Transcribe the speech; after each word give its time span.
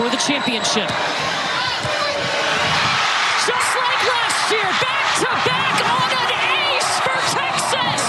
for 0.00 0.08
the 0.08 0.16
championship. 0.16 0.88
Just 3.44 3.70
like 3.76 4.00
last 4.08 4.50
year, 4.50 4.64
back 4.80 5.06
to 5.20 5.28
back 5.44 5.76
on 5.92 6.08
an 6.16 6.32
ace 6.72 6.92
for 7.04 7.18
Texas. 7.36 8.00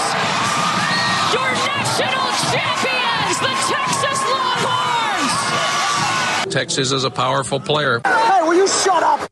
Your 1.35 1.51
national 1.67 2.31
champions, 2.47 3.35
the 3.43 3.53
Texas 3.67 4.19
Longhorns. 4.31 5.35
Texas 6.53 6.93
is 6.93 7.03
a 7.03 7.11
powerful 7.11 7.59
player. 7.59 7.99
Hey, 8.05 8.41
will 8.43 8.53
you 8.53 8.69
shut 8.69 9.03
up? 9.03 9.30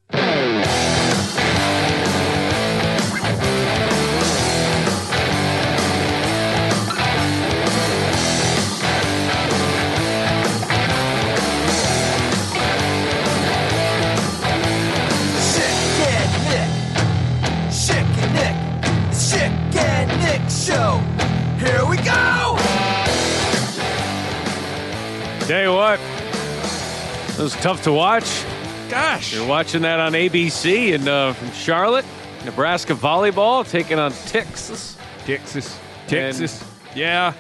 Tell 25.50 25.64
you 25.64 25.74
what, 25.74 26.00
it 26.00 27.42
was 27.42 27.56
tough 27.56 27.82
to 27.86 27.92
watch. 27.92 28.46
Gosh. 28.88 29.34
You're 29.34 29.48
watching 29.48 29.82
that 29.82 30.00
on 30.00 30.12
ABC 30.12 30.94
in 30.94 31.07
uh, 31.07 31.34
from 31.34 31.52
Charlotte, 31.54 32.06
Nebraska 32.45 32.94
volleyball 32.94 33.67
taking 33.67 33.98
on 33.98 34.12
Texas. 34.28 34.95
Texas. 35.26 35.76
And- 36.02 36.08
Texas. 36.08 36.64
yeah. 36.94 37.34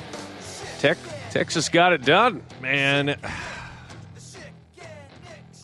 Tech, 0.79 0.97
Texas 1.29 1.69
got 1.69 1.93
it 1.93 2.01
done. 2.01 2.41
Man. 2.63 3.15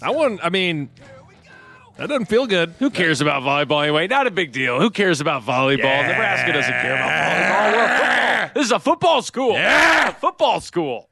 I 0.03 0.11
want 0.11 0.39
I 0.43 0.49
mean 0.49 0.91
that 1.97 2.09
doesn't 2.09 2.25
feel 2.25 2.45
good. 2.45 2.75
Who 2.77 2.91
cares 2.91 3.21
about 3.21 3.41
volleyball 3.41 3.81
anyway? 3.81 4.05
Not 4.05 4.27
a 4.27 4.31
big 4.31 4.51
deal. 4.51 4.79
Who 4.79 4.91
cares 4.91 5.19
about 5.19 5.41
volleyball? 5.41 5.79
Yeah. 5.79 6.09
Nebraska 6.09 6.53
doesn't 6.53 6.71
care 6.71 6.93
about 6.93 7.73
volleyball. 7.73 8.53
This 8.53 8.65
is 8.67 8.71
a 8.71 8.79
football 8.79 9.23
school. 9.23 9.53
Yeah. 9.53 10.11
football 10.11 10.61
school. 10.61 11.09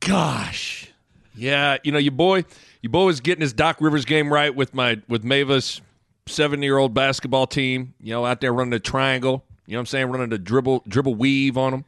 Gosh. 0.00 0.88
Yeah, 1.34 1.76
you 1.84 1.92
know, 1.92 1.98
your 1.98 2.12
boy 2.12 2.44
your 2.82 2.90
boy 2.90 3.04
was 3.06 3.20
getting 3.20 3.42
his 3.42 3.52
Doc 3.52 3.76
Rivers 3.80 4.04
game 4.04 4.32
right 4.32 4.54
with 4.54 4.74
my 4.74 5.00
with 5.08 5.22
Mavis 5.24 5.80
seven 6.26 6.62
year 6.62 6.78
old 6.78 6.94
basketball 6.94 7.46
team, 7.46 7.94
you 8.00 8.12
know, 8.12 8.24
out 8.24 8.40
there 8.40 8.52
running 8.52 8.72
a 8.72 8.78
triangle. 8.80 9.44
You 9.66 9.72
know 9.72 9.78
what 9.78 9.82
I'm 9.82 9.86
saying? 9.86 10.06
Running 10.06 10.32
a 10.32 10.38
dribble 10.38 10.84
dribble 10.88 11.14
weave 11.16 11.58
on 11.58 11.72
them. 11.72 11.84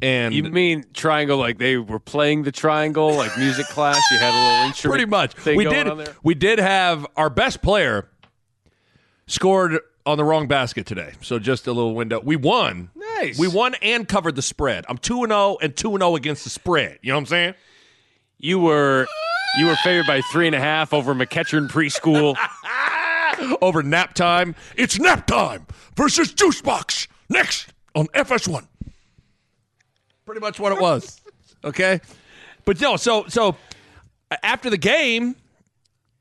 And 0.00 0.32
You 0.32 0.44
mean 0.44 0.84
triangle 0.94 1.36
like 1.36 1.58
they 1.58 1.76
were 1.76 1.98
playing 1.98 2.44
the 2.44 2.52
triangle, 2.52 3.12
like 3.14 3.36
music 3.36 3.66
class? 3.70 4.00
You 4.12 4.18
had 4.18 4.32
a 4.32 4.40
little 4.40 4.66
instrument. 4.68 4.92
pretty 4.92 5.10
much. 5.10 5.34
thing 5.34 5.56
We 5.56 5.64
going 5.64 5.76
did 5.76 5.88
on 5.88 5.98
there? 5.98 6.14
we 6.22 6.34
did 6.34 6.58
have 6.60 7.06
our 7.16 7.28
best 7.28 7.60
player 7.60 8.08
scored 9.26 9.78
on 10.06 10.18
the 10.18 10.24
wrong 10.24 10.48
basket 10.48 10.86
today. 10.86 11.12
So 11.20 11.38
just 11.38 11.66
a 11.66 11.72
little 11.72 11.94
window. 11.94 12.20
We 12.20 12.36
won. 12.36 12.90
Nice. 12.94 13.38
We 13.38 13.48
won 13.48 13.74
and 13.82 14.08
covered 14.08 14.36
the 14.36 14.42
spread. 14.42 14.84
I'm 14.88 14.98
2 14.98 15.24
and 15.24 15.30
0 15.30 15.58
and 15.62 15.76
2 15.76 15.90
and 15.90 16.02
0 16.02 16.16
against 16.16 16.44
the 16.44 16.50
spread. 16.50 16.98
You 17.02 17.10
know 17.10 17.16
what 17.16 17.20
I'm 17.20 17.26
saying? 17.26 17.54
You 18.38 18.58
were 18.58 19.06
you 19.58 19.66
were 19.66 19.76
favored 19.76 20.06
by 20.06 20.22
three 20.32 20.46
and 20.46 20.54
a 20.54 20.60
half 20.60 20.94
over 20.94 21.14
McEachern 21.14 21.68
preschool. 21.68 22.36
over 23.62 23.82
nap 23.82 24.14
time. 24.14 24.54
It's 24.76 24.98
nap 24.98 25.26
time 25.26 25.66
versus 25.96 26.32
Juice 26.32 26.62
Box 26.62 27.08
next 27.28 27.72
on 27.94 28.06
FS1. 28.08 28.66
Pretty 30.26 30.40
much 30.40 30.60
what 30.60 30.72
it 30.72 30.80
was. 30.80 31.20
Okay, 31.64 32.00
but 32.64 32.80
no. 32.80 32.96
So 32.96 33.26
so 33.28 33.56
after 34.42 34.70
the 34.70 34.78
game, 34.78 35.36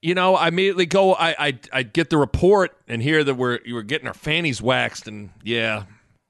you 0.01 0.15
know, 0.15 0.35
I 0.35 0.47
immediately 0.47 0.85
go. 0.85 1.13
I 1.13 1.35
I, 1.47 1.59
I 1.73 1.83
get 1.83 2.09
the 2.09 2.17
report 2.17 2.75
and 2.87 3.01
hear 3.01 3.23
that 3.23 3.35
we're 3.35 3.59
you 3.65 3.75
were 3.75 3.83
getting 3.83 4.07
our 4.07 4.13
fannies 4.13 4.61
waxed, 4.61 5.07
and 5.07 5.29
yeah, 5.43 5.83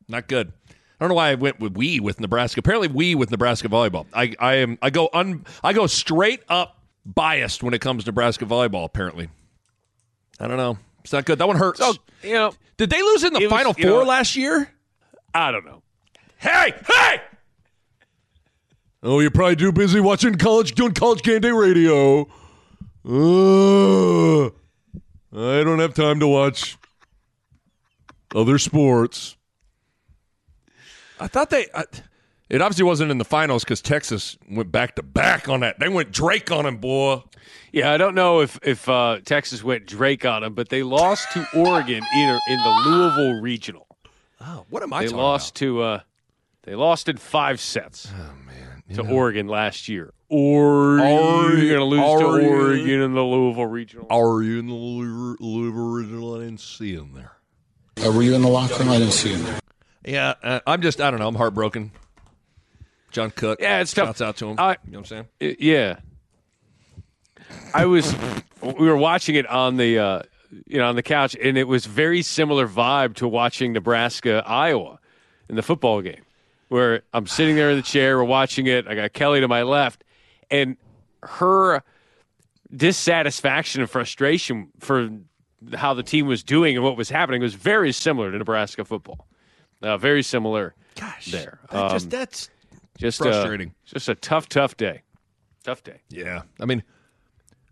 not 0.08 0.28
good. 0.28 0.52
I 0.70 0.74
don't 1.06 1.10
know 1.10 1.16
why 1.16 1.30
I 1.30 1.36
went 1.36 1.60
with 1.60 1.78
we 1.78 2.00
with 2.00 2.20
Nebraska. 2.20 2.60
Apparently, 2.60 2.88
we 2.90 3.16
with 3.16 3.32
Nebraska 3.32 3.68
volleyball. 3.70 4.06
I 4.14 4.36
I 4.40 4.56
am 4.56 4.78
I 4.82 4.90
go 4.90 5.10
un 5.14 5.46
I 5.64 5.74
go 5.74 5.88
straight 5.88 6.42
up 6.50 6.78
biased 7.06 7.64
when 7.64 7.74
it 7.74 7.80
comes 7.80 8.04
to 8.04 8.10
Nebraska 8.12 8.46
volleyball. 8.46 8.86
Apparently, 8.86 9.30
I 10.40 10.48
don't 10.48 10.58
know. 10.58 10.78
It's 11.04 11.14
not 11.14 11.26
good. 11.26 11.40
That 11.40 11.48
one 11.48 11.56
hurts. 11.58 11.80
So 11.80 11.94
you 12.24 12.34
know, 12.34 12.54
Did 12.78 12.90
they 12.90 13.02
lose 13.02 13.24
in 13.24 13.34
the 13.34 13.40
It 13.40 13.44
was- 13.46 13.52
Final 13.52 13.74
Four 13.74 13.84
know- 13.86 14.04
last 14.04 14.36
year? 14.36 14.70
I 15.34 15.52
don't 15.52 15.66
know. 15.66 15.82
Hey, 16.38 16.74
hey! 16.88 17.22
Oh, 19.02 19.20
you're 19.22 19.32
probably 19.32 19.56
too 19.56 19.72
busy 19.72 20.00
watching 20.02 20.36
college, 20.36 20.74
doing 20.76 20.94
college 20.94 21.22
game 21.22 21.40
day 21.42 21.52
radio. 21.52 22.28
Uh, 23.12 24.46
I 24.46 25.64
don't 25.64 25.80
have 25.80 25.96
time 25.96 26.20
to 26.20 26.28
watch 26.28 26.78
other 28.36 28.60
sports. 28.60 29.36
I 31.20 31.28
thought 31.28 31.50
they. 31.50 31.66
I, 31.74 31.86
it 32.50 32.62
obviously 32.62 32.84
wasn't 32.84 33.10
in 33.10 33.18
the 33.18 33.26
finals 33.26 33.64
because 33.64 33.82
Texas 33.82 34.38
went 34.50 34.72
back 34.72 34.96
to 34.96 35.04
back 35.04 35.50
on 35.50 35.62
that. 35.62 35.80
They 35.80 35.90
went 35.90 36.12
Drake 36.12 36.52
on 36.52 36.66
him, 36.68 36.78
boy. 36.78 37.24
Yeah, 37.72 37.92
I 37.92 37.98
don't 37.98 38.14
know 38.16 38.42
if 38.42 38.60
if 38.64 38.88
uh, 38.88 39.20
Texas 39.26 39.64
went 39.64 39.88
Drake 39.88 40.24
on 40.26 40.44
him, 40.44 40.54
but 40.54 40.70
they 40.70 40.84
lost 40.84 41.32
to 41.34 41.46
Oregon 41.56 42.04
in 42.16 42.40
in 42.50 42.58
the 42.64 42.84
Louisville 42.86 43.42
regional. 43.42 43.88
Oh, 44.40 44.66
what 44.70 44.84
am 44.84 44.94
I 44.94 45.02
They 45.02 45.06
talking 45.08 45.18
lost 45.18 45.56
to 45.56 45.82
uh, 45.82 46.00
they 46.64 46.76
lost 46.76 47.10
in 47.10 47.18
five 47.18 47.60
sets 47.60 48.08
Oh 48.14 48.34
man, 48.46 48.69
to 48.96 49.08
Oregon 49.08 49.48
last 49.48 49.88
year. 49.88 50.14
Or 50.30 50.98
you're 51.00 51.74
gonna 51.74 51.86
lose 51.86 52.00
Are 52.02 52.20
to 52.38 52.44
you- 52.44 52.50
Oregon 52.50 53.02
in 53.02 53.14
the 53.14 53.24
Louisville 53.24 53.66
regional. 53.66 54.08
Are 54.10 54.42
you 54.44 54.60
in 54.60 54.68
the 54.68 54.74
Louisville 54.74 55.96
original? 55.96 56.36
I 56.36 56.40
didn't 56.40 56.60
see 56.60 56.94
him 56.94 57.14
there. 57.14 57.32
Uh, 58.06 58.12
were 58.12 58.22
you 58.24 58.36
in 58.36 58.42
the 58.42 58.48
locker 58.48 58.76
room? 58.76 58.90
I 58.90 58.98
didn't 59.00 59.14
see 59.14 59.34
you. 59.34 59.46
Yeah, 60.06 60.36
uh, 60.44 60.60
I'm 60.68 60.82
just, 60.82 61.02
I 61.02 61.12
don't 61.12 61.20
know. 61.20 61.28
I'm 61.28 61.36
heartbroken. 61.36 61.92
John 63.12 63.32
Cook. 63.32 63.60
Yeah, 63.60 63.82
it's 63.82 63.94
tough. 63.94 64.08
Shouts 64.10 64.22
out 64.22 64.38
to 64.38 64.50
him. 64.50 64.56
I- 64.60 64.78
you 64.86 64.92
know 64.92 65.00
what 65.00 65.00
I'm 65.00 65.06
saying? 65.06 65.26
I- 65.42 65.56
yeah. 65.60 65.96
I 67.74 67.86
was 67.86 68.16
we 68.62 68.88
were 68.88 68.98
watching 68.98 69.36
it 69.36 69.48
on 69.48 69.78
the 69.78 69.98
uh, 70.00 70.22
you 70.68 70.78
know 70.78 70.88
on 70.90 70.96
the 70.96 71.04
couch 71.04 71.36
and 71.42 71.58
it 71.58 71.64
was 71.68 71.86
very 71.88 72.22
similar 72.22 72.68
vibe 72.68 73.16
to 73.16 73.28
watching 73.28 73.74
Nebraska 73.74 74.44
Iowa 74.46 75.00
in 75.50 75.56
the 75.56 75.62
football 75.64 76.02
game 76.02 76.22
where 76.70 77.02
I'm 77.14 77.28
sitting 77.28 77.56
there 77.56 77.70
in 77.72 77.78
the 77.78 77.84
chair 77.84 78.18
we're 78.18 78.24
watching 78.24 78.66
it 78.68 78.88
I 78.88 78.96
got 78.96 79.14
Kelly 79.14 79.42
to 79.42 79.48
my 79.48 79.64
left 79.64 80.04
and 80.50 80.78
her 81.24 81.84
dissatisfaction 82.76 83.82
and 83.82 83.90
frustration 83.90 84.70
for 84.80 85.10
how 85.74 85.94
the 85.94 86.04
team 86.04 86.28
was 86.28 86.44
doing 86.44 86.76
and 86.76 86.84
what 86.84 86.96
was 86.96 87.10
happening 87.10 87.42
was 87.42 87.54
very 87.54 87.92
similar 87.92 88.32
to 88.32 88.38
Nebraska 88.38 88.86
football. 88.86 89.28
Uh, 89.82 89.98
very 89.98 90.24
similar 90.24 90.76
Gosh, 90.96 91.26
there. 91.32 91.60
that 91.72 91.78
Um, 91.86 91.90
just 91.92 92.10
that's 92.10 92.50
just 92.98 93.18
frustrating. 93.18 93.70
Uh, 93.70 93.72
just 93.94 94.10
a 94.10 94.16
tough, 94.16 94.48
tough 94.48 94.78
day. 94.78 95.02
Tough 95.64 95.84
day. 95.84 96.02
yeah. 96.10 96.44
I 96.60 96.66
mean, 96.66 96.84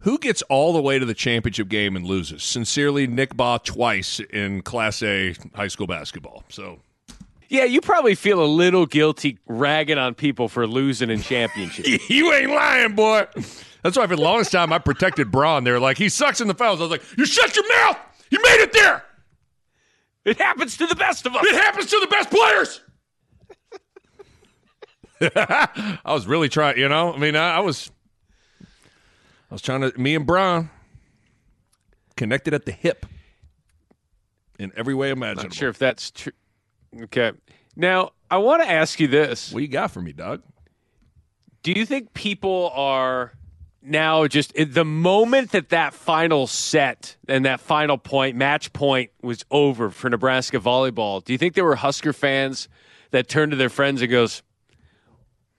who 0.02 0.18
gets 0.20 0.42
all 0.44 0.74
the 0.74 0.82
way 0.82 1.00
to 1.00 1.06
the 1.06 1.14
championship 1.14 1.70
game 1.70 1.96
and 1.96 2.06
loses? 2.06 2.44
Sincerely, 2.44 3.08
Nick 3.08 3.36
Bahe 3.36 3.64
twice 3.64 4.20
in 4.20 4.62
Class 4.62 5.02
A 5.04 5.36
high 5.56 5.68
school 5.70 5.88
basketball. 5.88 6.44
So 6.50 6.80
Yeah, 7.50 7.64
you 7.64 7.82
probably 7.82 8.16
feel 8.16 8.44
a 8.44 8.46
little 8.46 8.86
guilty 8.86 9.40
ragging 9.48 9.98
on 9.98 10.16
people 10.16 10.48
for 10.50 10.68
losing 10.68 11.10
in 11.10 11.22
championships. 11.24 12.10
you 12.10 12.34
ain't 12.34 12.52
lying, 12.52 12.96
boy. 12.96 13.26
That's 13.84 13.98
why 13.98 14.08
for 14.08 14.16
the 14.16 14.22
longest 14.22 14.52
time 14.52 14.74
I 14.74 14.80
protected 14.80 15.32
Braun. 15.32 15.64
They're 15.64 15.80
like, 15.80 15.98
he 15.98 16.10
sucks 16.10 16.42
in 16.42 16.48
the 16.48 16.54
fouls. 16.54 16.80
I 16.80 16.84
was 16.84 16.92
like, 16.92 17.04
you 17.18 17.26
shut 17.26 17.56
your 17.56 17.68
mouth. 17.70 17.98
You 18.30 18.40
made 18.44 18.62
it 18.62 18.74
there. 18.74 19.04
it 20.26 20.38
happens 20.38 20.76
to 20.78 20.88
the 20.88 20.96
best 20.96 21.26
of 21.26 21.36
us. 21.36 21.46
It 21.46 21.56
happens 21.56 21.86
to 21.90 22.00
the 22.02 22.08
best 22.08 22.30
players. 22.30 22.82
I 26.06 26.14
was 26.14 26.28
really 26.28 26.50
trying, 26.50 26.78
you 26.78 26.90
know. 26.90 27.14
I 27.14 27.18
mean, 27.18 27.36
I, 27.36 27.56
I 27.56 27.60
was, 27.60 27.90
I 28.62 29.54
was 29.54 29.62
trying 29.62 29.82
to. 29.82 29.98
Me 29.98 30.16
and 30.16 30.28
Braun 30.28 30.70
connected 32.16 32.54
at 32.54 32.66
the 32.66 32.72
hip 32.72 33.06
in 34.60 34.72
every 34.76 34.94
way 34.94 35.10
imaginable. 35.10 35.44
Not 35.44 35.54
sure 35.54 35.70
if 35.70 35.80
that's 35.80 36.12
true. 36.12 36.34
Okay. 37.04 37.32
Now, 37.76 38.12
I 38.30 38.38
want 38.38 38.64
to 38.64 38.70
ask 38.70 39.00
you 39.00 39.08
this. 39.08 39.52
What 39.52 39.62
you 39.62 39.68
got 39.68 39.92
for 39.92 40.02
me, 40.02 40.12
Doug? 40.14 40.42
Do 41.64 41.72
you 41.72 41.86
think 41.86 42.14
people 42.14 42.72
are 42.74 43.34
now 43.82 44.28
just 44.28 44.54
the 44.56 44.86
moment 44.86 45.52
that 45.52 45.70
that 45.70 45.94
final 45.94 46.48
set 46.48 47.16
and 47.28 47.46
that 47.46 47.60
final 47.60 47.98
point, 47.98 48.36
match 48.36 48.74
point 48.74 49.12
was 49.22 49.44
over 49.52 49.90
for 49.90 50.10
Nebraska 50.10 50.60
volleyball? 50.60 51.24
Do 51.24 51.34
you 51.34 51.38
think 51.38 51.54
there 51.56 51.66
were 51.66 51.76
Husker 51.76 52.14
fans 52.14 52.68
that 53.12 53.28
turned 53.28 53.52
to 53.52 53.58
their 53.58 53.70
friends 53.70 54.02
and 54.02 54.10
goes, 54.12 54.44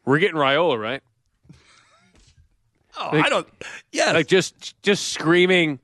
"We're 0.05 0.19
getting 0.19 0.37
Riola, 0.37 0.79
right?" 0.79 1.03
Oh, 3.01 3.11
Like- 3.13 3.27
I 3.27 3.29
don't. 3.29 3.49
Yes. 3.93 4.15
Like 4.15 4.27
just 4.27 4.81
just 4.83 5.09
screaming, 5.13 5.79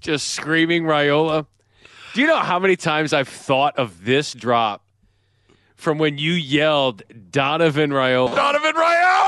just 0.00 0.28
screaming 0.28 0.84
Riola. 0.84 1.46
Do 2.14 2.20
you 2.20 2.26
know 2.26 2.38
how 2.38 2.58
many 2.58 2.76
times 2.76 3.12
I've 3.12 3.28
thought 3.28 3.78
of 3.78 4.04
this 4.04 4.32
drop 4.32 4.84
from 5.76 5.98
when 5.98 6.18
you 6.18 6.32
yelled 6.32 7.02
Donovan 7.30 7.90
Raiola. 7.90 8.34
Donovan 8.34 8.74
Raiola. 8.74 9.26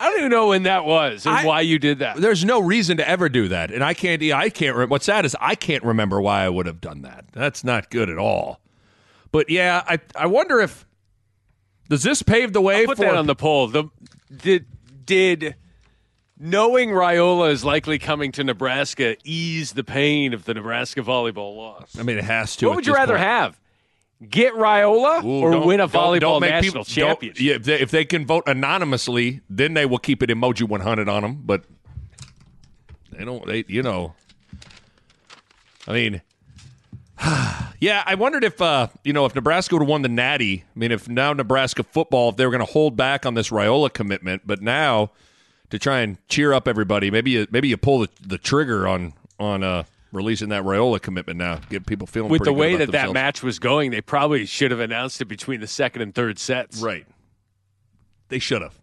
I 0.00 0.10
don't 0.10 0.18
even 0.20 0.30
know 0.30 0.48
when 0.48 0.62
that 0.62 0.84
was 0.84 1.26
and 1.26 1.34
I- 1.34 1.44
why 1.44 1.60
you 1.62 1.78
did 1.78 1.98
that. 1.98 2.16
There's 2.18 2.44
no 2.44 2.60
reason 2.60 2.96
to 2.98 3.08
ever 3.08 3.28
do 3.28 3.48
that, 3.48 3.72
and 3.72 3.82
I 3.82 3.94
can't. 3.94 4.22
I 4.22 4.48
can't. 4.48 4.76
Re- 4.76 4.86
what's 4.86 5.04
sad 5.06 5.24
is 5.24 5.36
I 5.40 5.54
can't 5.56 5.82
remember 5.82 6.20
why 6.20 6.44
I 6.44 6.48
would 6.48 6.66
have 6.66 6.80
done 6.80 7.02
that. 7.02 7.24
That's 7.32 7.64
not 7.64 7.90
good 7.90 8.08
at 8.08 8.16
all. 8.16 8.60
But 9.32 9.50
yeah, 9.50 9.82
I 9.88 9.98
I 10.14 10.26
wonder 10.26 10.60
if 10.60 10.86
does 11.88 12.04
this 12.04 12.22
pave 12.22 12.52
the 12.52 12.60
way 12.60 12.86
Put 12.86 12.98
for 12.98 13.04
that 13.06 13.16
on 13.16 13.26
the 13.26 13.34
poll. 13.34 13.66
The 13.66 13.90
did 14.34 14.66
did 15.08 15.56
knowing 16.38 16.90
Raiola 16.90 17.50
is 17.50 17.64
likely 17.64 17.98
coming 17.98 18.30
to 18.32 18.44
Nebraska 18.44 19.16
ease 19.24 19.72
the 19.72 19.82
pain 19.82 20.32
of 20.34 20.44
the 20.44 20.54
Nebraska 20.54 21.00
volleyball 21.02 21.56
loss? 21.56 21.98
I 21.98 22.04
mean, 22.04 22.18
it 22.18 22.24
has 22.24 22.54
to. 22.56 22.66
What 22.68 22.76
would 22.76 22.86
you 22.86 22.94
rather 22.94 23.14
point. 23.14 23.26
have? 23.26 23.60
Get 24.28 24.52
Raiola 24.54 25.24
Ooh, 25.24 25.40
or 25.40 25.66
win 25.66 25.80
a 25.80 25.86
don't- 25.88 25.92
volleyball 25.92 26.20
don't 26.20 26.40
national 26.42 26.84
people- 26.84 26.84
championship? 26.84 27.40
Yeah, 27.42 27.54
if 27.54 27.64
they, 27.64 27.80
if 27.80 27.90
they 27.90 28.04
can 28.04 28.26
vote 28.26 28.44
anonymously, 28.46 29.40
then 29.50 29.74
they 29.74 29.86
will 29.86 29.98
keep 29.98 30.22
it 30.22 30.30
emoji 30.30 30.62
100 30.68 31.08
on 31.08 31.22
them. 31.22 31.42
But 31.44 31.64
they 33.12 33.24
don't. 33.24 33.44
They, 33.46 33.64
you 33.68 33.82
know. 33.82 34.14
I 35.86 35.92
mean, 35.92 36.20
yeah. 37.80 38.02
I 38.06 38.14
wondered 38.14 38.44
if 38.44 38.60
uh, 38.60 38.88
you 39.04 39.12
know 39.12 39.26
if 39.26 39.34
Nebraska 39.34 39.74
would 39.74 39.82
have 39.82 39.88
won 39.88 40.02
the 40.02 40.08
Natty. 40.08 40.64
I 40.74 40.78
mean, 40.78 40.92
if 40.92 41.08
now 41.08 41.32
Nebraska 41.32 41.82
football, 41.82 42.30
if 42.30 42.36
they 42.36 42.44
were 42.44 42.52
going 42.52 42.64
to 42.64 42.72
hold 42.72 42.96
back 42.96 43.26
on 43.26 43.34
this 43.34 43.50
Raiola 43.50 43.92
commitment, 43.92 44.42
but 44.46 44.62
now 44.62 45.12
to 45.70 45.78
try 45.78 46.00
and 46.00 46.18
cheer 46.28 46.52
up 46.52 46.66
everybody, 46.66 47.10
maybe 47.10 47.32
you, 47.32 47.46
maybe 47.50 47.68
you 47.68 47.76
pull 47.76 48.00
the, 48.00 48.08
the 48.20 48.38
trigger 48.38 48.86
on 48.86 49.12
on 49.38 49.62
uh, 49.62 49.84
releasing 50.12 50.48
that 50.48 50.64
Raiola 50.64 51.00
commitment 51.00 51.38
now, 51.38 51.60
get 51.68 51.86
people 51.86 52.06
feeling 52.06 52.30
With 52.30 52.44
the 52.44 52.52
way 52.52 52.76
that 52.76 52.92
that 52.92 53.12
match 53.12 53.42
was 53.42 53.58
going, 53.58 53.90
they 53.90 54.00
probably 54.00 54.46
should 54.46 54.70
have 54.70 54.80
announced 54.80 55.20
it 55.20 55.26
between 55.26 55.60
the 55.60 55.66
second 55.66 56.02
and 56.02 56.14
third 56.14 56.38
sets. 56.38 56.80
Right. 56.80 57.06
They 58.28 58.38
should 58.38 58.62
have. 58.62 58.78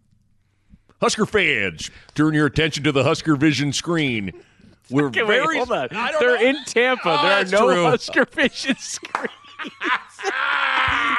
Husker 1.02 1.26
fans, 1.26 1.92
turn 2.16 2.34
your 2.34 2.46
attention 2.46 2.84
to 2.86 2.92
the 2.92 3.04
Husker 3.04 3.36
Vision 3.36 3.74
screen. 3.74 4.32
We're 4.90 5.08
Okay, 5.08 5.24
wait, 5.24 5.42
very. 5.42 5.58
hold 5.58 5.72
on. 5.72 5.88
They're 6.20 6.38
know. 6.42 6.50
in 6.50 6.64
Tampa. 6.66 7.18
Oh, 7.20 7.24
there 7.24 7.42
are 7.42 7.46
no 7.46 7.74
true. 7.74 7.84
Husker 7.86 8.26
Vision 8.32 8.76
screens. 8.78 9.32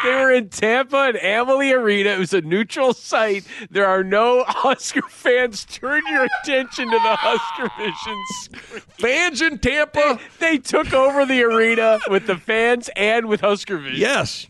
they 0.05 0.11
were 0.15 0.31
in 0.33 0.49
Tampa 0.51 0.97
and 0.97 1.17
Amalie 1.17 1.73
Arena. 1.73 2.11
It 2.11 2.19
was 2.19 2.33
a 2.33 2.41
neutral 2.43 2.93
site. 2.93 3.45
There 3.71 3.87
are 3.87 4.05
no 4.05 4.45
Husker 4.47 5.03
fans. 5.03 5.65
Turn 5.65 6.03
your 6.09 6.27
attention 6.43 6.87
to 6.91 6.97
the 6.99 7.17
Husker 7.17 7.71
Vision 7.77 8.23
screen. 8.43 8.83
Fans 8.99 9.43
in 9.43 9.59
Tampa. 9.59 10.21
They 10.39 10.59
took 10.59 10.93
over 10.93 11.27
the 11.27 11.43
arena 11.43 11.99
with 12.09 12.27
the 12.27 12.37
fans 12.37 12.89
and 12.95 13.27
with 13.27 13.41
Husker 13.41 13.79
Vision. 13.79 13.99
Yes. 14.01 14.47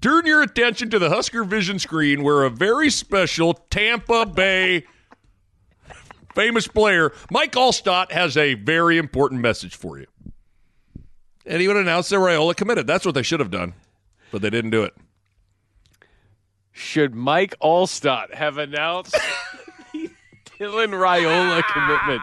Turn 0.00 0.26
your 0.26 0.42
attention 0.42 0.88
to 0.90 0.98
the 0.98 1.08
Husker 1.10 1.44
Vision 1.44 1.78
screen 1.78 2.22
where 2.22 2.44
a 2.44 2.50
very 2.50 2.90
special 2.90 3.54
Tampa 3.54 4.24
Bay 4.26 4.84
famous 6.36 6.68
player, 6.68 7.12
Mike 7.30 7.52
Alstott, 7.52 8.12
has 8.12 8.36
a 8.36 8.54
very 8.54 8.98
important 8.98 9.40
message 9.40 9.74
for 9.74 9.98
you. 9.98 10.06
And 11.46 11.60
he 11.60 11.66
would 11.66 11.76
announce 11.76 12.10
that 12.10 12.16
Raiola 12.16 12.54
committed. 12.54 12.86
That's 12.86 13.04
what 13.06 13.14
they 13.14 13.22
should 13.22 13.40
have 13.40 13.50
done, 13.50 13.72
but 14.30 14.42
they 14.42 14.50
didn't 14.50 14.70
do 14.70 14.84
it. 14.84 14.94
Should 16.72 17.14
Mike 17.14 17.54
Alstott 17.62 18.34
have 18.34 18.58
announced 18.58 19.16
the 19.92 20.10
Dylan 20.58 20.90
Raiola 20.90 21.62
commitment? 21.72 22.22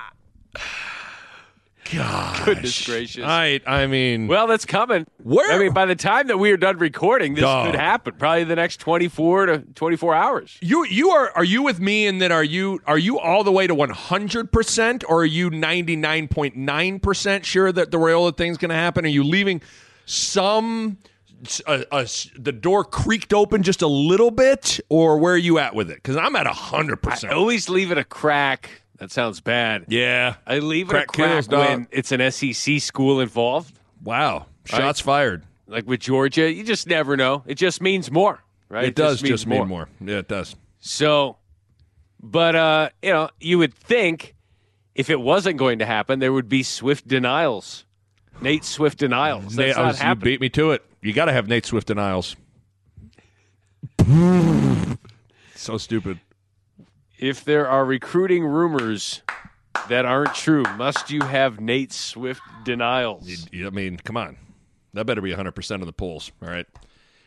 God, 1.91 2.45
Goodness 2.45 2.85
gracious. 2.85 3.23
I, 3.25 3.59
I 3.67 3.87
mean, 3.87 4.27
Well, 4.27 4.47
that's 4.47 4.65
coming. 4.65 5.05
Where- 5.21 5.51
I 5.51 5.59
mean, 5.59 5.73
by 5.73 5.85
the 5.85 5.95
time 5.95 6.27
that 6.27 6.37
we 6.37 6.51
are 6.51 6.57
done 6.57 6.77
recording, 6.77 7.33
this 7.33 7.41
Dog. 7.43 7.67
could 7.71 7.79
happen. 7.79 8.13
Probably 8.17 8.43
the 8.45 8.55
next 8.55 8.77
twenty-four 8.77 9.45
to 9.47 9.59
twenty-four 9.75 10.15
hours. 10.15 10.57
You 10.61 10.85
you 10.85 11.09
are 11.11 11.31
are 11.35 11.43
you 11.43 11.61
with 11.61 11.79
me 11.79 12.07
in 12.07 12.19
that 12.19 12.31
are 12.31 12.43
you 12.43 12.81
are 12.87 12.97
you 12.97 13.19
all 13.19 13.43
the 13.43 13.51
way 13.51 13.67
to 13.67 13.75
one 13.75 13.89
hundred 13.89 14.51
percent 14.51 15.03
or 15.09 15.21
are 15.21 15.25
you 15.25 15.49
ninety 15.49 15.95
nine 15.95 16.27
point 16.27 16.55
nine 16.55 16.99
percent 16.99 17.45
sure 17.45 17.71
that 17.71 17.91
the 17.91 17.97
Rayola 17.97 18.35
thing's 18.35 18.57
going 18.57 18.69
to 18.69 18.75
happen? 18.75 19.05
Are 19.05 19.09
you 19.09 19.23
leaving 19.23 19.61
some 20.05 20.97
uh, 21.67 21.83
uh, 21.91 22.05
the 22.37 22.51
door 22.53 22.85
creaked 22.85 23.33
open 23.33 23.63
just 23.63 23.81
a 23.81 23.87
little 23.87 24.31
bit, 24.31 24.79
or 24.89 25.17
where 25.17 25.33
are 25.33 25.37
you 25.37 25.59
at 25.59 25.75
with 25.75 25.89
it? 25.91 25.95
Because 25.97 26.15
I'm 26.15 26.35
at 26.35 26.47
hundred 26.47 27.01
percent. 27.01 27.33
I 27.33 27.35
always 27.35 27.67
leave 27.69 27.91
it 27.91 27.97
a 27.97 28.03
crack. 28.03 28.82
That 29.03 29.11
sounds 29.11 29.41
bad. 29.41 29.87
Yeah. 29.89 30.35
I 30.47 30.59
leave 30.59 30.87
it 30.87 30.91
Crack 30.91 31.03
a 31.03 31.07
crack 31.07 31.29
kills, 31.31 31.47
dog. 31.47 31.67
when 31.67 31.87
it's 31.91 32.13
an 32.13 32.31
SEC 32.31 32.79
school 32.79 33.19
involved, 33.19 33.77
Wow. 34.01 34.45
Shots 34.63 35.01
Right. 35.01 35.05
fired. 35.05 35.43
like 35.67 35.85
with 35.85 35.99
Georgia. 35.99 36.49
You 36.49 36.63
just 36.63 36.87
never 36.87 37.17
know. 37.17 37.43
It 37.45 37.55
just 37.55 37.81
means 37.81 38.09
more, 38.09 38.41
right? 38.69 38.85
It, 38.85 38.95
does 38.95 39.21
means 39.21 39.33
just 39.41 39.47
mean 39.47 39.67
more. 39.67 39.89
Yeah, 39.99 40.19
it 40.19 40.29
does. 40.29 40.55
So, 40.79 41.35
but 42.21 42.55
uh, 42.55 42.89
you 43.01 43.11
know, 43.11 43.29
you 43.41 43.57
would 43.57 43.73
think 43.73 44.35
if 44.95 45.09
it 45.09 45.19
wasn't 45.19 45.57
going 45.57 45.79
to 45.79 45.85
happen, 45.85 46.19
there 46.19 46.31
would 46.31 46.47
be 46.47 46.63
swift 46.63 47.05
denials. 47.05 47.83
Nate 48.39 48.63
Swift 48.63 48.99
denials. 48.99 49.55
That's 49.55 49.57
Nate, 49.57 49.75
not 49.75 49.85
was- 49.87 50.01
you 50.01 50.15
beat 50.15 50.39
me 50.39 50.47
to 50.51 50.71
it. 50.71 50.81
You 51.01 51.11
got 51.11 51.25
to 51.25 51.33
have 51.33 51.49
Nate 51.49 51.65
Swift 51.65 51.87
denials. 51.87 52.37
so 55.55 55.77
stupid. 55.77 56.19
If 57.23 57.45
there 57.45 57.69
are 57.69 57.85
recruiting 57.85 58.43
rumors 58.43 59.21
that 59.87 60.03
aren't 60.03 60.35
true, 60.35 60.63
must 60.75 61.09
you 61.09 61.21
have 61.21 61.57
Nate 61.57 61.93
Swift 61.93 62.41
denials? 62.65 63.47
I 63.53 63.69
mean, 63.69 63.95
come 63.95 64.17
on. 64.17 64.35
That 64.93 65.05
better 65.05 65.21
be 65.21 65.31
100% 65.31 65.79
of 65.79 65.85
the 65.85 65.93
polls, 65.93 66.33
all 66.41 66.49
right? 66.49 66.65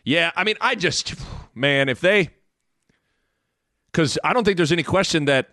Yeah, 0.05 0.33
I 0.37 0.45
mean, 0.45 0.57
I 0.61 0.75
just, 0.75 1.15
man, 1.55 1.89
if 1.89 2.03
they, 2.03 2.29
because 3.91 4.19
I 4.23 4.35
don't 4.35 4.45
think 4.45 4.59
there's 4.59 4.71
any 4.71 4.83
question 4.83 5.25
that 5.25 5.49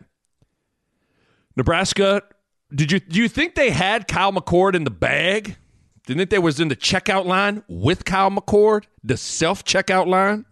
Nebraska, 1.56 2.24
did 2.76 2.92
you, 2.92 3.00
do 3.00 3.22
you 3.22 3.30
think 3.30 3.56
they 3.56 3.70
had 3.70 4.10
Kyle 4.10 4.34
McCord 4.34 4.76
in 4.76 4.84
the 4.84 4.92
bag? 4.92 5.56
Didn't 6.06 6.18
think 6.18 6.32
they 6.32 6.40
was 6.40 6.60
in 6.60 6.68
the 6.68 6.76
checkout 6.76 7.26
line 7.26 7.64
with 7.70 8.04
Kyle 8.04 8.30
McCord, 8.30 8.88
the 9.06 9.16
self 9.16 9.64
checkout 9.64 10.08
line? 10.08 10.44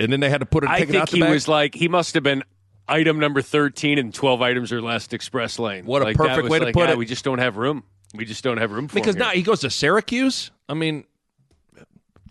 And 0.00 0.12
then 0.12 0.20
they 0.20 0.30
had 0.30 0.40
to 0.40 0.46
put 0.46 0.64
it, 0.64 0.70
I 0.70 0.80
take 0.80 0.88
it 0.88 0.92
think 0.92 1.02
out 1.02 1.10
the 1.10 1.16
he 1.18 1.22
bag? 1.22 1.30
was 1.30 1.46
like 1.46 1.74
he 1.74 1.86
must 1.88 2.14
have 2.14 2.22
been 2.22 2.42
item 2.88 3.18
number 3.20 3.42
thirteen 3.42 3.98
and 3.98 4.12
twelve 4.12 4.42
items 4.42 4.72
or 4.72 4.80
less 4.82 5.06
express 5.12 5.58
lane. 5.58 5.84
What 5.84 6.02
a 6.02 6.06
Like, 6.06 6.16
that 6.16 6.26
perfect 6.28 6.42
was 6.44 6.50
way 6.50 6.58
to 6.60 6.64
like, 6.66 6.74
put 6.74 6.88
"Ah, 6.88 6.92
it." 6.92 6.98
We 6.98 7.06
just 7.06 7.24
don't 7.24 7.38
have 7.38 7.56
room. 7.56 7.84
We 8.14 8.24
just 8.24 8.42
don't 8.42 8.56
have 8.58 8.72
room 8.72 8.88
for 8.88 8.94
Because 8.96 9.14
him 9.14 9.20
here." 9.22 9.28
now 9.28 9.34
he 9.34 9.42
goes 9.42 9.60
to 9.60 9.70
Syracuse. 9.70 10.50
I 10.68 10.74
mean, 10.74 11.04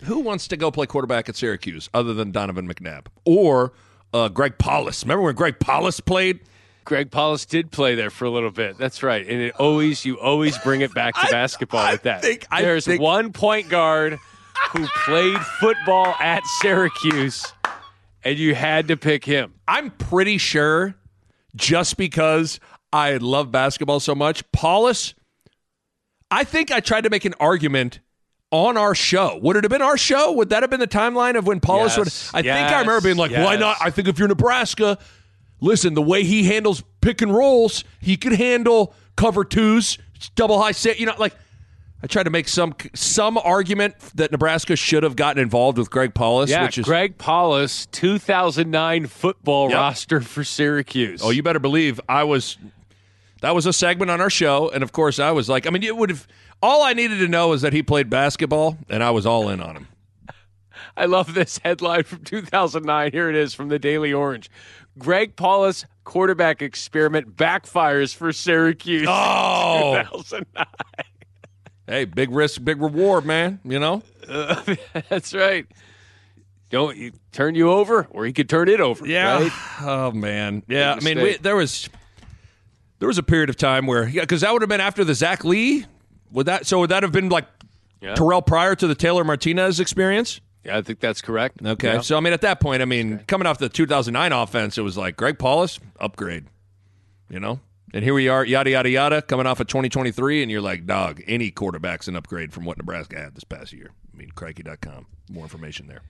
who 0.04 0.20
wants 0.20 0.48
to 0.50 0.58
go 0.58 0.72
play 0.72 0.86
quarterback 0.86 1.30
at 1.30 1.36
Syracuse 1.36 1.90
other 1.94 2.14
than 2.14 2.32
Donovan 2.32 2.68
McNabb 2.72 3.06
or 3.26 3.74
uh, 4.14 4.30
Greg 4.30 4.58
Paulus? 4.58 5.04
Remember 5.04 5.24
when 5.24 5.36
Greg 5.36 5.60
Paulus 5.60 6.00
played? 6.00 6.40
Greg 6.86 7.12
Paulus 7.12 7.46
did 7.46 7.70
play 7.72 7.94
there 7.96 8.10
for 8.10 8.26
a 8.26 8.30
little 8.32 8.50
bit. 8.50 8.78
That's 8.78 9.04
right. 9.04 9.22
And 9.28 9.42
it 9.42 9.56
always 9.60 10.06
you 10.06 10.20
always 10.20 10.58
bring 10.60 10.82
it 10.82 10.94
back 10.94 11.14
to 11.16 11.22
I- 11.28 11.32
basketball 11.32 11.82
I 11.82 11.92
with 11.94 12.04
that. 12.04 12.22
think- 12.22 12.48
I 12.50 12.62
There's 12.64 12.86
think- 12.86 13.02
one 13.02 13.32
point 13.32 13.70
guard 13.70 14.18
who 14.72 14.86
played 15.06 15.40
football 15.60 16.16
at 16.20 16.44
Syracuse 16.62 17.54
and 18.24 18.38
you 18.38 18.56
had 18.56 18.88
to 18.90 18.98
pick 18.98 19.26
him. 19.26 19.54
I'm 19.68 19.92
pretty 19.92 20.38
sure 20.38 20.96
just 21.56 21.98
because 21.98 22.60
I 22.92 23.18
love 23.18 23.52
basketball 23.52 24.00
so 24.00 24.16
much, 24.16 24.50
Paulus. 24.52 25.14
I 26.32 26.44
think 26.44 26.72
I 26.72 26.80
tried 26.80 27.06
to 27.06 27.10
make 27.10 27.26
an 27.26 27.34
argument 27.40 28.00
on 28.52 28.78
our 28.78 28.96
show. 28.96 29.40
Would 29.42 29.58
it 29.58 29.64
have 29.64 29.72
been 29.72 29.82
our 29.82 29.98
show? 29.98 30.32
Would 30.34 30.50
that 30.50 30.64
have 30.64 30.70
been 30.70 30.80
the 30.80 30.88
timeline 30.88 31.38
of 31.38 31.46
when 31.48 31.60
Paulus 31.60 31.98
Yes, 31.98 32.34
would? 32.34 32.40
I 32.40 32.42
think 32.42 32.70
I 32.72 32.80
remember 32.82 33.02
being 33.02 33.18
like, 33.18 33.32
"Why 33.32 33.56
not?" 33.56 33.78
I 33.82 33.90
think 33.90 34.08
if 34.08 34.18
you're 34.18 34.28
Nebraska, 34.28 34.98
listen, 35.60 35.94
the 35.94 36.02
way 36.02 36.24
he 36.24 36.44
handles 36.46 36.84
pick 37.02 37.22
and 37.22 37.34
rolls, 37.34 37.84
he 38.00 38.18
could 38.18 38.34
handle 38.34 38.94
cover 39.16 39.44
twos, 39.44 39.98
double 40.36 40.62
high 40.62 40.72
set. 40.72 41.00
You 41.00 41.08
know, 41.08 41.14
like 41.18 41.36
I 42.02 42.08
tried 42.08 42.24
to 42.24 42.30
make 42.30 42.48
some 42.48 42.74
some 42.94 43.38
argument 43.38 43.96
that 44.16 44.32
Nebraska 44.32 44.76
should 44.78 45.04
have 45.04 45.16
gotten 45.18 45.42
involved 45.42 45.78
with 45.78 45.90
Greg 45.90 46.14
Paulus, 46.14 46.50
Yeah, 46.50 46.64
which 46.64 46.78
is 46.78 46.86
Greg 46.86 47.18
Paulus, 47.18 47.88
2009 47.88 49.08
football 49.08 49.70
Yep. 49.70 49.76
roster 49.78 50.22
for 50.22 50.44
Syracuse. 50.46 51.22
Oh, 51.24 51.30
you 51.30 51.44
better 51.44 51.60
believe 51.60 52.00
I 52.08 52.24
was. 52.24 52.58
That 53.42 53.56
was 53.56 53.66
a 53.66 53.74
segment 53.74 54.12
on 54.12 54.20
our 54.22 54.30
show, 54.30 54.70
and 54.70 54.84
of 54.84 54.92
course, 54.92 55.18
I 55.20 55.32
was 55.32 55.48
like, 55.50 55.66
I 55.68 55.70
mean, 55.70 55.84
it 55.84 55.96
would 55.98 56.10
have. 56.10 56.28
All 56.62 56.84
I 56.84 56.94
needed 56.94 57.20
to 57.20 57.28
know 57.28 57.54
is 57.54 57.62
that 57.62 57.72
he 57.74 57.82
played 57.84 58.10
basketball, 58.10 58.78
and 58.90 59.02
I 59.04 59.12
was 59.12 59.26
all 59.26 59.48
in 59.50 59.62
on 59.62 59.76
him. 59.78 59.88
I 60.98 61.06
love 61.06 61.34
this 61.34 61.58
headline 61.64 62.04
from 62.04 62.24
2009. 62.24 63.12
Here 63.12 63.30
it 63.30 63.36
is 63.36 63.54
from 63.54 63.70
the 63.70 63.80
Daily 63.80 64.12
Orange. 64.12 64.50
Greg 64.98 65.36
Paulus 65.38 65.86
quarterback 66.04 66.62
experiment 66.62 67.38
backfires 67.38 68.14
for 68.14 68.34
Syracuse. 68.34 69.08
Oh, 69.10 70.02
2009. 70.12 70.66
Hey, 71.90 72.06
big 72.06 72.32
risk, 72.32 72.64
big 72.64 72.82
reward, 72.82 73.26
man. 73.26 73.60
You 73.64 73.80
know, 73.80 74.04
That's 75.10 75.34
right. 75.34 75.66
Don't 76.70 76.96
you 76.98 77.12
turn 77.32 77.56
you 77.56 77.72
over, 77.72 78.08
or 78.12 78.26
he 78.26 78.32
could 78.34 78.48
turn 78.48 78.70
it 78.70 78.80
over. 78.80 79.04
right? 79.04 79.52
Oh 79.82 80.12
man, 80.12 80.64
yeah. 80.68 80.94
I 80.94 81.00
mean, 81.04 81.20
we, 81.20 81.38
there 81.38 81.56
was 81.56 81.90
there 83.00 83.08
was 83.08 83.18
a 83.18 83.24
period 83.24 83.50
of 83.50 83.58
time 83.58 83.88
where, 83.88 84.08
yeah, 84.08 84.22
because 84.22 84.42
that 84.42 84.54
would 84.54 84.62
have 84.62 84.70
been 84.70 84.82
after 84.82 85.04
the 85.04 85.16
Zach 85.16 85.44
Lee 85.44 85.86
Would 86.32 86.46
that 86.46 86.68
so 86.68 86.80
would 86.80 86.92
that 86.92 87.02
have 87.04 87.12
been 87.12 87.30
like 87.30 87.48
Yeah. 88.02 88.14
Terrell 88.14 88.42
prior 88.42 88.76
to 88.76 88.88
the 88.88 88.96
Taylor 88.96 89.24
Martinez 89.24 89.80
experience? 89.80 90.42
Yeah, 90.64 90.78
I 90.78 90.82
think 90.82 91.00
that's 91.00 91.22
correct. 91.22 91.66
Okay. 91.66 91.94
Yeah. 91.94 92.02
So 92.02 92.18
I 92.18 92.20
mean 92.20 92.34
at 92.34 92.42
that 92.42 92.60
point, 92.60 92.82
I 92.82 92.86
mean, 92.86 93.20
coming 93.28 93.48
off 93.48 93.58
the 93.58 93.70
2009 93.70 94.32
offense, 94.32 94.78
it 94.78 94.82
was 94.82 94.98
like 94.98 95.16
Greg 95.18 95.40
Paulus, 95.40 95.80
upgrade. 96.00 96.46
You 97.30 97.40
know? 97.40 97.60
And 97.94 98.04
here 98.04 98.14
we 98.14 98.28
are, 98.28 98.46
yada 98.46 98.70
yada 98.70 98.90
yada, 98.90 99.22
coming 99.22 99.48
off 99.48 99.60
of 99.60 99.68
2023 99.68 100.42
and 100.44 100.52
you're 100.52 100.62
like, 100.62 100.86
"Dog, 100.86 101.22
any 101.28 101.52
quarterback's 101.52 102.08
an 102.08 102.16
upgrade 102.16 102.54
from 102.54 102.66
what 102.66 102.78
Nebraska 102.78 103.18
had 103.20 103.36
this 103.36 103.44
past 103.44 103.74
year." 103.74 103.92
I 104.14 104.18
mean, 104.18 104.32
crikey.com. 104.32 105.08
More 105.32 105.44
information 105.44 105.88
there. 105.88 106.02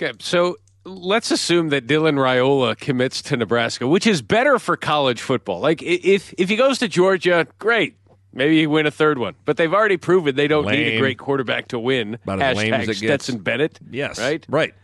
Okay, 0.00 0.16
so 0.20 0.56
let's 0.84 1.30
assume 1.30 1.70
that 1.70 1.86
Dylan 1.86 2.14
Raiola 2.14 2.78
commits 2.78 3.20
to 3.22 3.36
Nebraska, 3.36 3.86
which 3.86 4.06
is 4.06 4.22
better 4.22 4.58
for 4.58 4.76
college 4.76 5.20
football. 5.20 5.60
Like 5.60 5.82
if 5.82 6.32
if 6.38 6.48
he 6.48 6.56
goes 6.56 6.78
to 6.78 6.88
Georgia, 6.88 7.46
great. 7.58 7.96
Maybe 8.32 8.58
he 8.58 8.66
win 8.66 8.86
a 8.86 8.90
third 8.90 9.18
one. 9.18 9.34
But 9.44 9.56
they've 9.56 9.72
already 9.72 9.96
proven 9.96 10.36
they 10.36 10.48
don't 10.48 10.66
need 10.66 10.94
a 10.94 10.98
great 10.98 11.18
quarterback 11.18 11.68
to 11.68 11.78
win. 11.78 12.14
About 12.22 12.42
as 12.42 12.56
lame 12.56 12.74
as 12.74 12.82
it 12.84 12.86
gets. 12.86 13.24
Stetson 13.24 13.38
Bennett. 13.38 13.80
Yes. 13.90 14.18
Right? 14.20 14.44
Right. 14.48 14.74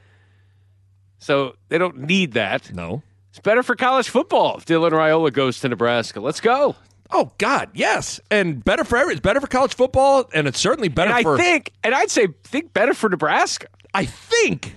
So 1.18 1.54
they 1.68 1.78
don't 1.78 2.00
need 2.00 2.32
that. 2.32 2.72
No. 2.72 3.02
It's 3.34 3.40
better 3.40 3.64
for 3.64 3.74
college 3.74 4.08
football 4.10 4.58
if 4.58 4.64
Dylan 4.64 4.92
Raiola 4.92 5.32
goes 5.32 5.58
to 5.58 5.68
Nebraska. 5.68 6.20
Let's 6.20 6.40
go. 6.40 6.76
Oh 7.10 7.32
God, 7.38 7.68
yes, 7.74 8.20
and 8.30 8.64
better 8.64 8.84
for 8.84 8.96
every. 8.96 9.14
It's 9.14 9.20
better 9.20 9.40
for 9.40 9.48
college 9.48 9.74
football, 9.74 10.30
and 10.32 10.46
it's 10.46 10.60
certainly 10.60 10.86
better 10.88 11.10
And 11.10 11.18
I 11.18 11.22
for. 11.24 11.36
think, 11.36 11.72
and 11.82 11.96
I'd 11.96 12.12
say, 12.12 12.28
think 12.44 12.72
better 12.72 12.94
for 12.94 13.08
Nebraska. 13.08 13.66
I 13.92 14.04
think, 14.04 14.76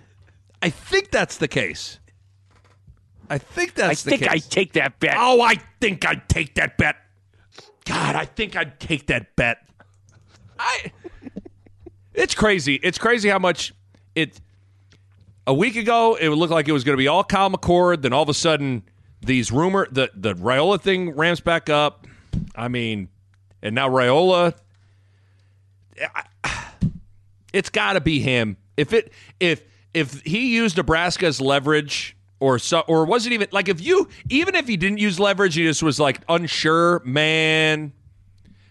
I 0.60 0.72
think 0.72 1.12
that's 1.12 1.38
the 1.38 1.48
case. 1.48 2.00
I 3.30 3.38
think 3.38 3.76
that's 3.76 4.08
I 4.08 4.10
the 4.10 4.18
think 4.18 4.32
I 4.32 4.40
take 4.40 4.74
that 4.74 5.00
bet. 5.00 5.14
oh, 5.20 5.40
I 5.40 5.58
think 5.80 6.04
I'd 6.08 6.28
take 6.28 6.56
that 6.56 6.80
bet. 6.80 6.96
God, 7.86 8.16
I 8.16 8.26
think 8.26 8.56
I'd 8.56 8.80
take 8.80 9.06
that 9.06 9.36
bet. 9.36 9.60
I. 10.58 10.92
It's 12.16 12.34
crazy. 12.34 12.80
It's 12.82 12.98
crazy 12.98 13.30
how 13.30 13.38
much 13.38 13.72
it. 14.16 14.42
A 15.48 15.54
week 15.54 15.78
ago, 15.78 16.16
it 16.20 16.28
would 16.28 16.38
look 16.38 16.50
like 16.50 16.68
it 16.68 16.74
was 16.74 16.84
going 16.84 16.94
to 16.94 17.02
be 17.02 17.08
all 17.08 17.24
Kyle 17.24 17.50
McCord. 17.50 18.02
Then 18.02 18.12
all 18.12 18.22
of 18.22 18.28
a 18.28 18.34
sudden, 18.34 18.84
these 19.22 19.50
rumor 19.50 19.88
the 19.90 20.12
the 20.14 20.36
Raiola 20.36 20.80
thing 20.80 21.12
ramps 21.12 21.40
back 21.40 21.70
up. 21.70 22.06
I 22.54 22.68
mean, 22.68 23.08
and 23.62 23.74
now 23.74 23.88
Raiola. 23.88 24.56
it's 27.54 27.70
got 27.70 27.94
to 27.94 28.02
be 28.02 28.20
him. 28.20 28.58
If 28.76 28.92
it 28.92 29.14
if 29.40 29.64
if 29.94 30.22
he 30.24 30.54
used 30.54 30.76
Nebraska's 30.76 31.40
leverage 31.40 32.18
or 32.42 32.60
so 32.60 32.82
or 32.82 33.06
wasn't 33.06 33.34
even 33.34 33.48
like 33.54 33.70
if 33.70 33.82
you 33.82 34.10
even 34.30 34.54
if 34.54 34.68
he 34.68 34.76
didn't 34.76 35.00
use 35.00 35.18
leverage, 35.18 35.56
he 35.56 35.64
just 35.64 35.82
was 35.82 35.98
like 35.98 36.20
unsure, 36.28 37.02
man. 37.06 37.94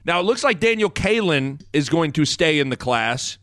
Now 0.05 0.21
it 0.21 0.25
looks 0.25 0.45
like 0.45 0.61
Daniel 0.61 0.91
Kaelin 0.91 1.65
is 1.73 1.89
going 1.89 2.13
to 2.13 2.27
stay 2.27 2.59
in 2.61 2.69
the 2.69 2.77
class. 2.77 3.39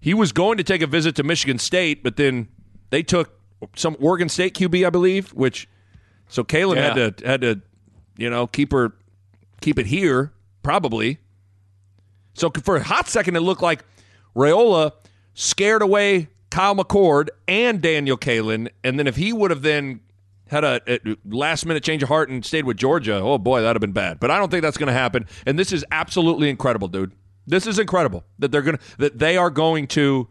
He 0.00 0.14
was 0.14 0.32
going 0.32 0.58
to 0.58 0.64
take 0.64 0.82
a 0.82 0.88
visit 0.88 1.14
to 1.14 1.22
Michigan 1.22 1.58
State, 1.58 2.02
but 2.02 2.16
then 2.16 2.48
they 2.92 3.02
took 3.02 3.32
some 3.74 3.96
Oregon 3.98 4.28
State 4.28 4.54
QB, 4.54 4.86
I 4.86 4.90
believe, 4.90 5.30
which 5.30 5.68
so 6.28 6.44
Kaelin 6.44 6.76
Yeah. 6.76 6.94
had 6.94 7.16
to 7.18 7.26
had 7.26 7.40
to 7.40 7.60
you 8.16 8.30
know 8.30 8.46
keep 8.46 8.70
her 8.72 8.92
keep 9.60 9.78
it 9.80 9.86
here 9.86 10.32
probably. 10.62 11.18
So 12.34 12.50
for 12.50 12.76
a 12.76 12.82
hot 12.82 13.08
second, 13.08 13.36
it 13.36 13.40
looked 13.40 13.62
like 13.62 13.84
Rayola 14.36 14.92
scared 15.34 15.82
away 15.82 16.28
Kyle 16.50 16.74
McCord 16.76 17.28
and 17.48 17.80
Daniel 17.82 18.16
Kaelin, 18.16 18.68
and 18.84 18.98
then 18.98 19.06
if 19.06 19.16
he 19.16 19.32
would 19.32 19.50
have 19.50 19.62
then 19.62 20.00
had 20.48 20.64
a, 20.64 20.80
a 20.86 21.16
last 21.24 21.64
minute 21.64 21.82
change 21.82 22.02
of 22.02 22.08
heart 22.10 22.28
and 22.28 22.44
stayed 22.44 22.64
with 22.66 22.76
Georgia, 22.76 23.14
oh 23.14 23.38
boy, 23.38 23.62
that'd 23.62 23.74
have 23.76 23.80
been 23.80 23.92
bad. 23.92 24.20
But 24.20 24.30
I 24.30 24.38
don't 24.38 24.50
think 24.50 24.62
that's 24.62 24.76
going 24.76 24.88
to 24.88 24.92
happen. 24.92 25.26
And 25.46 25.58
this 25.58 25.72
is 25.72 25.82
absolutely 25.90 26.50
incredible, 26.50 26.88
dude. 26.88 27.12
This 27.46 27.66
is 27.66 27.78
incredible 27.78 28.24
that 28.38 28.52
they're 28.52 28.62
going 28.62 28.76
to 28.76 28.98
that 28.98 29.18
they 29.18 29.36
are 29.36 29.50
going 29.50 29.86
to. 29.88 30.28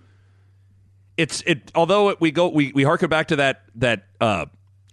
It's 1.22 1.42
it. 1.46 1.72
Although 1.76 2.10
it, 2.10 2.22
we 2.22 2.32
go 2.32 2.50
we 2.50 2.72
we 2.74 2.84
harken 2.84 3.10
back 3.10 3.28
to 3.28 3.36
that 3.38 3.64
that 3.76 4.06
uh 4.20 4.48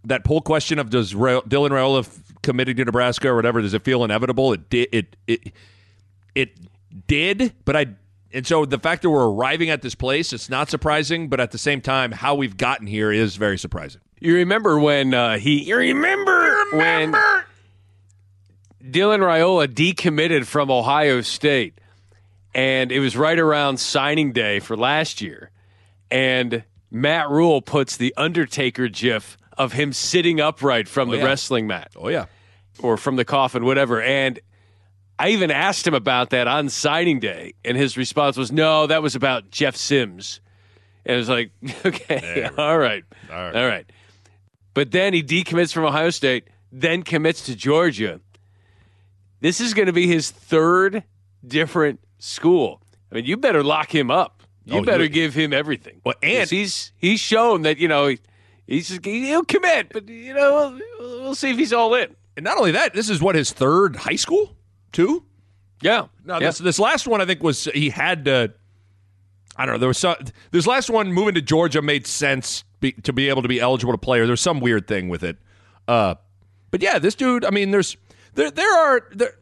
that 0.05 0.25
poll 0.25 0.41
question 0.41 0.79
of 0.79 0.91
does 0.91 1.15
Ra- 1.15 1.41
Dylan 1.41 1.71
Rayola 1.71 2.01
f- 2.01 2.19
committing 2.43 2.77
to 2.77 2.85
Nebraska 2.85 3.29
or 3.29 3.37
whatever 3.37 3.63
does 3.63 3.75
it 3.75 3.83
feel 3.83 4.05
inevitable? 4.05 4.53
It 4.53 4.69
did 4.69 4.89
it 4.93 5.17
it 5.27 5.53
it 6.35 6.59
did, 7.07 7.55
but 7.65 7.77
I 7.77 7.87
and 8.33 8.47
so 8.47 8.67
the 8.67 8.79
fact 8.79 9.03
that 9.03 9.11
we're 9.11 9.29
arriving 9.29 9.71
at 9.71 9.81
this 9.81 9.95
place, 9.95 10.33
it's 10.33 10.51
not 10.51 10.69
surprising, 10.69 11.29
but 11.29 11.41
at 11.41 11.51
the 11.51 11.59
same 11.59 11.81
time, 11.81 12.13
how 12.13 12.35
we've 12.35 12.57
gotten 12.57 12.87
here 12.87 13.11
is 13.11 13.37
very 13.37 13.57
surprising. 13.57 14.03
You 14.21 14.35
remember 14.35 14.79
when 14.79 15.15
uh, 15.15 15.39
he? 15.39 15.63
You 15.63 15.77
remember, 15.77 16.65
when 16.73 17.13
Dylan 18.83 19.21
Raiola 19.21 19.67
decommitted 19.69 20.45
from 20.45 20.71
Ohio 20.71 21.23
State, 21.23 21.81
and 22.55 22.93
it 22.93 23.01
was 23.01 23.17
right 23.17 23.39
around 23.39 23.79
signing 23.79 24.33
day 24.33 24.61
for 24.61 24.77
last 24.77 25.23
year, 25.23 25.51
and 26.11 26.65
Matt 26.91 27.29
Rhule 27.31 27.61
puts 27.63 27.97
the 27.97 28.15
Undertaker 28.17 28.89
gif 28.89 29.37
of 29.57 29.73
him 29.73 29.93
sitting 29.93 30.41
upright 30.41 30.89
from 30.89 31.11
the 31.11 31.19
yeah. 31.19 31.25
wrestling 31.25 31.67
mat 31.67 31.93
Oh 31.97 32.09
yeah. 32.09 32.27
or 32.81 32.97
from 32.97 33.17
the 33.17 33.25
coffin, 33.25 33.65
whatever, 33.65 34.01
and. 34.01 34.41
I 35.21 35.31
even 35.31 35.51
asked 35.51 35.85
him 35.85 35.95
about 35.95 36.31
that 36.31 36.47
on 36.47 36.69
signing 36.69 37.19
day, 37.19 37.55
and 37.65 37.77
his 37.77 37.97
response 37.97 38.37
was, 38.37 38.53
"No, 38.53 38.87
that 38.87 39.03
was 39.03 39.17
about 39.17 39.51
Jeff 39.51 39.75
Sims." 39.75 40.41
And 41.05 41.17
it 41.17 41.19
was 41.19 41.29
like, 41.29 41.51
"Okay, 41.85 42.49
all 42.57 42.79
right, 42.79 43.03
all 43.29 43.37
right, 43.37 43.57
all 43.57 43.67
right." 43.67 43.91
But 44.75 44.93
then 44.93 45.13
he 45.15 45.25
decommits 45.25 45.73
from 45.73 45.85
Ohio 45.85 46.11
State, 46.11 46.47
then 46.71 47.03
commits 47.03 47.47
to 47.47 47.57
Georgia. 47.57 48.21
This 49.41 49.61
is 49.61 49.75
going 49.75 49.87
to 49.87 49.93
be 49.93 50.07
his 50.07 50.31
third 50.31 51.03
different 51.45 51.99
school. 52.21 52.81
I 53.11 53.17
mean, 53.17 53.25
you 53.25 53.37
better 53.37 53.65
lock 53.65 53.93
him 53.93 54.13
up. 54.13 54.38
You 54.69 54.81
Oh, 54.81 54.85
better 54.85 55.09
give 55.09 55.35
him 55.35 55.53
everything. 55.53 56.01
Well, 56.05 56.15
and- 56.23 56.49
he's 56.49 56.93
he's 56.97 57.21
shown 57.21 57.63
that 57.63 57.79
you 57.79 57.89
know 57.89 58.09
he, 58.09 58.19
he's 58.67 58.89
he'll 59.03 59.45
commit, 59.45 59.91
but 59.93 60.09
you 60.09 60.35
know 60.35 60.79
we'll, 60.99 61.23
we'll 61.23 61.35
see 61.35 61.51
if 61.51 61.59
he's 61.59 61.73
all 61.73 61.95
in. 61.95 62.15
And 62.37 62.45
not 62.45 62.59
only 62.59 62.73
that, 62.73 62.95
this 62.95 63.09
is 63.11 63.21
what 63.21 63.35
his 63.35 63.53
third 63.53 63.97
high 63.97 64.17
school 64.17 64.55
too. 64.93 65.25
Yeah, 65.81 66.07
No, 66.25 66.35
yeah. 66.35 66.49
this 66.49 66.59
this 66.59 66.79
last 66.79 67.07
one 67.07 67.21
I 67.21 67.25
think 67.27 67.43
was 67.43 67.65
he 67.75 67.91
had 67.91 68.25
to. 68.27 68.53
I 69.57 69.65
don't 69.67 69.75
know. 69.75 69.79
There 69.79 69.89
was 69.89 69.99
some. 69.99 70.17
This 70.51 70.67
last 70.67 70.89
one 70.91 71.13
moving 71.13 71.35
to 71.35 71.43
Georgia 71.43 71.83
made 71.83 72.07
sense 72.07 72.63
be, 72.81 72.93
to 72.93 73.13
be 73.13 73.29
able 73.29 73.43
to 73.43 73.49
be 73.49 73.59
eligible 73.61 73.93
to 73.93 73.99
play. 73.99 74.21
Or 74.21 74.27
there's 74.27 74.41
some 74.41 74.61
weird 74.61 74.87
thing 74.87 75.09
with 75.09 75.25
it. 75.25 75.37
Uh, 75.89 76.15
but 76.71 76.83
yeah, 76.83 76.99
this 76.99 77.15
dude. 77.15 77.45
I 77.45 77.51
mean, 77.51 77.71
there's 77.71 77.97
there 78.35 78.51
there 78.51 78.73
are 78.73 79.09
there 79.13 79.33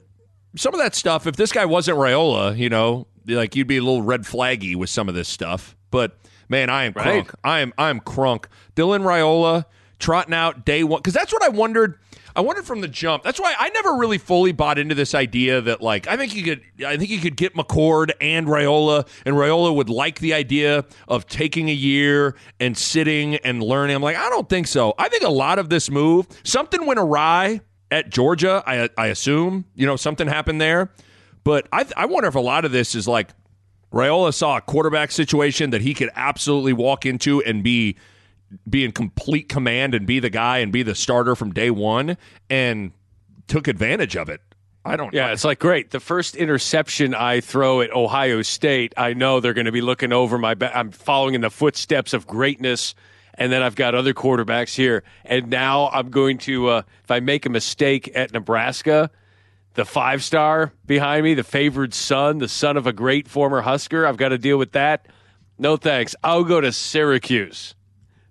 some 0.57 0.73
of 0.73 0.81
that 0.81 0.95
stuff. 0.95 1.27
If 1.27 1.37
this 1.37 1.53
guy 1.53 1.65
wasn't 1.67 1.99
Rayola, 1.99 2.57
you 2.57 2.69
know, 2.71 3.07
like 3.27 3.57
you'd 3.57 3.67
be 3.69 3.77
a 3.79 3.83
little 3.83 4.03
red 4.03 4.23
flaggy 4.23 4.77
with 4.77 4.91
some 4.91 5.09
of 5.09 5.15
this 5.15 5.29
stuff. 5.29 5.77
But 5.91 6.17
man, 6.49 6.71
I 6.71 6.85
am 6.85 6.93
Right. 6.95 7.25
crunk. 7.27 7.35
I 7.45 7.61
am 7.61 7.73
I 7.79 7.91
am 7.91 8.01
crunk. 8.01 8.45
Dylan 8.75 9.03
Rayola 9.03 9.65
trotting 9.99 10.35
out 10.35 10.65
day 10.67 10.85
one 10.85 11.01
because 11.01 11.15
that's 11.15 11.33
what 11.33 11.43
I 11.43 11.49
wondered. 11.49 11.99
I 12.35 12.41
wondered 12.41 12.67
from 12.67 12.83
the 12.83 12.89
jump. 12.89 13.23
That's 13.23 13.41
why 13.41 13.55
I 13.59 13.71
never 13.71 13.95
really 13.95 14.19
fully 14.19 14.53
bought 14.53 14.79
into 14.79 14.95
this 14.95 15.15
idea 15.15 15.63
that 15.63 15.81
like 15.81 16.07
I 16.07 16.19
think 16.19 16.35
you 16.35 16.43
could 16.45 16.61
I 16.87 16.99
think 16.99 17.09
you 17.09 17.19
could 17.19 17.35
get 17.37 17.55
McCord 17.55 18.11
and 18.21 18.47
Rayola 18.47 19.09
and 19.25 19.37
Rayola 19.37 19.75
would 19.75 19.89
like 19.89 20.19
the 20.19 20.35
idea 20.35 20.85
of 21.09 21.27
taking 21.27 21.71
a 21.71 21.73
year 21.73 22.37
and 22.61 22.77
sitting 22.77 23.37
and 23.37 23.63
learning. 23.63 23.97
I'm 23.97 24.03
like, 24.03 24.19
I 24.19 24.29
don't 24.29 24.51
think 24.51 24.67
so. 24.67 24.93
I 24.99 25.09
think 25.09 25.23
a 25.23 25.31
lot 25.31 25.59
of 25.59 25.71
this 25.71 25.91
move, 25.91 26.27
something 26.45 26.85
went 26.85 27.01
awry 27.01 27.63
at 27.91 28.11
Georgia, 28.11 28.63
I 28.67 28.91
I 28.99 29.07
assume. 29.07 29.65
You 29.75 29.87
know, 29.87 29.97
something 29.97 30.27
happened 30.29 30.61
there. 30.61 30.91
But 31.47 31.69
I 31.73 31.87
I 31.97 32.07
wonder 32.07 32.29
if 32.29 32.35
a 32.35 32.41
lot 32.41 32.65
of 32.65 32.73
this 32.73 32.97
is 32.97 33.07
like 33.07 33.31
Rayola 33.93 34.35
saw 34.35 34.57
a 34.57 34.61
quarterback 34.61 35.13
situation 35.13 35.71
that 35.71 35.81
he 35.81 35.95
could 35.95 36.11
absolutely 36.17 36.73
walk 36.73 37.07
into 37.07 37.41
and 37.41 37.63
be 37.63 37.95
be 38.69 38.85
in 38.85 38.91
complete 38.91 39.49
command 39.49 39.95
and 39.95 40.09
be 40.09 40.19
the 40.19 40.29
guy 40.29 40.59
and 40.59 40.73
be 40.73 40.83
the 40.83 40.97
starter 40.97 41.37
from 41.37 41.53
day 41.53 41.71
one 41.71 42.17
and 42.51 42.91
took 43.47 43.69
advantage 43.69 44.17
of 44.17 44.29
it. 44.29 44.41
I 44.85 44.97
don't 44.97 45.15
Yeah, 45.15 45.31
it's 45.31 45.45
like 45.45 45.61
great. 45.61 45.93
The 45.93 46.01
first 46.01 46.35
interception 46.35 47.15
I 47.15 47.41
throw 47.41 47.81
at 47.81 47.93
Ohio 47.93 48.43
State, 48.43 48.93
I 48.97 49.13
know 49.13 49.39
they're 49.39 49.55
going 49.55 49.67
to 49.67 49.73
be 49.73 49.83
looking 49.83 50.13
over 50.13 50.39
my 50.39 50.55
back. 50.55 50.73
I'm 50.75 50.91
following 50.91 51.37
in 51.37 51.43
the 51.43 51.51
footsteps 51.51 52.13
of 52.13 52.27
greatness, 52.27 52.97
and 53.35 53.53
then 53.53 53.63
I've 53.63 53.77
got 53.77 53.95
other 53.95 54.15
quarterbacks 54.15 54.75
here. 54.75 55.05
And 55.25 55.49
now 55.49 55.91
I'm 55.93 56.11
going 56.11 56.39
to, 56.39 56.71
uh, 56.71 56.83
if 57.05 57.11
I 57.13 57.21
make 57.21 57.47
a 57.47 57.51
mistake 57.51 58.11
at 58.17 58.33
Nebraska, 58.33 59.13
the 59.77 59.85
five 59.85 60.25
star 60.25 60.73
behind 60.85 61.25
me, 61.25 61.35
the 61.35 61.45
favored 61.45 61.95
son, 61.95 62.39
the 62.39 62.49
son 62.49 62.77
of 62.77 62.87
a 62.87 62.93
great 62.93 63.29
former 63.29 63.61
Husker, 63.61 64.05
I've 64.07 64.17
got 64.17 64.31
to 64.31 64.39
deal 64.39 64.59
with 64.59 64.73
that. 64.73 65.07
No 65.59 65.77
thanks. 65.77 66.15
I'll 66.25 66.45
go 66.45 66.61
to 66.61 66.73
Syracuse. 66.73 67.75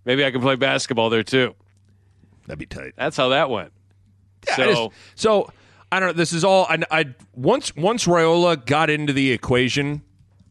Maybe 0.04 0.24
I 0.25 0.32
can 0.32 0.42
play 0.42 0.56
basketball 0.56 1.10
there 1.10 1.24
too. 1.24 1.56
that'd 2.46 2.60
be 2.60 2.66
tight. 2.68 2.94
That's 2.98 3.18
how 3.18 3.30
that 3.30 3.50
went. 3.50 3.72
Yeah, 4.48 4.56
so 4.56 4.64
I 4.64 4.74
just- 4.74 4.92
so 5.16 5.50
I 5.92 6.00
don't 6.00 6.10
know. 6.10 6.14
This 6.14 6.34
is 6.34 6.44
all 6.44 6.66
I, 6.70 6.80
I 6.92 7.06
once 7.34 7.75
once 7.75 8.06
Rayola 8.06 8.64
got 8.66 8.90
into 8.90 9.14
the 9.14 9.32
equation. 9.32 10.02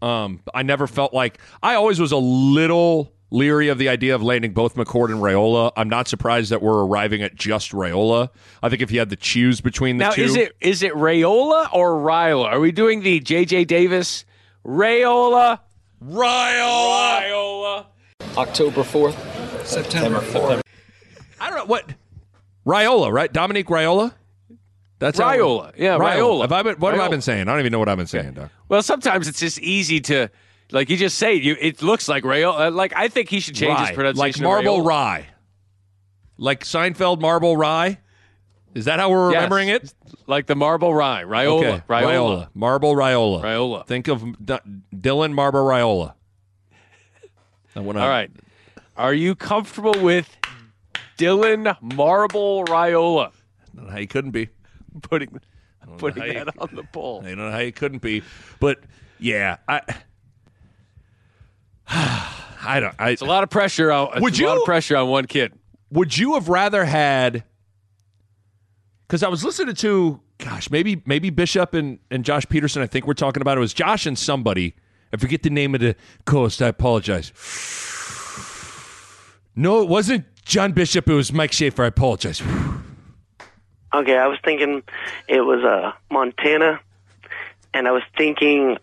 Um, 0.02 0.40
I 0.52 0.62
never 0.62 0.86
felt 0.86 1.14
like 1.14 1.38
I 1.62 1.74
always 1.76 1.98
was 2.00 2.12
a 2.12 2.16
little 2.18 3.13
leery 3.34 3.68
of 3.68 3.78
the 3.78 3.88
idea 3.88 4.14
of 4.14 4.22
landing 4.22 4.52
both 4.52 4.76
McCord 4.76 5.06
and 5.10 5.20
Raiola. 5.20 5.72
I'm 5.76 5.88
not 5.88 6.06
surprised 6.08 6.50
that 6.50 6.62
we're 6.62 6.84
arriving 6.84 7.20
at 7.22 7.34
just 7.34 7.72
Raiola. 7.72 8.28
I 8.62 8.68
think 8.68 8.80
if 8.80 8.90
you 8.92 9.00
had 9.00 9.10
to 9.10 9.16
choose 9.16 9.60
between 9.60 9.98
the 9.98 10.04
Now, 10.04 10.10
two, 10.12 10.22
is 10.22 10.36
it 10.36 10.56
is 10.60 10.82
it 10.82 10.92
Rayola 10.94 11.68
or 11.74 11.94
Riola? 11.96 12.46
Are 12.46 12.60
we 12.60 12.70
doing 12.72 13.00
the 13.02 13.20
J.J. 13.20 13.64
Davis 13.64 14.24
Rayola? 14.64 15.58
Raiola? 16.02 17.22
Raiola. 17.22 17.86
October 18.36 18.82
4th. 18.82 19.66
September 19.66 20.20
4th. 20.20 20.60
I 21.40 21.48
don't 21.50 21.58
know 21.58 21.64
what 21.66 21.92
Raiola, 22.66 23.10
right? 23.12 23.32
Dominic 23.32 23.66
Raiola. 23.66 24.12
That's 25.00 25.18
how- 25.18 25.30
Raiola. 25.32 25.72
Yeah, 25.76 25.98
Raiola. 25.98 26.42
Have 26.42 26.52
I 26.52 26.62
been, 26.62 26.76
what 26.76 26.94
have 26.94 27.02
I 27.02 27.08
been 27.08 27.20
saying? 27.20 27.42
I 27.42 27.52
don't 27.52 27.60
even 27.60 27.72
know 27.72 27.78
what 27.78 27.88
I've 27.88 27.98
been 27.98 28.06
saying, 28.06 28.34
Doug. 28.34 28.50
Well, 28.68 28.82
sometimes 28.82 29.28
it's 29.28 29.40
just 29.40 29.58
easy 29.60 30.00
to, 30.02 30.30
like 30.74 30.90
you 30.90 30.96
just 30.98 31.16
say, 31.16 31.34
you 31.34 31.56
it 31.58 31.80
looks 31.82 32.08
like 32.08 32.24
Rayola. 32.24 32.66
Uh, 32.66 32.70
like 32.70 32.92
I 32.94 33.08
think 33.08 33.30
he 33.30 33.40
should 33.40 33.54
change 33.54 33.78
his 33.80 33.90
pronunciation. 33.92 34.44
like 34.44 34.64
marble 34.64 34.80
Raiola. 34.82 34.86
rye, 34.88 35.26
like 36.36 36.64
Seinfeld 36.64 37.20
marble 37.20 37.56
rye. 37.56 37.98
Is 38.74 38.86
that 38.86 38.98
how 38.98 39.08
we're 39.10 39.30
Yes. 39.30 39.36
remembering 39.36 39.68
it? 39.68 39.94
like 40.26 40.46
the 40.46 40.56
marble 40.56 40.92
rye. 40.92 41.22
Raiola. 41.22 41.58
Okay, 41.58 41.82
Raiola. 41.88 42.48
marble 42.54 42.94
Raiola. 42.96 43.42
Raiola. 43.42 43.86
Think 43.86 44.08
of 44.08 44.22
D- 44.44 44.58
Dylan 44.94 45.32
Marble 45.32 45.64
Raiola. 45.64 46.14
I 47.76 47.80
All 47.80 47.92
right. 47.92 48.30
Are 48.96 49.14
you 49.14 49.34
comfortable 49.34 49.94
with 50.00 50.28
Dylan 51.18 51.76
Marble 51.82 52.64
Raiola 52.64 53.28
I 53.28 53.76
don't 53.76 53.86
know 53.86 53.90
how 53.92 53.98
you 53.98 54.06
couldn't 54.08 54.30
be. 54.32 54.48
putting 55.02 55.40
putting 55.98 56.22
how 56.22 56.26
you- 56.28 56.44
that 56.44 56.54
on 56.58 56.70
the 56.74 56.82
poll? 56.84 57.20
I 57.24 57.28
don't 57.28 57.38
know 57.38 57.50
how 57.50 57.58
you 57.58 57.72
couldn't 57.72 58.02
be, 58.02 58.22
but 58.60 58.80
yeah, 59.18 59.56
I. 59.68 59.80
I 62.66 62.78
don't. 62.80 62.94
I, 62.98 63.10
It's 63.10 63.22
a 63.22 63.26
lot 63.26 63.42
of 63.42 63.50
pressure 63.50 63.92
on. 63.92 64.08
It's 64.14 64.20
Would 64.22 64.40
a 64.40 64.46
lot 64.46 64.54
you- 64.54 64.60
of 64.60 64.64
pressure 64.66 64.96
on 64.96 65.08
one 65.08 65.26
kid? 65.26 65.52
would 65.90 66.16
you 66.16 66.34
have 66.34 66.48
rather 66.48 66.84
had 66.84 67.44
because 69.06 69.22
i 69.22 69.28
was 69.28 69.44
listening 69.44 69.76
to 69.76 70.18
gosh 70.38 70.68
maybe 70.70 71.00
maybe 71.06 71.30
bishop 71.30 71.72
and, 71.72 72.00
and 72.10 72.24
josh 72.24 72.44
peterson 72.48 72.82
i 72.82 72.86
think 72.86 73.06
we're 73.06 73.12
talking 73.14 73.40
about 73.40 73.56
it 73.56 73.60
was 73.60 73.72
josh 73.72 74.04
and 74.06 74.18
somebody 74.18 74.74
i 75.12 75.16
forget 75.16 75.44
the 75.44 75.50
name 75.50 75.72
of 75.72 75.80
the 75.80 75.94
co-host 76.24 76.60
i 76.62 76.66
apologize 76.66 77.30
no 79.54 79.82
it 79.82 79.88
wasn't 79.88 80.24
john 80.44 80.72
bishop 80.72 81.08
it 81.08 81.14
was 81.14 81.32
mike 81.32 81.52
schaefer 81.52 81.84
i 81.84 81.86
apologize 81.86 82.42
Okay, 83.94 84.16
I 84.18 84.26
was 84.26 84.38
thinking 84.42 84.82
it 85.28 85.42
was 85.42 85.62
uh, 85.62 85.92
Montana, 86.10 86.80
and 87.72 87.86
I 87.86 87.92
was 87.92 88.02
thinking, 88.18 88.76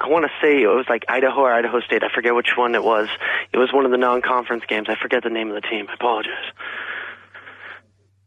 I 0.00 0.08
want 0.08 0.24
to 0.24 0.30
say 0.42 0.62
it 0.62 0.66
was 0.66 0.86
like 0.88 1.04
Idaho 1.08 1.42
or 1.42 1.52
Idaho 1.52 1.80
State. 1.80 2.02
I 2.02 2.08
forget 2.14 2.34
which 2.34 2.50
one 2.56 2.74
it 2.74 2.82
was. 2.84 3.08
It 3.52 3.58
was 3.58 3.72
one 3.72 3.84
of 3.84 3.90
the 3.90 3.96
non-conference 3.96 4.64
games. 4.68 4.88
I 4.88 4.96
forget 4.96 5.22
the 5.22 5.30
name 5.30 5.48
of 5.50 5.54
the 5.54 5.66
team. 5.68 5.86
I 5.88 5.94
apologize. 5.94 6.52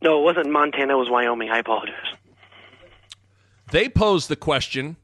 No, 0.02 0.20
it 0.20 0.24
wasn't 0.24 0.50
Montana. 0.50 0.94
It 0.94 0.98
was 0.98 1.10
Wyoming. 1.10 1.50
I 1.50 1.58
apologize. 1.60 1.96
they 3.72 3.90
posed 3.90 4.30
the 4.30 4.36
question 4.36 4.96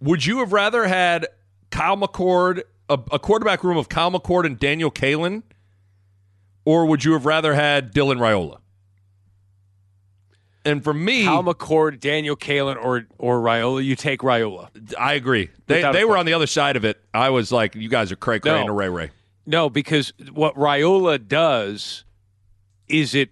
would 0.00 0.24
you 0.24 0.38
have 0.38 0.52
rather 0.52 0.86
had 0.86 1.26
kyle 1.70 1.96
mccord 1.96 2.62
a, 2.88 2.98
a 3.12 3.18
quarterback 3.18 3.62
room 3.64 3.76
of 3.76 3.88
kyle 3.88 4.10
mccord 4.10 4.44
and 4.46 4.58
daniel 4.58 4.90
Kaelin, 4.90 5.42
or 6.64 6.86
would 6.86 7.04
you 7.04 7.12
have 7.12 7.26
rather 7.26 7.54
had 7.54 7.92
dylan 7.94 8.18
raiola 8.18 8.58
and 10.68 10.84
for 10.84 10.94
me 10.94 11.24
Kyle 11.24 11.42
McCord, 11.42 12.00
Daniel 12.00 12.36
Kaelin, 12.36 12.76
or 12.82 13.06
or 13.18 13.40
Raiola. 13.40 13.84
You 13.84 13.96
take 13.96 14.20
Raiola. 14.20 14.68
I 14.98 15.14
agree. 15.14 15.50
They 15.66 15.82
they 15.92 16.04
were 16.04 16.16
on 16.16 16.26
the 16.26 16.34
other 16.34 16.46
side 16.46 16.76
of 16.76 16.84
it. 16.84 17.00
I 17.12 17.30
was 17.30 17.50
like, 17.52 17.74
you 17.74 17.88
guys 17.88 18.12
are 18.12 18.16
cray 18.16 18.40
cray 18.40 18.52
No. 18.52 18.60
and 18.60 18.68
a 18.68 18.72
ray 18.72 18.88
ray. 18.88 19.10
No, 19.46 19.70
because 19.70 20.12
what 20.32 20.54
Raiola 20.54 21.26
does 21.26 22.04
is 22.88 23.14
it 23.14 23.30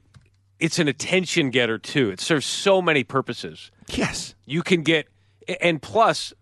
it's 0.58 0.78
an 0.78 0.88
attention 0.88 1.50
getter 1.50 1.78
too. 1.78 2.10
It 2.10 2.20
serves 2.20 2.46
so 2.46 2.80
many 2.80 3.04
purposes. 3.04 3.70
Yes. 3.88 4.34
You 4.46 4.62
can 4.62 4.82
get 4.82 5.06
and 5.60 5.80
plus 5.82 6.32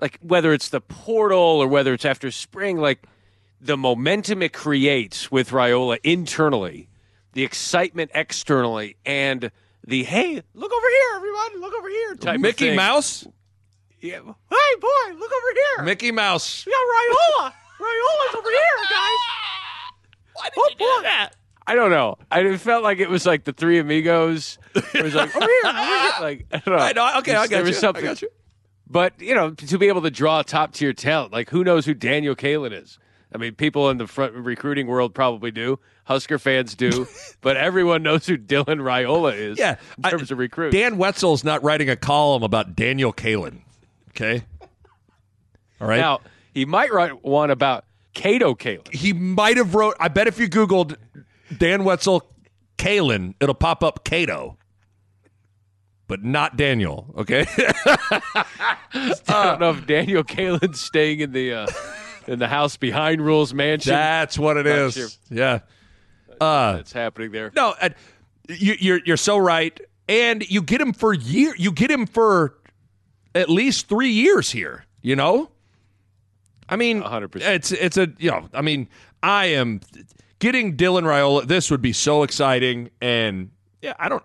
like, 0.00 0.18
whether 0.22 0.52
it's 0.52 0.68
the 0.68 0.80
portal 0.80 1.38
or 1.38 1.66
whether 1.66 1.92
it's 1.92 2.04
after 2.04 2.30
spring, 2.30 2.78
like 2.78 3.02
the 3.60 3.76
momentum 3.76 4.42
it 4.42 4.52
creates 4.52 5.30
with 5.30 5.50
Raiola 5.50 5.98
internally, 6.02 6.88
the 7.34 7.42
excitement 7.44 8.10
externally, 8.14 8.96
and 9.04 9.50
the 9.86 10.04
hey, 10.04 10.42
look 10.54 10.72
over 10.72 10.88
here, 10.88 11.16
everyone, 11.16 11.60
look 11.60 11.74
over 11.74 11.88
here 11.88 12.14
type 12.16 12.40
Mickey 12.40 12.68
thing. 12.68 12.76
Mouse. 12.76 13.26
Yeah. 14.00 14.20
Hey, 14.20 14.76
boy, 14.80 15.18
look 15.18 15.30
over 15.32 15.52
here. 15.76 15.84
Mickey 15.84 16.10
Mouse. 16.12 16.64
We 16.64 16.72
got 16.72 16.78
Raiola. 16.78 17.52
Raiola's 17.80 18.34
over 18.34 18.50
here, 18.50 18.58
guys. 18.90 19.18
Why 20.34 20.44
did 20.44 20.52
oh, 20.56 20.68
you 20.70 20.76
do 20.78 21.02
that? 21.02 21.30
I 21.66 21.74
don't 21.74 21.90
know. 21.90 22.16
I 22.30 22.40
it 22.40 22.58
felt 22.60 22.82
like 22.82 22.98
it 22.98 23.08
was 23.08 23.26
like 23.26 23.44
the 23.44 23.52
three 23.52 23.78
amigos. 23.78 24.58
It 24.74 25.02
was 25.02 25.14
like 25.14 25.34
over 25.36 25.46
here, 25.46 25.62
over 25.66 25.78
here. 25.78 26.10
Like 26.20 26.46
I 26.52 26.58
don't 26.58 26.76
know. 26.76 26.82
I 26.82 26.92
know. 26.92 27.18
Okay, 27.20 27.34
I 27.34 27.46
There 27.46 27.58
got 27.58 27.66
was 27.66 27.70
you. 27.70 27.80
something. 27.80 28.04
I 28.04 28.08
got 28.08 28.22
you. 28.22 28.28
But 28.88 29.20
you 29.20 29.34
know, 29.34 29.50
to 29.50 29.78
be 29.78 29.88
able 29.88 30.02
to 30.02 30.10
draw 30.10 30.42
top 30.42 30.72
tier 30.72 30.92
talent, 30.92 31.32
like 31.32 31.50
who 31.50 31.62
knows 31.62 31.86
who 31.86 31.94
Daniel 31.94 32.34
Kaelin 32.34 32.72
is? 32.72 32.98
I 33.32 33.38
mean, 33.38 33.54
people 33.54 33.90
in 33.90 33.96
the 33.98 34.06
front 34.06 34.34
recruiting 34.34 34.86
world 34.88 35.14
probably 35.14 35.50
do. 35.52 35.78
Husker 36.04 36.38
fans 36.38 36.74
do, 36.74 37.06
but 37.40 37.56
everyone 37.56 38.02
knows 38.02 38.26
who 38.26 38.36
Dylan 38.36 38.80
Raiola 38.80 39.36
is. 39.36 39.58
Yeah. 39.58 39.76
in 39.98 40.04
I- 40.04 40.10
terms 40.10 40.30
of 40.30 40.38
recruit. 40.38 40.72
Dan 40.72 40.96
Wetzel's 40.98 41.44
not 41.44 41.62
writing 41.62 41.88
a 41.88 41.96
column 41.96 42.42
about 42.42 42.74
Daniel 42.74 43.12
Kaelin. 43.12 43.60
Okay. 44.10 44.42
All 45.80 45.86
right. 45.86 45.98
now 45.98 46.20
he 46.52 46.64
might 46.64 46.92
write 46.92 47.24
one 47.24 47.50
about 47.50 47.84
Kato 48.12 48.54
Kaelin. 48.54 48.92
he 48.92 49.12
might 49.12 49.56
have 49.56 49.74
wrote. 49.76 49.94
I 50.00 50.08
bet 50.08 50.26
if 50.26 50.38
you 50.38 50.48
Googled 50.48 50.96
Dan 51.56 51.84
Wetzel 51.84 52.28
Kaelin, 52.76 53.34
it'll 53.40 53.54
pop 53.54 53.84
up 53.84 54.04
Kato, 54.04 54.58
but 56.08 56.24
not 56.24 56.56
Daniel. 56.56 57.14
Okay. 57.18 57.46
I 57.56 58.44
don't 59.28 59.60
know 59.60 59.70
if 59.70 59.86
Daniel 59.86 60.24
Kaelin's 60.24 60.80
staying 60.80 61.20
in 61.20 61.32
the 61.32 61.52
uh, 61.54 61.66
in 62.26 62.38
the 62.38 62.48
house 62.48 62.76
behind 62.76 63.20
Rhule's 63.20 63.54
Mansion. 63.54 63.92
That's 63.92 64.38
what 64.38 64.56
it 64.56 64.66
is. 64.66 64.94
sure. 64.94 65.08
Yeah. 65.30 65.60
Uh, 66.40 66.76
That's 66.76 66.92
happening 66.92 67.32
there. 67.32 67.52
No, 67.54 67.74
you, 68.48 68.74
you're 68.78 69.00
you're 69.04 69.16
so 69.16 69.36
right, 69.36 69.78
and 70.08 70.48
you 70.50 70.62
get 70.62 70.80
him 70.80 70.92
for 70.92 71.12
year. 71.12 71.54
You 71.56 71.70
get 71.72 71.90
him 71.90 72.06
for 72.06 72.56
at 73.34 73.50
least 73.50 73.88
three 73.88 74.10
years 74.10 74.50
here. 74.50 74.86
You 75.02 75.16
know, 75.16 75.50
I 76.68 76.76
mean, 76.76 77.02
100%. 77.02 77.40
It's 77.42 77.72
it's 77.72 77.96
a 77.96 78.08
you 78.18 78.30
know, 78.30 78.48
I 78.54 78.62
mean, 78.62 78.88
I 79.22 79.46
am 79.46 79.80
getting 80.38 80.76
Dylan 80.76 81.02
Raiola. 81.02 81.46
This 81.46 81.70
would 81.70 81.82
be 81.82 81.92
so 81.92 82.22
exciting, 82.22 82.90
and 83.00 83.50
yeah, 83.82 83.94
I 83.98 84.08
don't. 84.08 84.22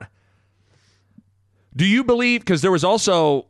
Do 1.76 1.86
you 1.86 2.04
believe? 2.04 2.42
Because 2.42 2.62
there 2.62 2.72
was 2.72 2.84
also, 2.84 3.48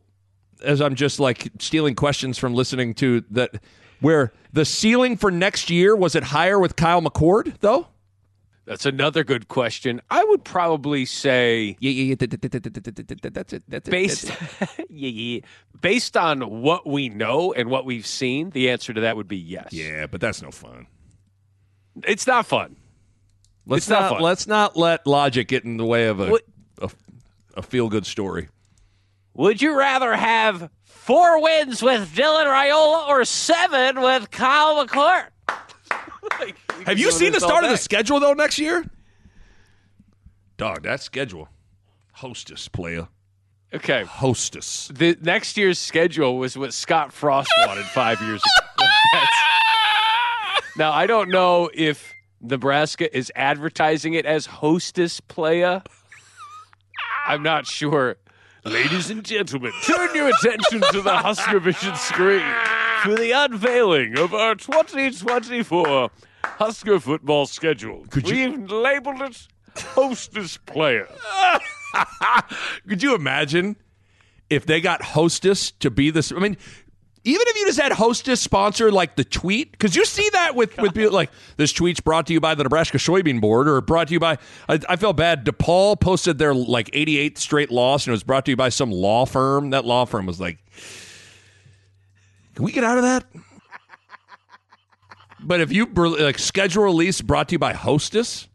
as 0.63 0.81
I'm 0.81 0.95
just 0.95 1.19
like 1.19 1.51
stealing 1.59 1.93
questions 1.93 2.37
from 2.37 2.55
listening 2.55 2.93
to 2.95 3.23
that, 3.31 3.61
where 4.01 4.31
the 4.53 4.65
ceiling 4.65 5.17
for 5.17 5.31
next 5.31 5.69
year 5.69 5.95
was 5.95 6.15
it 6.15 6.23
higher 6.25 6.59
with 6.59 6.75
Kyle 6.75 7.01
McCord 7.01 7.59
though? 7.59 7.87
That's 8.65 8.85
another 8.87 9.23
good 9.23 9.47
question. 9.47 10.01
I 10.09 10.23
would 10.23 10.43
probably 10.43 11.05
say 11.05 11.77
Yeah, 11.79 11.91
yeah, 11.91 12.15
yeah. 12.19 12.27
That's 13.29 13.53
it. 13.53 13.63
That's 13.67 13.87
it. 13.87 13.91
based 13.91 14.31
yeah, 14.89 15.09
yeah. 15.09 15.39
based 15.81 16.17
on 16.17 16.61
what 16.61 16.87
we 16.87 17.09
know 17.09 17.53
and 17.53 17.69
what 17.69 17.85
we've 17.85 18.07
seen, 18.07 18.49
the 18.51 18.71
answer 18.71 18.91
to 18.93 19.01
that 19.01 19.15
would 19.17 19.27
be 19.27 19.37
yes. 19.37 19.67
Yeah, 19.71 20.07
but 20.07 20.19
that's 20.19 20.41
no 20.41 20.49
fun. 20.51 20.87
It's 22.07 22.25
not 22.25 22.45
fun. 22.47 22.75
Let's 23.67 23.83
It's 23.85 23.89
not 23.89 24.01
not 24.01 24.09
fun. 24.13 24.21
let's 24.21 24.47
not 24.47 24.77
let 24.77 25.05
logic 25.07 25.47
get 25.47 25.63
in 25.63 25.77
the 25.77 25.85
way 25.85 26.07
of 26.07 26.19
a 26.19 26.29
What- 26.31 26.43
a, 26.81 26.89
a 27.55 27.61
feel 27.61 27.87
good 27.87 28.05
story. 28.05 28.49
Would 29.35 29.61
you 29.61 29.77
rather 29.77 30.15
have 30.15 30.69
four 30.85 31.41
wins 31.41 31.83
with 31.83 32.15
Dylan 32.15 32.45
Raiola 32.45 33.07
or 33.07 33.25
seven 33.25 34.01
with 34.01 34.31
Kyle 34.31 34.85
McCord? 34.85 35.27
Like, 36.39 36.55
we 36.77 36.83
Have 36.85 36.97
you 36.97 37.11
seen 37.11 37.33
the 37.33 37.39
start 37.39 37.63
of 37.63 37.69
the 37.69 37.77
schedule 37.77 38.19
though 38.19 38.33
next 38.33 38.57
year? 38.57 38.83
Dog, 40.57 40.83
that 40.83 41.01
schedule. 41.01 41.49
Hostess 42.13 42.69
player. 42.69 43.09
Okay. 43.73 44.03
Hostess. 44.03 44.89
The 44.93 45.17
next 45.21 45.57
year's 45.57 45.77
schedule 45.79 46.37
was 46.37 46.57
what 46.57 46.73
Scott 46.73 47.11
Frost 47.11 47.51
wanted 47.67 47.85
five 47.85 48.21
years 48.21 48.41
ago. 48.41 48.87
Now 50.77 50.91
I 50.91 51.07
don't 51.07 51.29
know 51.29 51.69
if 51.73 52.13
Nebraska 52.41 53.15
is 53.15 53.31
advertising 53.33 54.13
it 54.13 54.25
as 54.25 54.45
hostess 54.45 55.21
playa. 55.21 55.81
I'm 57.25 57.43
not 57.43 57.65
sure. 57.65 58.17
Ladies 58.65 59.11
and 59.11 59.23
gentlemen, 59.23 59.71
turn 59.83 60.09
your 60.15 60.29
attention 60.29 60.81
to 60.91 61.01
the 61.01 61.15
Husker 61.15 61.59
Vision 61.59 61.95
screen 61.95 62.43
for 63.03 63.13
the 63.15 63.31
unveiling 63.31 64.17
of 64.17 64.33
our 64.33 64.55
2024 64.55 66.09
Husker 66.43 66.99
football 66.99 67.45
schedule. 67.45 68.05
Could 68.09 68.27
you- 68.27 68.49
We've 68.51 68.71
labeled 68.71 69.21
it 69.21 69.47
hostess 69.77 70.57
player. 70.57 71.07
Could 72.87 73.03
you 73.03 73.13
imagine 73.13 73.75
if 74.49 74.65
they 74.65 74.81
got 74.81 75.01
hostess 75.03 75.69
to 75.71 75.91
be 75.91 76.09
this? 76.09 76.31
I 76.31 76.35
mean, 76.39 76.57
Even 77.27 77.41
if 77.47 77.55
you 77.55 77.65
just 77.65 77.81
had 77.81 77.91
Hostess 77.91 78.39
sponsor 78.39 78.91
like 78.91 79.15
the 79.15 79.23
tweet, 79.23 79.71
because 79.71 79.95
you 79.95 80.05
see 80.05 80.29
that 80.33 80.53
with 80.55 80.77
with 80.77 80.93
people 80.93 81.11
like 81.11 81.31
this 81.57 81.73
tweet's 81.73 81.99
brought 81.99 82.27
to 82.27 82.33
you 82.33 82.39
by 82.39 82.53
the 82.53 82.61
Nebraska 82.61 82.99
Soybean 82.99 83.41
Board 83.41 83.67
or 83.67 83.81
brought 83.81 84.09
to 84.09 84.13
you 84.13 84.19
by. 84.19 84.37
I, 84.69 84.79
I 84.87 84.95
felt 84.95 85.17
bad. 85.17 85.43
DePaul 85.43 85.99
posted 85.99 86.37
their 86.37 86.53
like 86.53 86.91
88th 86.91 87.39
straight 87.39 87.71
loss 87.71 88.05
and 88.05 88.11
it 88.11 88.13
was 88.13 88.23
brought 88.23 88.45
to 88.45 88.51
you 88.51 88.55
by 88.55 88.69
some 88.69 88.91
law 88.91 89.25
firm. 89.25 89.71
That 89.71 89.85
law 89.85 90.05
firm 90.05 90.27
was 90.27 90.39
like, 90.39 90.59
"Can 92.53 92.63
we 92.63 92.71
get 92.71 92.83
out 92.83 92.97
of 92.99 93.03
that?" 93.03 93.25
But 95.39 95.61
if 95.61 95.71
you 95.71 95.85
like 95.87 96.37
schedule 96.37 96.83
release 96.83 97.21
brought 97.21 97.49
to 97.49 97.53
you 97.53 97.59
by 97.59 97.73
Hostess, 97.73 98.47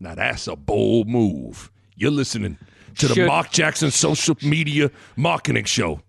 now 0.00 0.14
that's 0.14 0.46
a 0.46 0.56
bold 0.56 1.06
move. 1.06 1.70
You're 1.96 2.10
listening 2.10 2.56
to 2.96 3.08
the 3.08 3.14
Should- 3.14 3.26
Mark 3.26 3.50
Jackson 3.50 3.90
social 3.90 4.38
media 4.40 4.90
marketing 5.16 5.64
show 5.64 6.00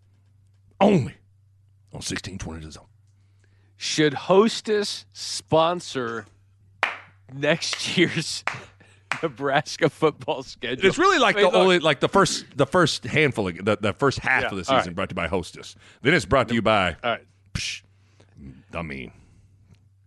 only 0.79 1.16
on 1.93 1.97
1620 1.99 2.65
to 2.65 2.71
zone. 2.71 2.85
Should 3.77 4.13
Hostess 4.13 5.05
sponsor 5.13 6.25
next 7.33 7.97
year's 7.97 8.43
Nebraska 9.21 9.89
football 9.89 10.43
schedule? 10.43 10.85
It's 10.85 10.97
really 10.97 11.19
like 11.19 11.35
I 11.37 11.41
mean, 11.43 11.51
the 11.51 11.57
look, 11.57 11.63
only 11.63 11.79
like 11.79 11.99
the 11.99 12.09
first 12.09 12.45
the 12.55 12.65
first 12.65 13.03
handful 13.05 13.47
of 13.47 13.63
the, 13.63 13.77
the 13.79 13.93
first 13.93 14.19
half 14.19 14.43
Yeah, 14.43 14.49
of 14.49 14.57
the 14.57 14.63
season 14.65 14.77
right. 14.87 14.95
brought 14.95 15.09
to 15.09 15.13
you 15.13 15.15
by 15.15 15.27
Hostess. 15.27 15.75
Then 16.01 16.13
it's 16.13 16.25
brought 16.25 16.47
to 16.49 16.55
you 16.55 16.61
by 16.61 16.95
All 17.03 17.11
right. 17.11 17.25
psh, 17.53 17.83
I 18.73 18.81
mean 18.81 19.11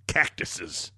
cactuses. 0.06 0.90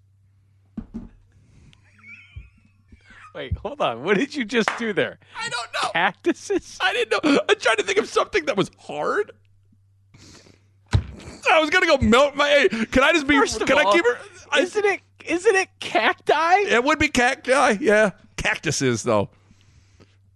Wait, 3.35 3.57
hold 3.57 3.81
on. 3.81 4.03
What 4.05 4.19
did 4.19 4.35
you 4.35 4.45
just 4.45 4.69
do 4.79 4.93
there? 4.93 5.19
I 5.39 5.49
don't 5.49 5.69
know. 5.83 5.91
Cactuses? 5.93 6.79
I 6.83 6.93
didn't 6.93 7.25
know. 7.25 7.41
I 7.49 7.55
tried 7.55 7.77
to 7.77 7.83
think 7.83 7.99
of 7.99 8.07
something 8.09 8.45
that 8.45 8.57
was 8.59 8.71
hard. 8.79 9.33
I 11.51 11.61
was 11.61 11.71
gonna 11.71 11.87
go 11.87 11.99
melt 11.99 12.37
my. 12.37 12.49
Hey, 12.49 12.69
can 12.87 13.03
I 13.03 13.13
just 13.13 13.27
be? 13.27 13.37
First 13.39 13.65
can 13.67 13.79
all, 13.79 13.89
I 13.89 13.93
keep 13.93 14.05
her? 14.05 14.19
I- 14.51 14.61
Isn't 14.61 14.85
it? 14.85 15.01
Isn't 15.27 15.55
it 15.55 15.69
cacti? 15.81 16.59
It 16.63 16.83
would 16.83 16.99
be 16.99 17.09
cacti, 17.09 17.77
yeah. 17.81 18.11
Cactuses, 18.37 19.03
though. 19.05 19.31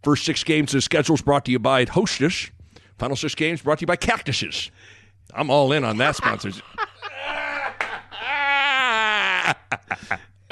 First 0.04 0.24
six 0.24 0.44
games 0.44 0.72
of 0.72 0.78
the 0.78 0.82
schedules 0.82 1.22
brought 1.22 1.44
to 1.46 1.50
you 1.50 1.58
by 1.58 1.84
Hostess. 1.84 2.50
Final 2.98 3.16
six 3.16 3.34
games 3.34 3.62
brought 3.62 3.78
to 3.78 3.82
you 3.82 3.86
by 3.88 3.96
Cactuses. 3.96 4.70
I'm 5.34 5.50
all 5.50 5.72
in 5.72 5.82
on 5.84 5.96
that 5.98 6.14
sponsors. 6.16 6.62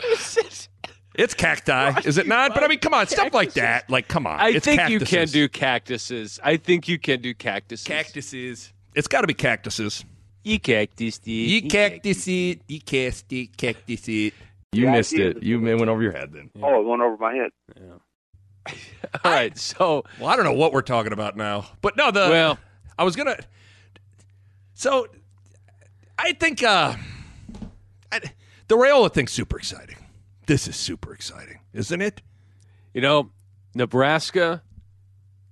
it's 1.15 1.35
cacti, 1.35 2.01
is 2.05 2.19
it 2.19 2.27
not? 2.27 2.55
But 2.55 2.65
I 2.65 2.69
mean, 2.69 2.81
come 2.81 2.95
on, 2.95 3.07
stuff 3.07 3.33
like 3.33 3.55
that. 3.55 3.89
Like, 3.89 4.09
come 4.09 4.27
on. 4.27 4.41
I 4.41 4.51
it's 4.51 4.65
think 4.65 4.89
you 4.89 5.01
can 5.01 5.29
do 5.29 5.49
cactuses. 5.49 6.41
I 6.43 6.57
think 6.57 6.89
you 6.89 6.99
can 6.99 7.21
do 7.21 7.35
cactuses. 7.35 7.87
cactuses. 7.87 8.73
It's 8.95 9.09
got 9.09 9.23
to 9.23 9.27
be 9.27 9.35
cactuses. 9.35 10.05
You 10.45 10.61
cactus, 10.61 11.21
You 11.25 11.63
cactus 11.63 12.29
it. 12.29 12.61
You 12.69 12.81
cast 12.81 13.33
it. 13.33 13.57
Cactus 13.57 14.09
it. 14.09 14.35
You 14.73 14.91
missed 14.91 15.15
it. 15.15 15.43
You 15.43 15.61
went 15.61 15.89
over 15.89 16.03
your 16.03 16.13
head 16.13 16.33
then. 16.33 16.51
Oh, 16.63 16.81
it 16.81 16.87
went 16.87 17.01
over 17.03 17.17
my 17.17 17.35
head. 17.35 17.51
Yeah. 17.77 18.73
All 19.25 19.33
right. 19.33 19.57
So, 19.57 20.05
Well, 20.21 20.29
I 20.29 20.37
don't 20.37 20.45
know 20.45 20.53
what 20.53 20.73
we're 20.73 20.83
talking 20.83 21.13
about 21.13 21.37
now, 21.37 21.67
but 21.81 21.97
no, 21.97 22.11
the 22.11 22.29
well, 22.31 22.59
I 22.99 23.05
was 23.05 23.17
gonna. 23.17 23.37
So, 24.75 25.07
I 26.19 26.33
think 26.33 26.63
uh, 26.63 26.97
I, 28.13 28.21
the 28.69 28.77
Rayola 28.77 29.13
thing's 29.13 29.33
super 29.33 29.57
exciting. 29.57 29.97
This 30.47 30.69
is 30.69 30.77
super 30.77 31.15
exciting, 31.15 31.61
isn't 31.73 32.01
it? 32.03 32.21
you 32.93 33.01
know, 33.01 33.31
Nebraska 33.75 34.63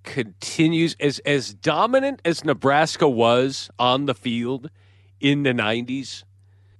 continues 0.05 0.97
as 1.01 1.19
as 1.21 1.55
dominant 1.55 2.21
as 2.25 2.45
Nebraska 2.45 3.09
was 3.09 3.71
on 3.79 4.07
the 4.07 4.15
field 4.15 4.71
in 5.23 5.45
the 5.45 5.53
90s. 5.53 6.25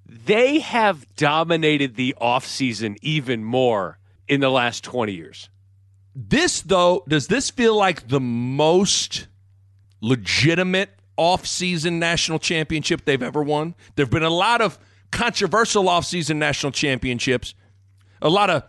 They 0.07 0.59
have 0.59 1.07
dominated 1.17 1.95
the 1.97 2.15
offseason 2.21 2.99
even 3.01 3.43
more 3.45 3.99
in 4.29 4.41
the 4.41 4.51
last 4.51 4.85
20 4.85 5.13
years. 5.13 5.49
This 6.15 6.61
though, 6.61 7.05
does 7.09 7.29
this 7.29 7.49
feel 7.49 7.75
like 7.75 8.09
the 8.09 8.21
most 8.21 9.29
legitimate 10.03 10.91
off-season 11.17 11.99
national 11.99 12.39
championship 12.39 13.05
they've 13.05 13.23
ever 13.23 13.43
won? 13.43 13.75
There've 13.95 14.11
been 14.11 14.23
a 14.23 14.31
lot 14.31 14.61
of 14.61 14.79
controversial 15.11 15.89
off-season 15.89 16.39
national 16.39 16.73
championships. 16.73 17.55
A 18.21 18.29
lot 18.29 18.51
of, 18.51 18.65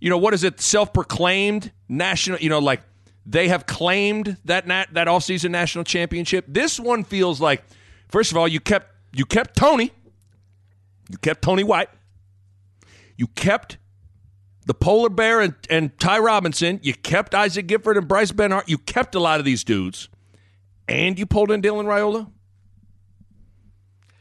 you 0.00 0.10
know, 0.10 0.18
what 0.18 0.34
is 0.34 0.42
it? 0.42 0.60
Self-proclaimed 0.60 1.70
national, 1.88 2.38
you 2.38 2.48
know, 2.48 2.58
like 2.58 2.80
they 3.24 3.48
have 3.48 3.66
claimed 3.66 4.36
that 4.46 4.66
nat- 4.66 4.92
that 4.92 5.06
off-season 5.06 5.52
national 5.52 5.84
championship. 5.84 6.46
This 6.48 6.80
one 6.80 7.04
feels 7.04 7.40
like 7.40 7.62
first 8.08 8.32
of 8.32 8.38
all, 8.38 8.48
you 8.48 8.58
kept 8.58 8.97
you 9.18 9.26
kept 9.26 9.56
Tony. 9.56 9.90
You 11.10 11.18
kept 11.18 11.42
Tony 11.42 11.64
White. 11.64 11.88
You 13.16 13.26
kept 13.26 13.78
the 14.66 14.74
polar 14.74 15.10
bear 15.10 15.40
and, 15.40 15.54
and 15.68 15.98
Ty 15.98 16.20
Robinson. 16.20 16.78
You 16.82 16.94
kept 16.94 17.34
Isaac 17.34 17.66
Gifford 17.66 17.96
and 17.96 18.06
Bryce 18.06 18.30
Benhart. 18.30 18.68
You 18.68 18.78
kept 18.78 19.14
a 19.16 19.20
lot 19.20 19.40
of 19.40 19.44
these 19.44 19.64
dudes. 19.64 20.08
And 20.86 21.18
you 21.18 21.26
pulled 21.26 21.50
in 21.50 21.60
Dylan 21.62 21.86
Raiola. 21.86 22.30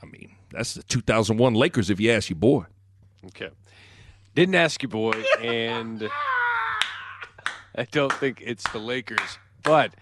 I 0.02 0.06
mean, 0.08 0.36
that's 0.52 0.74
the 0.74 0.84
2001 0.84 1.54
Lakers, 1.54 1.90
if 1.90 2.00
you 2.00 2.12
ask 2.12 2.30
your 2.30 2.40
boy. 2.40 2.66
Okay. 3.28 3.50
Didn't 4.34 4.56
ask 4.56 4.82
your 4.82 4.90
boy, 4.90 5.14
and 5.42 6.10
I 7.76 7.86
don't 7.92 8.14
think 8.14 8.42
it's 8.44 8.68
the 8.72 8.80
Lakers, 8.80 9.40
but 9.64 9.94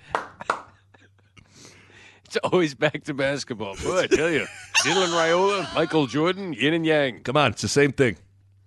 it's 2.35 2.38
always 2.38 2.73
back 2.73 3.03
to 3.03 3.13
basketball. 3.13 3.75
Boy, 3.83 4.01
I 4.01 4.07
tell 4.07 4.29
you, 4.29 4.45
Dylan 4.83 5.09
Raiola, 5.09 5.73
Michael 5.75 6.07
Jordan, 6.07 6.53
yin 6.53 6.73
and 6.73 6.85
yang. 6.85 7.21
Come 7.21 7.38
on, 7.38 7.51
it's 7.51 7.61
the 7.61 7.67
same 7.67 7.91
thing. 7.91 8.17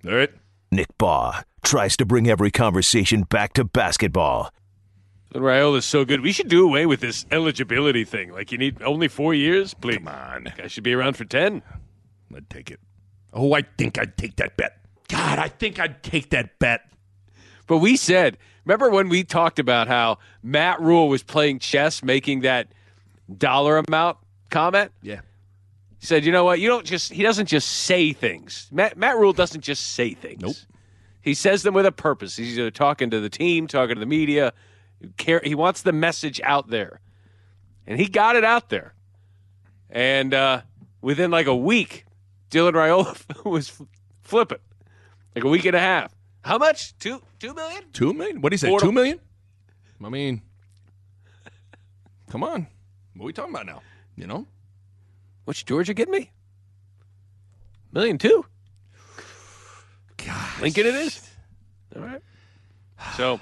All 0.07 0.15
right? 0.15 0.31
Nick 0.71 0.97
Bahe 0.99 1.43
tries 1.65 1.97
to 1.97 2.07
bring 2.07 2.29
every 2.29 2.51
conversation 2.51 3.23
back 3.23 3.55
to 3.55 3.65
basketball. 3.65 4.53
Dylan 5.35 5.43
Raiola 5.43 5.79
is 5.79 5.85
so 5.85 6.05
good. 6.05 6.21
We 6.21 6.33
should 6.33 6.49
do 6.49 6.65
away 6.65 6.87
with 6.87 7.01
this 7.01 7.27
eligibility 7.31 8.05
thing. 8.05 8.33
Like, 8.33 8.53
you 8.53 8.59
need 8.59 8.81
only 8.83 9.09
four 9.09 9.35
years? 9.35 9.75
Please. 9.75 9.99
Come 9.99 10.09
on. 10.09 10.53
I 10.63 10.69
should 10.69 10.85
be 10.85 10.95
around 10.95 11.17
for 11.17 11.25
10. 11.25 11.63
I'd 12.35 12.49
take 12.51 12.71
it. 12.71 12.81
Oh, 13.33 13.53
I 13.55 13.63
think 13.63 13.99
I'd 13.99 14.17
take 14.17 14.37
that 14.37 14.57
bet. 14.57 14.79
God, 15.09 15.39
I 15.39 15.49
think 15.49 15.81
I'd 15.81 16.03
take 16.03 16.31
that 16.31 16.59
bet. 16.59 16.83
But 17.67 17.79
we 17.79 17.97
said, 17.97 18.39
remember 18.65 18.89
when 18.89 19.09
we 19.09 19.25
talked 19.25 19.59
about 19.59 19.89
how 19.89 20.19
Matt 20.43 20.81
Rhule 20.81 21.09
was 21.09 21.23
playing 21.23 21.59
chess, 21.59 22.03
making 22.03 22.41
that 22.41 22.69
dollar 23.37 23.79
amount 23.79 24.19
comment? 24.51 24.93
Yeah. 25.03 25.21
He 25.99 26.07
said, 26.07 26.25
you 26.25 26.33
know 26.33 26.45
what? 26.45 26.61
You 26.61 26.69
don't 26.69 26.87
just, 26.87 27.13
he 27.13 27.23
doesn't 27.23 27.47
just 27.47 27.69
say 27.69 28.13
things. 28.13 28.69
Matt, 28.71 28.97
Matt 28.97 29.17
Rhule 29.17 29.33
doesn't 29.33 29.63
just 29.63 29.95
say 29.95 30.15
things. 30.15 30.41
Nope. 30.43 30.57
He 31.23 31.35
says 31.35 31.63
them 31.63 31.75
with 31.75 31.87
a 31.87 31.93
purpose. 31.93 32.37
He's 32.37 32.59
either 32.59 32.71
talking 32.71 33.11
to 33.11 33.21
the 33.21 33.29
team, 33.29 33.67
talking 33.67 33.97
to 33.97 34.01
the 34.01 34.07
media. 34.07 34.53
Care, 35.17 35.41
he 35.43 35.55
wants 35.55 35.83
the 35.83 35.93
message 35.93 36.41
out 36.45 36.69
there. 36.69 37.01
And 37.87 37.99
he 37.99 38.07
got 38.07 38.37
it 38.37 38.45
out 38.45 38.69
there. 38.69 38.95
And 39.91 40.33
uh, 40.33 40.63
within 41.01 41.31
like 41.31 41.47
a 41.47 41.57
week, 41.57 42.05
Dylan 42.51 42.73
Raiola 42.73 43.45
was 43.51 43.73
flipping. 44.23 44.59
Like 45.35 45.45
a 45.45 45.49
week 45.49 45.65
and 45.65 45.75
a 45.77 45.81
half. 45.81 46.15
How 46.43 46.59
much? 46.59 46.97
Two 46.99 47.21
two 47.39 47.55
million? 47.55 47.85
Two 47.93 48.13
million? 48.13 48.41
What 48.41 48.51
do 48.51 48.55
you 48.55 48.59
say? 48.59 48.69
Four 48.69 48.81
Two 48.81 48.93
million? 48.93 49.21
I 50.03 50.09
mean, 50.09 50.43
come 52.31 52.43
on. 52.43 52.67
What 53.19 53.25
are 53.25 53.27
we 53.27 53.33
talking 53.33 53.53
about 53.53 53.67
now? 53.67 53.83
You 54.15 54.29
know? 54.29 54.47
What's 55.45 55.61
Georgia 55.65 55.93
getting 55.93 56.13
me? 56.15 56.31
Million 57.91 58.17
two. 58.17 58.45
God. 60.25 60.61
Lincoln 60.63 60.87
it 60.87 60.95
is. 60.95 61.29
All 61.97 62.03
right. 62.03 62.23
So 63.17 63.41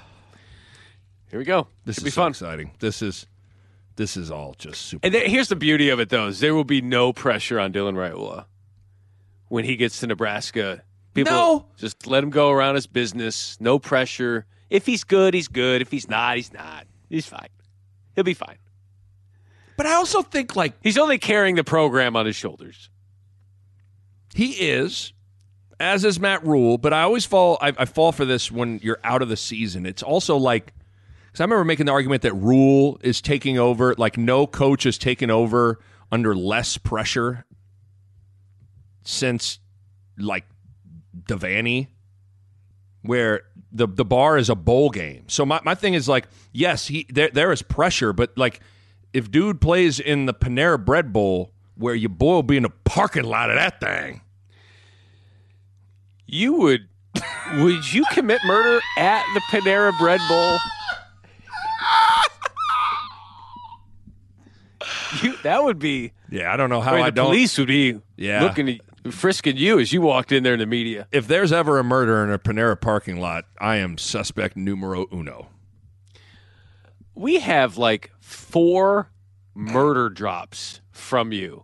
here 1.29 1.37
we 1.37 1.45
go. 1.45 1.67
This 1.85 1.95
Should 1.95 2.01
is 2.01 2.05
be 2.05 2.09
so 2.11 2.21
fun. 2.21 2.31
exciting. 2.31 2.71
This 2.79 3.03
is 3.03 3.27
this 3.97 4.17
is 4.17 4.31
all 4.31 4.55
just 4.57 4.81
super. 4.81 5.05
And 5.05 5.13
here's 5.13 5.49
the 5.49 5.55
beauty 5.55 5.89
of 5.89 5.99
it, 5.99 6.09
though: 6.09 6.27
is 6.27 6.39
there 6.39 6.55
will 6.55 6.63
be 6.63 6.81
no 6.81 7.13
pressure 7.13 7.59
on 7.59 7.71
Dylan 7.71 7.93
Raiola 7.93 8.45
when 9.49 9.63
he 9.63 9.75
gets 9.75 9.99
to 9.99 10.07
Nebraska. 10.07 10.81
People 11.13 11.33
No. 11.33 11.65
just 11.77 12.07
let 12.07 12.23
him 12.23 12.29
go 12.31 12.49
around 12.49 12.75
his 12.75 12.87
business. 12.87 13.57
No 13.59 13.77
pressure. 13.77 14.45
If 14.71 14.87
he's 14.87 15.03
good, 15.03 15.33
he's 15.35 15.47
good. 15.47 15.81
If 15.81 15.91
he's 15.91 16.09
not, 16.09 16.35
he's 16.35 16.51
not. 16.51 16.85
He's 17.09 17.25
fine. 17.27 17.49
He'll 18.15 18.23
be 18.23 18.33
fine. 18.33 18.57
But 19.77 19.85
I 19.85 19.93
also 19.93 20.21
think 20.21 20.55
like 20.55 20.73
He's 20.83 20.97
only 20.97 21.17
carrying 21.17 21.55
the 21.55 21.63
program 21.63 22.15
on 22.15 22.25
his 22.25 22.35
shoulders. 22.35 22.89
he 24.33 24.51
is, 24.69 25.13
as 25.79 26.03
is 26.03 26.19
Matt 26.19 26.45
Rhule. 26.45 26.77
But 26.77 26.93
I 26.93 27.03
always 27.03 27.25
fall. 27.25 27.57
I, 27.61 27.73
I 27.77 27.85
fall 27.85 28.11
for 28.11 28.25
this 28.25 28.51
when 28.51 28.79
you're 28.83 28.99
out 29.03 29.21
of 29.21 29.29
the 29.29 29.37
season. 29.37 29.85
It's 29.85 30.03
also 30.03 30.35
like 30.35 30.73
because 31.27 31.39
I 31.41 31.43
remember 31.43 31.63
making 31.65 31.85
the 31.85 31.91
argument 31.91 32.23
that 32.23 32.33
Rhule 32.33 32.99
is 33.01 33.21
taking 33.21 33.57
over. 33.59 33.93
Like 33.97 34.17
no 34.17 34.47
coach 34.47 34.83
has 34.83 34.97
taken 34.97 35.29
over 35.29 35.79
under 36.11 36.35
less 36.35 36.77
pressure 36.77 37.45
since 39.03 39.59
like 40.17 40.45
Devaney, 41.27 41.87
where 43.03 43.43
the 43.71 43.87
the 43.87 44.05
bar 44.05 44.37
is 44.37 44.49
a 44.49 44.55
bowl 44.55 44.89
game. 44.89 45.25
So 45.27 45.45
my, 45.45 45.59
my 45.63 45.75
thing 45.75 45.93
is 45.93 46.09
like, 46.09 46.27
yes, 46.51 46.87
he 46.87 47.05
there 47.09 47.29
there 47.29 47.51
is 47.51 47.61
pressure, 47.61 48.13
but 48.13 48.35
like 48.37 48.59
if 49.17 49.31
dude 49.31 49.59
plays 49.59 49.99
in 49.99 50.27
the 50.27 50.33
Panera 50.33 50.83
Bread 50.83 51.11
Bowl 51.11 51.51
where 51.75 51.95
your 51.95 52.09
boy 52.09 52.33
will 52.33 52.43
be 52.43 52.57
in 52.57 52.63
the 52.63 52.69
parking 52.85 53.23
lot 53.23 53.49
of 53.49 53.55
that 53.55 53.79
thing. 53.79 54.21
You 56.27 56.53
would 56.53 56.87
would 57.55 57.93
you 57.93 58.03
commit 58.11 58.39
murder 58.45 58.79
at 58.97 59.23
the 59.33 59.41
Panera 59.51 59.97
Bread 59.97 60.19
Bowl? 60.29 60.57
You, 65.23 65.35
that 65.43 65.63
would 65.63 65.79
be. 65.79 66.11
Yeah, 66.29 66.53
I 66.53 66.57
don't 66.57 66.69
know 66.69 66.81
how 66.81 66.91
I 66.93 66.95
mean, 66.97 67.05
I 67.05 67.09
the 67.09 67.15
don't. 67.15 67.25
police 67.27 67.57
would 67.57 67.67
be 67.67 67.99
Yeah. 68.17 68.43
looking 68.43 68.69
at 68.69 69.13
frisking 69.13 69.57
you 69.57 69.79
as 69.79 69.91
you 69.93 70.01
walked 70.01 70.31
in 70.31 70.43
there 70.43 70.53
in 70.53 70.59
the 70.59 70.65
media. 70.65 71.07
If 71.11 71.27
there's 71.27 71.51
ever 71.51 71.79
a 71.79 71.83
murder 71.83 72.23
in 72.23 72.29
a 72.31 72.37
Panera 72.37 72.79
parking 72.79 73.19
lot, 73.19 73.45
I 73.59 73.77
am 73.77 73.97
suspect 73.97 74.55
numero 74.57 75.07
uno. 75.11 75.47
We 77.17 77.39
have 77.39 77.77
like 77.77 78.11
four 78.19 79.09
murder 79.55 80.07
drops 80.07 80.81
from 80.91 81.31
you. 81.31 81.63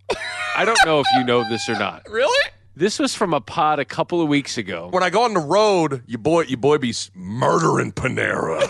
I 0.57 0.65
don't 0.65 0.79
know 0.83 0.99
if 0.99 1.05
you 1.15 1.23
know 1.23 1.47
this 1.47 1.69
or 1.69 1.73
not. 1.73 2.07
Really? 2.09 2.49
This 2.75 2.97
was 2.97 3.13
from 3.13 3.35
a 3.35 3.39
pod 3.39 3.77
a 3.77 3.85
couple 3.85 4.19
of 4.19 4.27
weeks 4.27 4.57
ago. 4.57 4.87
When 4.91 5.03
I 5.03 5.11
go 5.11 5.21
on 5.23 5.35
the 5.35 5.39
road, 5.39 6.01
your 6.07 6.17
boy, 6.17 6.41
your 6.45 6.57
boy 6.57 6.79
be 6.79 6.93
murdering 7.13 7.91
Panera. 7.91 8.67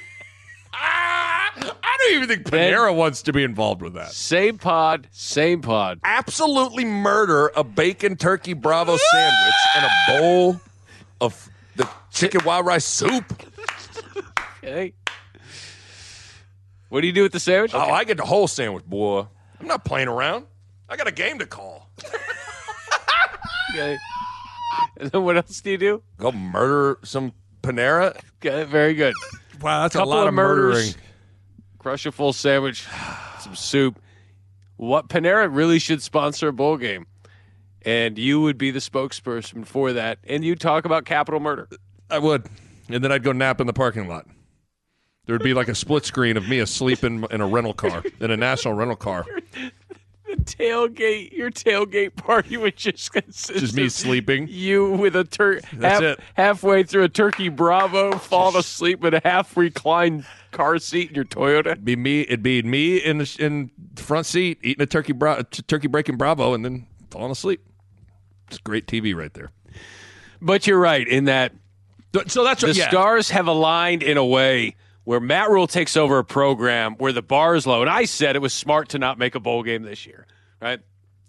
Ah, 0.80 1.50
I 1.56 1.96
don't 1.98 2.14
even 2.14 2.28
think 2.28 2.44
Panera 2.44 2.94
wants 2.94 3.22
to 3.22 3.32
be 3.32 3.42
involved 3.42 3.82
with 3.82 3.94
that. 3.94 4.12
Same 4.12 4.58
pod, 4.58 5.08
same 5.10 5.60
pod. 5.60 5.98
Absolutely 6.04 6.84
murder 6.84 7.50
a 7.56 7.64
bacon 7.64 8.14
turkey 8.16 8.52
bravo 8.52 8.96
sandwich 8.96 9.54
and 9.76 9.86
a 9.86 9.90
bowl 10.20 10.60
of 11.20 11.50
the 11.74 11.88
chicken 12.12 12.42
wild 12.44 12.64
rice 12.64 12.84
soup. 12.84 13.24
Okay. 14.62 14.92
What 16.88 17.02
do 17.02 17.06
you 17.06 17.12
do 17.12 17.22
with 17.22 17.32
the 17.32 17.40
sandwich? 17.40 17.72
Oh, 17.74 17.78
I 17.80 18.04
get 18.04 18.16
the 18.16 18.24
whole 18.24 18.48
sandwich, 18.48 18.84
boy. 18.86 19.26
I'm 19.60 19.66
not 19.66 19.84
playing 19.84 20.08
around. 20.08 20.46
I 20.88 20.96
got 20.96 21.06
a 21.06 21.12
game 21.12 21.38
to 21.40 21.46
call. 21.46 21.90
Okay. 23.70 23.98
And 24.98 25.10
then 25.10 25.24
what 25.24 25.36
else 25.36 25.60
do 25.60 25.70
you 25.70 25.76
do? 25.78 26.02
Go 26.16 26.32
murder 26.32 26.98
some 27.04 27.32
Panera. 27.62 28.18
Okay, 28.44 28.64
very 28.64 28.94
good. 28.94 29.12
Wow, 29.60 29.82
that's 29.82 29.94
Couple 29.94 30.10
a 30.10 30.14
lot 30.14 30.22
of 30.22 30.28
of 30.28 30.34
murders. 30.34 30.74
murdering. 30.86 30.94
Crush 31.78 32.06
a 32.06 32.12
full 32.12 32.32
sandwich, 32.32 32.86
some 33.40 33.54
soup. 33.54 34.00
What 34.78 35.08
Panera 35.08 35.54
really 35.54 35.78
should 35.78 36.02
sponsor 36.02 36.48
a 36.48 36.52
bowl 36.52 36.78
game. 36.78 37.06
And 37.82 38.18
you 38.18 38.40
would 38.40 38.56
be 38.56 38.70
the 38.70 38.78
spokesperson 38.80 39.66
for 39.66 39.92
that. 39.92 40.18
And 40.24 40.44
you'd 40.44 40.60
talk 40.60 40.84
about 40.86 41.04
capital 41.04 41.38
murder. 41.40 41.68
I 42.10 42.18
would, 42.18 42.46
and 42.88 43.04
then 43.04 43.12
I'd 43.12 43.22
go 43.22 43.32
nap 43.32 43.60
in 43.60 43.66
the 43.66 43.72
parking 43.74 44.08
lot. 44.08 44.26
There 45.28 45.34
would 45.34 45.42
be 45.44 45.52
like 45.52 45.68
a 45.68 45.74
split 45.74 46.06
screen 46.06 46.38
of 46.38 46.48
me 46.48 46.58
asleep 46.58 47.04
in, 47.04 47.26
in 47.30 47.42
a 47.42 47.46
rental 47.46 47.74
car, 47.74 48.02
in 48.18 48.30
a 48.30 48.36
national 48.36 48.72
rental 48.74 48.96
car. 48.96 49.26
The 50.26 50.36
tailgate, 50.36 51.32
your 51.32 51.50
tailgate 51.50 52.14
party 52.14 52.58
would 52.58 52.76
just 52.76 53.10
consist 53.14 53.58
Just 53.58 53.74
me 53.74 53.86
of 53.86 53.92
sleeping. 53.92 54.46
You 54.50 54.90
with 54.90 55.16
a 55.16 55.24
tur- 55.24 55.62
That's 55.72 56.02
it. 56.02 56.20
halfway 56.34 56.82
through 56.82 57.04
a 57.04 57.08
turkey 57.08 57.48
Bravo, 57.48 58.12
falling 58.18 58.56
asleep 58.56 59.02
in 59.06 59.14
a 59.14 59.22
half 59.24 59.56
reclined 59.56 60.26
car 60.50 60.76
seat 60.78 61.08
in 61.08 61.14
your 61.14 61.24
Toyota. 61.24 61.82
Be 61.82 61.96
me. 61.96 62.20
It'd 62.22 62.42
be 62.42 62.60
me 62.62 62.98
in 62.98 63.16
the 63.16 63.36
in 63.38 63.70
the 63.94 64.02
front 64.02 64.26
seat 64.26 64.58
eating 64.62 64.82
a 64.82 64.86
turkey 64.86 65.14
bra- 65.14 65.40
t- 65.50 65.62
turkey 65.62 65.88
breaking 65.88 66.18
Bravo, 66.18 66.52
and 66.52 66.62
then 66.62 66.86
falling 67.10 67.30
asleep. 67.32 67.64
It's 68.48 68.58
great 68.58 68.86
TV 68.86 69.14
right 69.16 69.32
there. 69.32 69.50
But 70.42 70.66
you're 70.66 70.78
right 70.78 71.08
in 71.08 71.24
that 71.24 71.52
So 72.26 72.44
that's 72.44 72.60
the 72.60 72.66
what. 72.68 72.76
Yeah. 72.76 72.90
stars 72.90 73.30
have 73.30 73.46
aligned 73.46 74.02
in 74.02 74.18
a 74.18 74.24
way 74.26 74.76
where 75.08 75.20
Matt 75.20 75.48
Rhule 75.48 75.66
takes 75.66 75.96
over 75.96 76.18
a 76.18 76.24
program 76.24 76.94
where 76.96 77.14
the 77.14 77.22
bar 77.22 77.54
is 77.54 77.66
low. 77.66 77.80
And 77.80 77.88
I 77.88 78.04
said 78.04 78.36
it 78.36 78.42
was 78.42 78.52
smart 78.52 78.90
to 78.90 78.98
not 78.98 79.16
make 79.16 79.34
a 79.34 79.40
bowl 79.40 79.62
game 79.62 79.82
this 79.82 80.04
year, 80.04 80.26
right? 80.60 80.80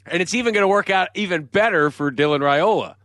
And 0.05 0.21
it's 0.21 0.33
even 0.33 0.53
going 0.53 0.63
to 0.65 0.67
work 0.67 0.89
out 0.89 1.07
even 1.15 1.43
better 1.45 1.89
for 1.89 2.11
Dylan 2.11 2.41
Raiola 2.41 2.95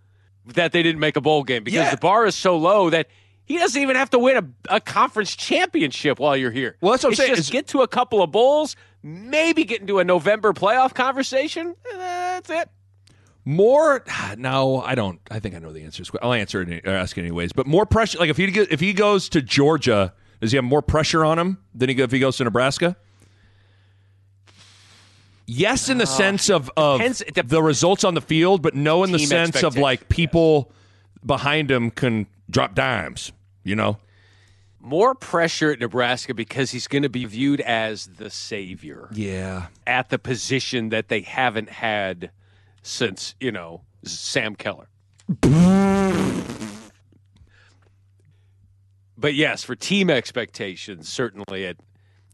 that 0.46 0.72
they 0.72 0.82
didn't 0.82 0.98
make 0.98 1.14
a 1.14 1.20
bowl 1.20 1.44
game 1.44 1.62
because 1.62 1.76
Yeah. 1.78 1.90
the 1.92 1.96
bar 1.98 2.26
is 2.26 2.34
so 2.34 2.56
low 2.56 2.90
that 2.90 3.06
he 3.44 3.56
doesn't 3.56 3.80
even 3.80 3.94
have 3.94 4.10
to 4.10 4.18
win 4.18 4.36
a, 4.68 4.74
a 4.76 4.80
conference 4.80 5.36
championship 5.36 6.18
while 6.18 6.36
you're 6.36 6.50
here. 6.50 6.76
Well, 6.80 6.90
that's 6.90 7.04
what 7.04 7.10
I'm 7.10 7.12
It's 7.12 7.20
saying, 7.20 7.36
Just 7.36 7.48
is- 7.48 7.50
get 7.50 7.68
to 7.68 7.82
a 7.82 7.86
couple 7.86 8.20
of 8.20 8.32
bowls, 8.32 8.74
maybe 9.00 9.62
get 9.64 9.80
into 9.80 10.00
a 10.00 10.04
November 10.04 10.52
playoff 10.54 10.92
conversation. 10.92 11.76
and 11.92 12.00
That's 12.00 12.50
it. 12.50 12.68
More 13.44 14.02
no, 14.38 14.80
I 14.80 14.96
don't. 14.96 15.20
I 15.30 15.38
think 15.38 15.54
I 15.54 15.60
know 15.60 15.72
the 15.72 15.82
answer. 15.84 16.02
I'll 16.20 16.32
answer 16.32 16.62
it 16.62 16.84
or 16.84 16.90
ask 16.90 17.16
it 17.16 17.20
anyways. 17.20 17.52
But 17.52 17.68
more 17.68 17.86
pressure. 17.86 18.18
Like 18.18 18.30
if 18.30 18.38
he 18.38 18.46
if 18.46 18.80
he 18.80 18.92
goes 18.92 19.28
to 19.28 19.40
Georgia, 19.40 20.14
does 20.44 20.52
he 20.52 20.56
have 20.56 20.64
more 20.66 20.82
pressure 20.82 21.24
on 21.24 21.38
him 21.38 21.56
than 21.74 21.88
he 21.88 21.98
if 21.98 22.10
he 22.12 22.18
goes 22.18 22.36
to 22.36 22.44
Nebraska? 22.44 22.98
Yes, 25.46 25.88
in 25.88 25.96
the 25.96 26.04
uh, 26.04 26.06
sense 26.06 26.50
of, 26.50 26.70
of 26.76 26.98
depends- 26.98 27.22
it 27.22 27.48
the 27.48 27.62
results 27.62 28.04
on 28.04 28.12
the 28.12 28.20
field, 28.20 28.60
but 28.60 28.74
no 28.74 29.04
in 29.04 29.10
the 29.10 29.16
Team 29.16 29.28
sense 29.28 29.62
of 29.62 29.78
like 29.78 30.00
expectations, 30.00 30.16
people 30.28 30.72
behind 31.24 31.70
him 31.70 31.90
can 31.90 32.26
drop 32.50 32.74
dimes. 32.74 33.32
You 33.62 33.74
know, 33.74 33.96
More 34.80 35.14
pressure 35.14 35.70
at 35.72 35.80
Nebraska 35.80 36.34
because 36.34 36.72
he's 36.72 36.88
going 36.88 37.04
to 37.04 37.08
be 37.08 37.24
viewed 37.24 37.62
as 37.62 38.06
the 38.18 38.28
savior. 38.28 39.08
yeah. 39.12 39.68
at 39.86 40.10
the 40.10 40.18
position 40.18 40.90
that 40.90 41.08
they 41.08 41.22
haven't 41.22 41.70
had 41.70 42.30
since, 42.82 43.34
you 43.40 43.50
know, 43.50 43.80
Sam 44.04 44.56
Keller. 44.56 44.88
but 49.24 49.32
yes, 49.32 49.64
for 49.64 49.74
team 49.74 50.10
expectations, 50.10 51.08
certainly 51.08 51.64
at 51.64 51.78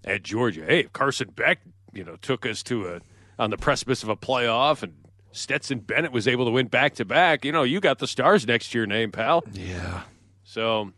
at 0.05 0.24
Georgia. 0.24 0.64
Hey, 0.66 0.81
if 0.81 0.92
Carson 0.92 1.31
Beck, 1.31 1.61
you 1.92 2.03
know, 2.03 2.16
took 2.16 2.44
us 2.44 2.64
to 2.64 2.88
a 2.88 3.00
on 3.38 3.50
the 3.50 3.57
precipice 3.57 4.03
of 4.03 4.09
a 4.09 4.16
playoff 4.16 4.83
and 4.83 4.94
Stetson 5.31 5.79
Bennett 5.79 6.11
was 6.11 6.26
able 6.26 6.46
to 6.46 6.50
win 6.50 6.66
back 6.66 6.94
to 6.94 7.05
back, 7.05 7.44
you 7.44 7.53
know, 7.53 7.62
you 7.62 7.79
got 7.79 8.00
the 8.00 8.09
stars 8.09 8.44
next 8.44 8.72
to 8.72 8.79
your 8.79 8.88
name, 8.88 9.12
pal. 9.12 9.44
Yeah. 9.53 10.03
So, 10.42 10.90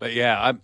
but 0.00 0.12
yeah, 0.12 0.42
I'm. 0.42 0.60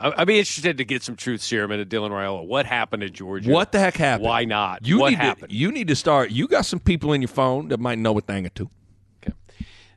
I'd 0.00 0.26
be 0.26 0.38
interested 0.38 0.78
to 0.78 0.84
get 0.86 1.02
some 1.02 1.16
truth 1.16 1.42
serum 1.42 1.70
into 1.70 1.84
Dylan 1.84 2.10
Raiola. 2.10 2.46
What 2.46 2.64
happened 2.64 3.02
at 3.02 3.12
Georgia? 3.12 3.50
What 3.50 3.72
the 3.72 3.80
heck 3.80 3.96
happened? 3.96 4.28
Why 4.28 4.46
not? 4.46 4.86
You 4.86 4.98
what 5.00 5.10
need 5.10 5.18
happened? 5.18 5.50
To, 5.50 5.54
you 5.54 5.72
need 5.72 5.88
to 5.88 5.96
start. 5.96 6.30
You 6.30 6.48
got 6.48 6.64
some 6.64 6.80
people 6.80 7.12
in 7.12 7.20
your 7.20 7.28
phone 7.28 7.68
that 7.68 7.80
might 7.80 7.98
know 7.98 8.16
a 8.16 8.22
thing 8.22 8.46
or 8.46 8.48
two. 8.48 8.70
Okay, 9.22 9.34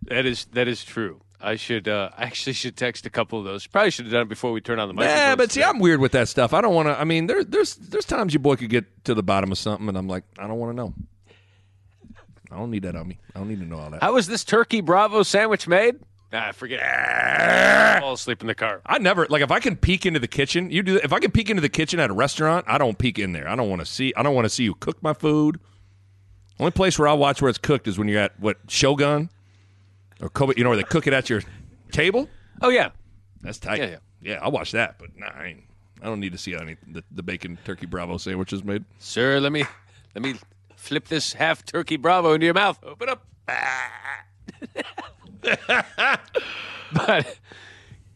That 0.10 0.25
is 0.25 0.43
that 0.51 0.67
is 0.67 0.84
true. 0.84 1.21
I 1.41 1.56
should 1.56 1.88
uh, 1.88 2.10
I 2.17 2.23
actually 2.23 2.54
should 2.54 2.77
text 2.77 3.06
a 3.06 3.10
couple 3.10 3.39
of 3.39 3.45
those. 3.45 3.67
Probably 3.67 3.91
should 3.91 4.06
have 4.06 4.12
done 4.13 4.23
it 4.23 4.30
before 4.30 4.51
we 4.51 4.62
turn 4.62 4.80
on 4.80 4.88
the 4.88 4.93
mic. 4.93 5.04
Yeah, 5.06 5.36
but 5.36 5.51
see, 5.51 5.63
I'm 5.63 5.80
weird 5.80 5.99
with 5.99 6.12
that 6.13 6.27
stuff. 6.27 6.54
I 6.54 6.62
don't 6.62 6.73
want 6.73 6.88
to. 6.88 6.99
I 6.99 7.04
mean, 7.04 7.27
there, 7.27 7.43
there's 7.43 7.75
there's 7.75 8.06
times 8.06 8.34
your 8.34 8.41
boy 8.41 8.56
could 8.56 8.69
get 8.69 9.04
to 9.06 9.13
the 9.13 9.23
bottom 9.23 9.51
of 9.51 9.58
something, 9.58 9.88
and 9.88 9.97
I'm 9.97 10.08
like, 10.08 10.23
I 10.38 10.47
don't 10.47 10.58
want 10.58 10.71
to 10.71 10.75
know. 10.75 10.93
I 12.51 12.58
don't 12.58 12.69
need 12.69 12.84
that 12.84 12.95
on 12.95 13.08
me. 13.08 13.17
I 13.34 13.39
don't 13.39 13.47
need 13.47 13.60
to 13.60 13.65
know 13.65 13.80
all 13.80 13.89
that. 13.89 14.01
How 14.04 14.13
was 14.13 14.27
this 14.27 14.43
turkey 14.43 14.82
Bravo 14.82 15.23
sandwich 15.23 15.67
made? 15.67 15.95
Ah, 16.34 16.51
forget 16.54 16.80
it. 16.82 18.01
Fall 18.01 18.13
asleep 18.13 18.41
in 18.41 18.47
the 18.47 18.56
car. 18.56 18.82
I 18.86 18.99
never 18.99 19.25
like 19.30 19.41
if 19.41 19.51
I 19.51 19.60
can 19.60 19.75
peek 19.75 20.06
into 20.06 20.19
the 20.19 20.27
kitchen. 20.27 20.69
You 20.69 20.84
do 20.84 20.97
if 20.97 21.12
I 21.12 21.19
can 21.19 21.32
peek 21.32 21.49
into 21.49 21.62
the 21.62 21.69
kitchen 21.69 21.99
at 21.99 22.10
a 22.10 22.13
restaurant. 22.13 22.65
I 22.67 22.77
don't 22.77 22.97
peek 22.97 23.19
in 23.19 23.34
there. 23.34 23.47
I 23.49 23.56
don't 23.56 23.69
want 23.69 23.82
to 23.82 23.86
see. 23.86 24.13
I 24.15 24.23
don't 24.23 24.36
want 24.36 24.45
to 24.45 24.49
see 24.49 24.63
you 24.63 24.75
cook 24.75 25.01
my 25.04 25.13
food. 25.13 25.60
Only 26.60 26.71
place 26.71 26.99
where 26.99 27.08
I'll 27.08 27.17
watch 27.17 27.41
where 27.41 27.49
it's 27.49 27.58
cooked 27.58 27.88
is 27.88 27.97
when 27.97 28.08
you're 28.08 28.19
at 28.21 28.39
what 28.39 28.58
Shogun 28.67 29.30
or 30.21 30.29
Kobe. 30.29 30.53
You 30.57 30.63
know 30.63 30.69
where 30.69 30.77
they 30.77 30.84
cook 30.84 31.07
it 31.07 31.13
at 31.13 31.29
your 31.29 31.41
table. 31.91 32.29
Oh 32.62 32.69
yeah, 32.69 32.89
That's 33.41 33.57
tight. 33.57 33.79
Yeah, 33.79 33.97
yeah. 34.21 34.39
I'll 34.41 34.51
watch 34.51 34.71
that. 34.71 34.97
But 34.99 35.17
nah, 35.17 35.29
I, 35.34 35.47
ain't, 35.47 35.63
I 36.01 36.05
don't 36.05 36.19
need 36.19 36.31
to 36.31 36.38
see 36.38 36.53
how 36.53 36.60
any 36.60 36.77
the, 36.88 37.03
the 37.12 37.23
bacon 37.23 37.57
turkey 37.65 37.86
Bravo 37.86 38.17
sandwich 38.17 38.53
is 38.53 38.63
made. 38.63 38.86
sir. 38.99 39.39
Let 39.39 39.51
me 39.51 39.65
let 40.15 40.23
me 40.23 40.36
flip 40.75 41.07
this 41.07 41.34
half 41.34 41.65
turkey 41.65 41.97
Bravo 41.97 42.34
into 42.34 42.45
your 42.45 42.53
mouth. 42.53 42.79
Open 42.84 43.10
up. 43.10 43.25
but 46.93 47.38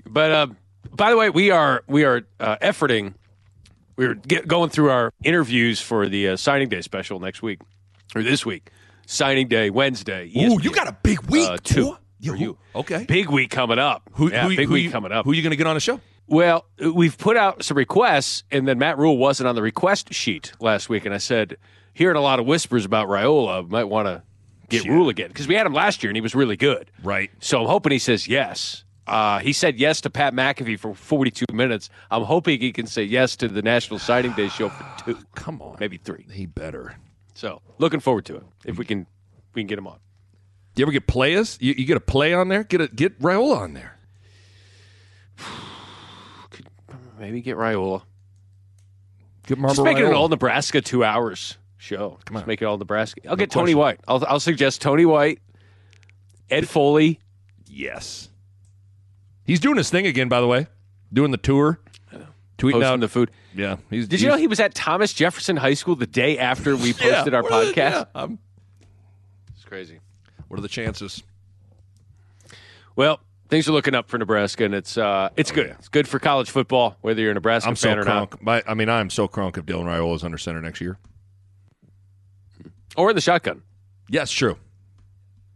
but 0.05 0.31
uh, 0.31 0.47
by 0.91 1.09
the 1.09 1.17
way, 1.17 1.29
we 1.29 1.51
are 1.51 1.83
we 1.87 2.03
are 2.03 2.21
uh, 2.39 2.57
efforting. 2.57 3.13
We 3.97 4.05
are 4.05 4.15
get, 4.15 4.47
going 4.47 4.69
through 4.69 4.89
our 4.89 5.13
interviews 5.23 5.79
for 5.79 6.09
the 6.09 6.29
uh, 6.29 6.37
signing 6.37 6.67
day 6.67 6.81
special 6.81 7.19
next 7.19 7.41
week 7.41 7.59
or 8.13 8.23
this 8.23 8.45
week. 8.45 8.71
Signing 9.05 9.47
day 9.47 9.69
Wednesday. 9.69 10.31
Ooh, 10.37 10.59
you 10.61 10.71
got 10.71 10.87
a 10.87 10.97
big 11.03 11.21
week. 11.23 11.49
Uh, 11.49 11.57
boy. 11.75 11.95
Yeah, 12.19 12.33
you. 12.33 12.57
Okay. 12.73 13.05
Big 13.07 13.29
week 13.29 13.51
coming 13.51 13.77
up. 13.79 14.09
Who, 14.13 14.31
yeah, 14.31 14.43
who, 14.43 14.55
big 14.55 14.67
who 14.67 14.73
week 14.73 14.85
you, 14.85 14.91
coming 14.91 15.11
up. 15.11 15.25
Who 15.25 15.33
you 15.33 15.41
going 15.41 15.51
to 15.51 15.57
get 15.57 15.67
on 15.67 15.75
the 15.75 15.79
show? 15.79 15.99
Well, 16.27 16.65
we've 16.79 17.17
put 17.17 17.37
out 17.37 17.63
some 17.63 17.77
requests, 17.77 18.43
and 18.49 18.67
then 18.67 18.79
Matt 18.79 18.97
Rhule 18.97 19.17
wasn't 19.17 19.47
on 19.47 19.55
the 19.55 19.61
request 19.61 20.11
sheet 20.11 20.53
last 20.59 20.89
week, 20.89 21.05
and 21.05 21.13
I 21.13 21.19
said, 21.19 21.57
hearing 21.93 22.17
a 22.17 22.21
lot 22.21 22.39
of 22.39 22.45
whispers 22.47 22.83
about 22.85 23.07
Raiola, 23.07 23.67
might 23.69 23.85
want 23.85 24.07
to 24.07 24.23
get 24.69 24.85
Rhule 24.85 25.09
again 25.09 25.27
because 25.29 25.47
we 25.47 25.55
had 25.55 25.65
him 25.65 25.73
last 25.73 26.03
year 26.03 26.09
and 26.09 26.17
he 26.17 26.21
was 26.21 26.35
really 26.35 26.57
good. 26.57 26.91
Right. 27.03 27.31
So 27.39 27.61
I'm 27.61 27.67
hoping 27.67 27.91
he 27.91 27.99
says 27.99 28.27
yes. 28.27 28.83
Uh, 29.07 29.37
he 29.39 29.53
said 29.53 29.79
yes 29.79 30.01
to 30.01 30.09
Pat 30.09 30.33
McAfee 30.33 30.79
for 30.79 30.95
42 30.95 31.45
minutes. 31.53 31.89
I'm 32.09 32.23
hoping 32.23 32.59
he 32.59 32.71
can 32.71 32.87
say 32.87 33.03
yes 33.03 33.35
to 33.37 33.47
the 33.47 33.61
National 33.61 33.99
Signing 33.99 34.33
Day 34.33 34.49
show 34.49 34.69
for 34.69 34.85
two, 35.05 35.19
Come 35.35 35.61
on. 35.61 35.77
maybe 35.79 35.97
three. 35.97 36.25
He 36.31 36.47
better. 36.47 36.95
So 37.35 37.61
looking 37.77 37.99
forward 37.99 38.25
to 38.25 38.37
it 38.37 38.43
if 38.65 38.77
we 38.79 38.85
can 38.85 39.05
we 39.53 39.61
can 39.61 39.67
get 39.67 39.77
him 39.77 39.87
on. 39.87 39.99
Do 40.73 40.81
you 40.81 40.85
ever 40.85 40.91
get 40.91 41.05
players? 41.05 41.57
You, 41.61 41.73
you 41.77 41.85
get 41.85 41.97
a 41.97 42.01
play 42.01 42.33
on 42.33 42.47
there? 42.47 42.63
Get 42.63 42.81
a 42.81 42.87
get 42.87 43.19
Raiola 43.19 43.57
on 43.57 43.73
there. 43.73 43.97
Could 46.49 46.67
Maybe 47.19 47.41
get 47.41 47.57
Raiola. 47.57 48.01
Get 49.47 49.55
Just 49.55 49.61
Marble 49.61 49.83
make 49.83 49.97
it 49.97 50.05
an 50.05 50.13
all 50.13 50.27
Nebraska 50.27 50.81
two 50.81 51.03
hours 51.03 51.57
show. 51.77 52.17
Come 52.25 52.37
on. 52.37 52.41
Just 52.41 52.47
make 52.47 52.61
it 52.61 52.65
all 52.65 52.77
Nebraska. 52.77 53.21
I'll 53.29 53.35
get 53.35 53.53
No 53.53 53.61
Tony. 53.61 53.75
White. 53.75 53.99
I'll, 54.07 54.23
I'll 54.25 54.39
suggest 54.39 54.81
Tony 54.81 55.05
White, 55.05 55.39
Ed 56.49 56.67
Foley. 56.67 57.19
Yes. 57.67 58.29
He's 59.43 59.59
doing 59.59 59.77
his 59.77 59.89
thing 59.89 60.07
again, 60.07 60.29
by 60.29 60.41
the 60.41 60.47
way. 60.47 60.67
Doing 61.13 61.31
the 61.31 61.37
tour. 61.37 61.79
Tweeting 62.57 62.71
Posting 62.73 62.83
out 62.83 62.99
the 63.01 63.07
food. 63.09 63.31
Yeah. 63.53 63.77
He's, 63.89 64.07
Did 64.07 64.21
you 64.21 64.29
know 64.29 64.37
he 64.37 64.47
was 64.47 64.59
at 64.61 64.73
Thomas 64.73 65.11
Jefferson 65.13 65.57
High 65.57 65.73
School 65.73 65.95
the 65.95 66.07
day 66.07 66.37
after 66.37 66.75
we 66.75 66.93
posted 66.97 67.33
our 67.33 67.43
podcast? 67.43 67.75
Yeah. 67.75 68.03
Um, 68.15 68.39
It's 69.53 69.65
crazy. 69.65 69.99
what 70.47 70.57
are 70.57 70.61
the 70.61 70.67
chances? 70.69 71.21
Well, 72.95 73.19
things 73.49 73.67
are 73.67 73.73
looking 73.73 73.93
up 73.93 74.07
for 74.09 74.17
Nebraska, 74.17 74.63
and 74.63 74.73
it's 74.73 74.97
uh, 74.97 75.29
it's 75.35 75.51
good. 75.51 75.67
It's 75.79 75.89
good 75.89 76.07
for 76.07 76.17
college 76.17 76.49
football, 76.49 76.95
whether 77.01 77.21
you're 77.21 77.31
a 77.31 77.33
Nebraska 77.33 77.69
I'm 77.69 77.75
so 77.75 77.89
fan 77.89 77.99
or 77.99 78.03
not, 78.05 78.29
crunk. 78.31 78.41
My, 78.41 78.63
I 78.65 78.73
mean, 78.73 78.87
I'm 78.87 79.09
so 79.09 79.27
crunk 79.27 79.57
if 79.57 79.65
Dylan 79.65 79.83
Raiola 79.85 80.15
is 80.15 80.23
under 80.23 80.37
center 80.37 80.61
next 80.61 80.79
year. 80.79 80.97
or 82.95 83.09
in 83.09 83.15
the 83.17 83.21
shotgun. 83.21 83.63
Yes, 84.09 84.31
true. 84.31 84.57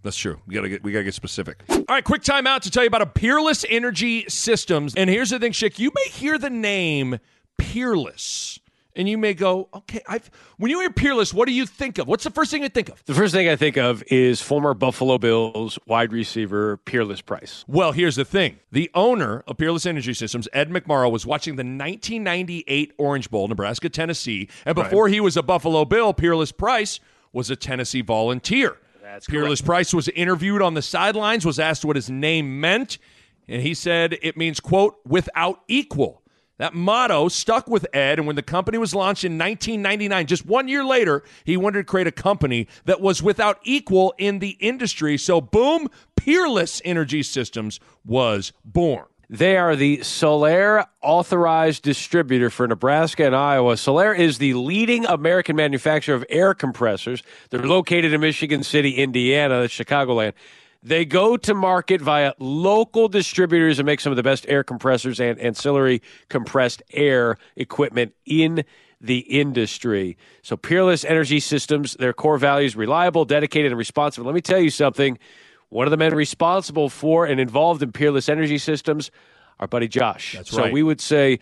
That's 0.02 0.18
true. 0.18 0.40
We 0.48 0.56
gotta 0.56 0.70
get 0.70 0.84
we 0.84 0.92
gotta 0.92 1.04
get 1.04 1.14
specific. 1.14 1.62
All 1.70 1.84
right, 1.90 2.04
quick 2.04 2.24
time 2.24 2.48
out 2.48 2.62
to 2.64 2.72
tell 2.72 2.84
you 2.84 2.88
about 2.88 3.02
a 3.02 3.06
Peerless 3.06 3.66
Energy 3.70 4.26
Systems. 4.30 4.96
And 4.96 5.10
here's 5.10 5.30
the 5.32 5.40
thing, 5.40 5.52
Schick. 5.52 5.78
You 5.80 5.92
may 5.94 6.10
hear 6.10 6.38
the 6.38 6.50
name 6.50 7.20
Peerless, 7.58 8.60
and 8.96 9.10
you 9.10 9.18
may 9.18 9.34
go, 9.34 9.68
"Okay, 9.74 10.00
I've." 10.08 10.32
When 10.58 10.72
you 10.72 10.80
hear 10.80 10.90
Peerless, 10.90 11.34
what 11.34 11.48
do 11.50 11.54
you 11.54 11.66
think 11.66 11.98
of? 11.98 12.08
What's 12.08 12.24
the 12.24 12.30
first 12.30 12.50
thing 12.50 12.64
you 12.64 12.70
think 12.70 12.88
of? 12.88 13.04
The 13.06 13.14
first 13.14 13.34
thing 13.34 13.50
I 13.50 13.58
think 13.58 13.78
of 13.78 14.02
is 14.08 14.42
former 14.42 14.74
Buffalo 14.74 15.18
Bills 15.18 15.78
wide 15.86 16.14
receiver 16.14 16.78
Peerless 16.78 17.20
Price. 17.22 17.66
Well, 17.68 17.92
here's 17.92 18.16
the 18.16 18.26
thing. 18.26 18.60
The 18.72 18.90
owner 18.94 19.44
of 19.48 19.58
Peerless 19.58 19.86
Energy 19.86 20.14
Systems, 20.14 20.48
Ed 20.54 20.70
McMorrow, 20.70 21.12
was 21.12 21.26
watching 21.26 21.58
the 21.58 21.64
1998 21.66 22.94
Orange 22.98 23.30
Bowl, 23.30 23.50
Nebraska, 23.50 23.90
Tennessee. 23.90 24.48
And 24.66 24.76
before 24.76 25.10
he 25.10 25.20
was 25.20 25.36
a 25.36 25.44
Buffalo 25.44 25.84
Bill, 25.84 26.14
Peerless 26.14 26.54
Price 26.54 27.02
was 27.34 27.50
a 27.50 27.56
Tennessee 27.58 28.02
volunteer. 28.02 28.78
That's 29.12 29.26
Peerless 29.26 29.62
Price 29.62 29.92
was 29.92 30.08
interviewed 30.10 30.62
on 30.62 30.76
the 30.76 30.84
sidelines, 30.84 31.44
was 31.44 31.58
asked 31.58 31.84
what 31.84 31.96
his 31.96 32.12
name 32.12 32.62
meant, 32.62 33.00
and 33.48 33.60
he 33.60 33.74
said 33.74 34.20
it 34.22 34.38
means, 34.38 34.60
quote, 34.60 35.00
without 35.04 35.62
equal. 35.68 36.22
That 36.60 36.76
motto 36.76 37.28
stuck 37.28 37.68
with 37.68 37.88
Ed, 37.92 38.20
and 38.20 38.28
when 38.28 38.36
the 38.36 38.44
company 38.44 38.78
was 38.78 38.94
launched 38.94 39.24
in 39.24 39.40
1999, 39.40 40.28
just 40.28 40.46
one 40.46 40.68
year 40.68 40.86
later, 40.86 41.24
he 41.44 41.58
wanted 41.58 41.80
to 41.80 41.84
create 41.86 42.06
a 42.06 42.12
company 42.12 42.68
that 42.86 43.02
was 43.02 43.24
without 43.24 43.58
equal 43.64 44.14
in 44.20 44.38
the 44.38 44.58
industry. 44.60 45.18
So, 45.18 45.42
boom, 45.42 45.88
Peerless 46.16 46.80
Energy 46.86 47.24
Systems 47.24 47.80
was 48.06 48.54
born. 48.64 49.06
They 49.32 49.58
are 49.58 49.76
the 49.76 50.00
Sullair 50.00 50.88
authorized 51.04 51.84
distributor 51.84 52.50
for 52.50 52.68
Nebraska 52.68 53.28
and 53.28 53.36
Iowa. 53.36 53.76
Sullair 53.76 54.18
is 54.18 54.40
the 54.40 54.56
leading 54.56 55.06
American 55.06 55.56
manufacturer 55.56 56.16
of 56.16 56.26
air 56.30 56.56
compressors. 56.56 57.22
They're 57.52 57.62
located 57.62 58.12
in 58.12 58.22
Michigan 58.22 58.64
City, 58.64 58.96
Indiana, 58.96 59.62
that's 59.62 59.74
Chicagoland. 59.74 60.34
They 60.82 61.06
go 61.06 61.38
to 61.38 61.54
market 61.54 62.02
via 62.02 62.34
local 62.40 63.08
distributors 63.08 63.78
and 63.78 63.86
make 63.86 64.00
some 64.00 64.12
of 64.12 64.18
the 64.18 64.24
best 64.24 64.48
air 64.48 64.64
compressors 64.64 65.20
and 65.20 65.38
ancillary 65.38 66.02
compressed 66.30 66.82
air 66.92 67.38
equipment 67.56 68.16
in 68.26 68.64
the 69.00 69.20
industry. 69.20 70.18
So, 70.42 70.58
Peerless 70.58 71.06
Energy 71.06 71.40
Systems, 71.40 71.94
their 72.00 72.14
core 72.14 72.40
values 72.40 72.76
reliable, 72.76 73.26
dedicated, 73.26 73.72
and 73.72 73.78
responsive. 73.78 74.26
Let 74.26 74.34
me 74.34 74.42
tell 74.42 74.60
you 74.60 74.72
something. 74.72 75.20
One 75.70 75.86
of 75.86 75.92
the 75.92 75.98
men 75.98 76.16
responsible 76.16 76.90
for 76.90 77.26
and 77.26 77.40
involved 77.40 77.84
in 77.84 77.92
Peerless 77.92 78.28
Energy 78.28 78.58
Systems, 78.58 79.12
our 79.60 79.68
buddy 79.68 79.88
Josh. 79.88 80.34
That's 80.34 80.52
so 80.52 80.64
right. 80.64 80.74
we 80.74 80.84
would 80.84 81.00
say, 81.00 81.40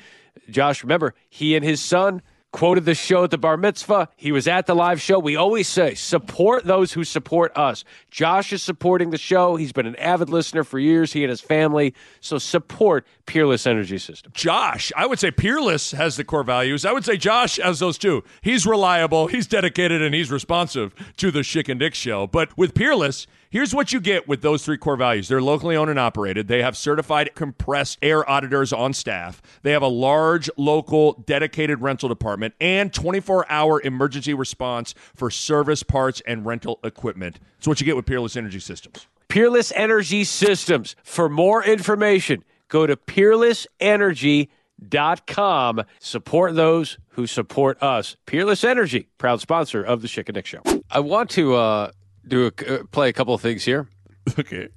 Josh, 0.50 0.84
remember, 0.84 1.14
he 1.30 1.56
and 1.56 1.64
his 1.64 1.82
son 1.82 2.22
quoted 2.52 2.86
the 2.86 2.96
show 2.96 3.24
at 3.24 3.30
the 3.32 3.38
bar 3.38 3.58
mitzvah. 3.58 4.10
He 4.16 4.32
was 4.32 4.48
at 4.48 4.66
the 4.66 4.74
live 4.74 5.00
show. 5.00 5.20
We 5.20 5.36
always 5.36 5.68
say, 5.68 5.94
support 5.94 6.66
those 6.66 6.94
who 6.94 7.04
support 7.04 7.56
us. 7.56 7.84
Josh 8.10 8.52
is 8.52 8.64
supporting 8.64 9.12
the 9.12 9.18
show. 9.18 9.58
He's 9.58 9.72
been 9.72 9.86
an 9.86 9.96
avid 9.98 10.30
listener 10.30 10.64
for 10.64 10.80
years, 10.80 11.14
he 11.14 11.24
and 11.24 11.30
his 11.30 11.42
family. 11.42 11.94
So 12.20 12.38
support 12.38 13.06
Peerless 13.28 13.68
Energy 13.68 13.98
Systems. 13.98 14.34
Josh, 14.34 14.92
I 14.96 15.06
would 15.06 15.20
say 15.20 15.30
Peerless 15.30 15.92
has 15.92 16.18
the 16.18 16.24
core 16.24 16.44
values. 16.44 16.86
I 16.86 16.94
would 16.94 17.06
say 17.06 17.16
Josh 17.16 17.58
has 17.58 17.80
those 17.80 17.98
too. 17.98 18.24
He's 18.42 18.66
reliable, 18.66 19.28
he's 19.28 19.46
dedicated, 19.46 20.02
and 20.02 20.16
he's 20.16 20.32
responsive 20.32 20.96
to 21.18 21.32
the 21.32 21.42
Schick 21.42 21.70
and 21.70 21.80
Dick 21.80 21.94
show. 21.94 22.28
But 22.28 22.58
with 22.58 22.74
Peerless, 22.74 23.28
here's 23.50 23.74
what 23.74 23.94
you 23.94 24.00
get 24.00 24.28
with 24.28 24.42
those 24.42 24.66
three 24.66 24.78
core 24.78 24.96
values. 24.96 25.28
They're 25.28 25.42
locally 25.42 25.76
owned 25.76 25.90
and 25.90 26.00
operated. 26.00 26.48
They 26.48 26.62
have 26.62 26.78
certified 26.78 27.32
compressed 27.36 28.00
air 28.02 28.30
auditors 28.30 28.74
on 28.74 28.94
staff. 28.94 29.42
They 29.64 29.72
have 29.72 29.82
a 29.82 29.88
large 29.88 30.50
local 30.58 31.14
dedicated 31.26 31.82
rental 31.82 32.10
department 32.10 32.54
and 32.60 32.92
24-hour 32.92 33.82
emergency 33.82 34.34
response 34.34 34.94
for 35.16 35.30
service 35.30 35.84
parts 35.84 36.22
and 36.26 36.46
rental 36.46 36.80
equipment. 36.84 37.40
That's 37.58 37.68
what 37.68 37.80
you 37.80 37.86
get 37.86 37.96
with 37.96 38.06
Peerless 38.06 38.36
Energy 38.36 38.60
Systems. 38.60 39.08
Peerless 39.28 39.72
Energy 39.76 40.24
Systems. 40.24 40.96
For 41.04 41.30
more 41.30 41.64
information, 41.64 42.44
go 42.70 42.88
to 42.88 42.96
peerlessenergy.com. 42.96 45.84
Support 46.00 46.56
those 46.56 46.98
who 47.10 47.28
support 47.28 47.84
us. 47.84 48.16
Peerless 48.26 48.64
Energy, 48.64 49.10
proud 49.18 49.42
sponsor 49.42 49.84
of 49.84 50.02
the 50.02 50.08
Schick 50.08 50.30
and 50.30 50.36
Nick 50.36 50.46
Show. 50.46 50.62
I 50.90 51.02
want 51.02 51.30
to 51.32 51.56
uh, 51.56 51.92
do 52.28 52.48
a, 52.48 52.74
uh, 52.74 52.84
play 52.92 53.10
a 53.10 53.14
couple 53.14 53.34
of 53.34 53.42
things 53.42 53.64
here. 53.64 53.88
Okay. 54.38 54.68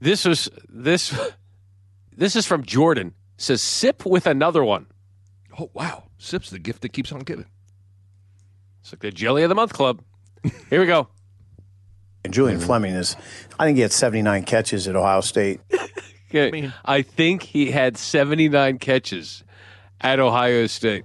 This 0.00 0.24
was 0.24 0.48
this 0.68 1.12
this 2.16 2.36
is 2.36 2.46
from 2.46 2.64
Jordan. 2.64 3.14
It 3.36 3.42
says 3.42 3.60
sip 3.60 4.06
with 4.06 4.26
another 4.28 4.62
one. 4.62 4.86
Oh, 5.58 5.70
wow. 5.74 6.04
Sip's 6.18 6.50
the 6.50 6.58
gift 6.58 6.82
that 6.82 6.90
keeps 6.90 7.10
on 7.12 7.20
giving. 7.20 7.46
It's 8.80 8.92
like 8.92 9.00
the 9.00 9.10
Jelly 9.10 9.42
of 9.42 9.48
the 9.48 9.54
Month 9.54 9.72
Club. 9.72 10.02
Here 10.70 10.80
we 10.80 10.86
go. 10.86 11.08
And 12.24 12.32
Julian 12.32 12.60
Fleming 12.60 12.94
is, 12.94 13.16
I 13.58 13.64
think 13.64 13.76
he 13.76 13.82
had 13.82 13.92
79 13.92 14.44
catches 14.44 14.86
at 14.86 14.96
Ohio 14.96 15.20
State. 15.20 15.60
Okay. 16.34 16.70
I 16.82 17.02
think 17.02 17.42
he 17.42 17.70
had 17.70 17.98
79 17.98 18.78
catches 18.78 19.44
at 20.00 20.18
Ohio 20.18 20.66
State. 20.66 21.04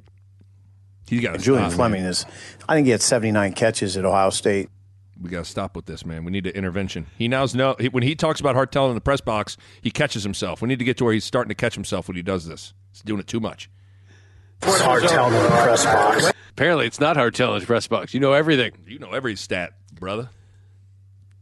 He's 1.06 1.20
got 1.22 1.36
And 1.36 1.44
Julian 1.44 1.70
Fleming 1.70 2.04
is, 2.04 2.26
I 2.70 2.76
think 2.76 2.86
he 2.86 2.92
had 2.92 3.02
79 3.02 3.52
catches 3.52 3.98
at 3.98 4.06
Ohio 4.06 4.30
State. 4.30 4.70
We 5.20 5.30
got 5.30 5.46
to 5.46 5.50
stop 5.50 5.76
with 5.76 5.86
this, 5.86 6.06
man. 6.06 6.24
We 6.26 6.32
need 6.32 6.46
an 6.46 6.54
intervention. 6.54 7.08
He 7.18 7.28
now's 7.28 7.56
know 7.56 7.76
he, 7.80 7.90
when 7.90 8.04
he 8.04 8.16
talks 8.16 8.40
about 8.40 8.56
Hartel 8.56 8.90
in 8.90 8.96
the 8.96 9.02
press 9.02 9.22
box, 9.22 9.58
he 9.82 9.90
catches 9.92 10.24
himself. 10.24 10.62
We 10.62 10.68
need 10.68 10.80
to 10.80 10.86
get 10.86 10.98
to 10.98 11.04
where 11.04 11.14
he's 11.14 11.26
starting 11.26 11.50
to 11.50 11.56
catch 11.56 11.74
himself 11.74 12.08
when 12.08 12.16
he 12.16 12.24
does 12.24 12.46
this. 12.46 12.74
He's 12.92 13.02
doing 13.02 13.20
it 13.20 13.28
too 13.28 13.40
much. 13.40 13.70
It's 14.62 14.82
hard 14.82 15.04
telling 15.04 15.36
in 15.36 15.44
the 15.44 15.50
press 15.50 15.86
box. 15.86 16.32
Apparently, 16.52 16.88
it's 16.88 17.00
not 17.00 17.16
hard 17.16 17.40
in 17.40 17.60
the 17.60 17.66
press 17.66 17.88
box. 17.88 18.14
You 18.14 18.20
know 18.20 18.34
everything. 18.34 18.72
You 18.88 19.00
know 19.00 19.12
every 19.12 19.36
stat, 19.36 19.74
brother. 19.94 20.30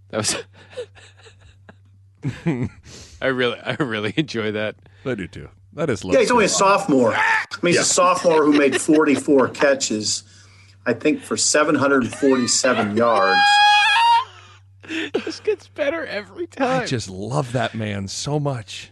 That 0.09 0.17
was. 0.17 0.35
I 3.21 3.27
really, 3.27 3.59
I 3.59 3.75
really 3.81 4.13
enjoy 4.17 4.51
that. 4.51 4.75
I 5.05 5.15
do 5.15 5.27
too. 5.27 5.49
That 5.73 5.89
is 5.89 6.03
Yeah, 6.03 6.19
he's 6.19 6.31
only 6.31 6.45
a 6.45 6.49
sophomore. 6.49 7.13
I 7.13 7.45
mean, 7.61 7.73
he's 7.73 7.81
a 7.81 7.85
sophomore 7.85 8.45
who 8.45 8.53
made 8.53 8.79
44 8.79 9.49
catches, 9.49 10.23
I 10.85 10.93
think, 10.93 11.21
for 11.21 11.35
747 11.37 12.97
yards. 12.97 13.41
This 15.13 15.39
gets 15.39 15.67
better 15.67 16.05
every 16.05 16.45
time. 16.47 16.83
I 16.83 16.85
just 16.85 17.09
love 17.09 17.53
that 17.53 17.73
man 17.73 18.07
so 18.07 18.39
much. 18.39 18.91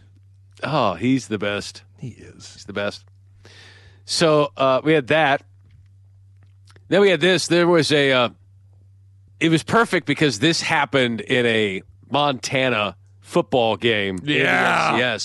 Oh, 0.62 0.94
he's 0.94 1.28
the 1.28 1.38
best. 1.38 1.82
He 1.98 2.08
is. 2.08 2.54
He's 2.54 2.64
the 2.64 2.72
best. 2.72 3.04
So 4.04 4.50
uh, 4.56 4.80
we 4.82 4.92
had 4.92 5.06
that. 5.08 5.44
Then 6.88 7.00
we 7.00 7.10
had 7.10 7.20
this. 7.20 7.46
There 7.46 7.68
was 7.68 7.92
a. 7.92 8.12
Uh, 8.12 8.28
it 9.40 9.50
was 9.50 9.62
perfect 9.62 10.06
because 10.06 10.38
this 10.40 10.60
happened 10.60 11.20
in 11.20 11.46
a 11.46 11.82
Montana 12.10 12.96
football 13.20 13.76
game. 13.76 14.18
in 14.18 14.24
the 14.24 14.32
Yeah. 14.34 15.20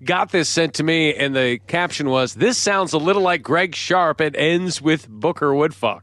FCS. 0.00 0.06
Got 0.06 0.30
this 0.30 0.48
sent 0.48 0.74
to 0.74 0.82
me, 0.82 1.14
and 1.14 1.34
the 1.34 1.58
caption 1.66 2.10
was, 2.10 2.34
"This 2.34 2.58
sounds 2.58 2.92
a 2.92 2.98
little 2.98 3.22
like 3.22 3.42
Greg 3.42 3.74
Sharpe. 3.74 4.20
It 4.20 4.34
ends 4.36 4.82
with 4.82 5.08
Booker 5.08 5.52
Woodfox." 5.52 6.02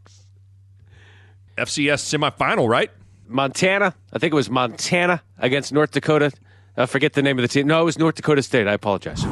FCS 1.58 2.04
semifinal, 2.04 2.68
right? 2.68 2.90
Montana. 3.28 3.94
I 4.12 4.20
think 4.20 4.34
it 4.34 4.36
was 4.36 4.50
Montana 4.50 5.22
against 5.38 5.72
North 5.72 5.92
Dakota. 5.92 6.32
I 6.76 6.86
forget 6.86 7.14
the 7.14 7.22
name 7.22 7.38
of 7.38 7.44
the 7.44 7.48
team. 7.48 7.68
No, 7.68 7.82
it 7.82 7.86
was 7.86 8.00
North 8.00 8.16
Dakota 8.16 8.42
State. 8.44 8.68
I 8.68 8.74
apologize. 8.74 9.24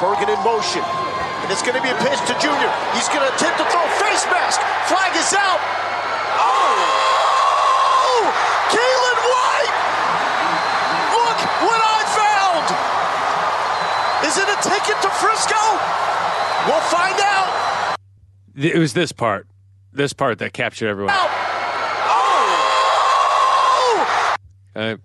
Bergen 0.00 0.28
in 0.28 0.38
motion. 0.44 0.82
And 0.82 1.50
it's 1.50 1.62
going 1.62 1.76
to 1.76 1.82
be 1.82 1.90
a 1.90 1.94
pitch 1.96 2.18
to 2.26 2.34
Junior. 2.40 2.70
He's 2.94 3.08
going 3.08 3.22
to 3.22 3.34
attempt 3.34 3.58
to 3.58 3.64
throw 3.70 3.82
face 4.02 4.24
mask. 4.26 4.60
Flag 4.88 5.14
is 5.16 5.32
out. 5.34 5.60
Oh! 6.38 8.26
Kalen 8.70 9.18
White! 9.30 9.74
Look 11.14 11.38
what 11.66 11.80
I 11.82 12.02
found! 12.14 12.66
Is 14.64 14.88
it 14.88 15.02
to 15.02 15.10
Frisco? 15.10 15.56
We'll 16.66 16.80
find 16.82 17.18
out. 17.20 17.96
It 18.56 18.76
was 18.78 18.92
this 18.94 19.12
part. 19.12 19.46
This 19.92 20.12
part 20.12 20.38
that 20.38 20.52
captured 20.52 20.88
everyone. 20.88 21.14
Oh! 21.14 21.28
Uh, 24.74 24.96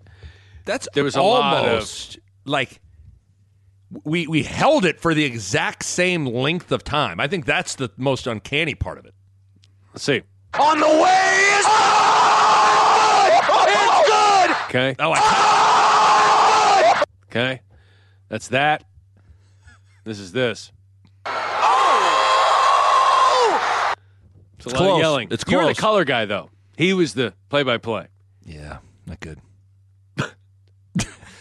That's 0.64 0.88
There 0.94 1.04
was 1.04 1.16
a 1.16 1.22
lot 1.22 1.54
of- 1.64 1.68
almost 1.70 2.18
like 2.44 2.80
we 4.04 4.26
we 4.26 4.42
held 4.42 4.84
it 4.84 5.00
for 5.00 5.14
the 5.14 5.24
exact 5.24 5.82
same 5.84 6.26
length 6.26 6.72
of 6.72 6.84
time. 6.84 7.20
I 7.20 7.26
think 7.26 7.46
that's 7.46 7.74
the 7.74 7.90
most 7.96 8.26
uncanny 8.26 8.74
part 8.74 8.98
of 8.98 9.06
it. 9.06 9.14
let's 9.94 10.04
see. 10.04 10.22
On 10.58 10.78
the 10.78 10.86
way 10.86 11.38
is 11.58 11.64
oh, 11.68 13.66
it's 13.68 14.08
good. 14.08 14.50
Okay. 14.68 14.94
Oh, 14.98 15.12
I, 15.16 17.02
Okay. 17.30 17.60
That's 18.28 18.48
that. 18.48 18.84
This 20.08 20.20
is 20.20 20.32
this. 20.32 20.72
It's 21.26 21.34
a 24.64 24.70
lot 24.70 24.76
close. 24.76 24.94
of 24.94 25.00
yelling. 25.00 25.28
It's 25.30 25.44
You 25.46 25.58
were 25.58 25.66
the 25.66 25.74
color 25.74 26.06
guy, 26.06 26.24
though. 26.24 26.48
He 26.78 26.94
was 26.94 27.12
the 27.12 27.34
play-by-play. 27.50 28.06
yeah, 28.42 28.78
not 29.04 29.20
good. 29.20 29.38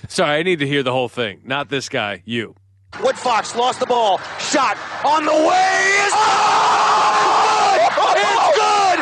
Sorry, 0.10 0.40
I 0.40 0.44
need 0.44 0.60
to 0.60 0.68
hear 0.68 0.84
the 0.84 0.92
whole 0.92 1.08
thing. 1.08 1.44
Not 1.46 1.70
this 1.70 1.88
guy. 1.88 2.24
You. 2.26 2.56
Wood 3.02 3.16
Fox 3.16 3.56
lost 3.56 3.80
the 3.80 3.86
ball. 3.86 4.18
Shot 4.38 4.78
on 5.06 5.24
the 5.24 5.32
way 5.32 5.38
is 6.06 6.14
oh, 6.14 7.78
it's 7.80 7.96
oh, 7.98 8.16
oh. 8.52 8.96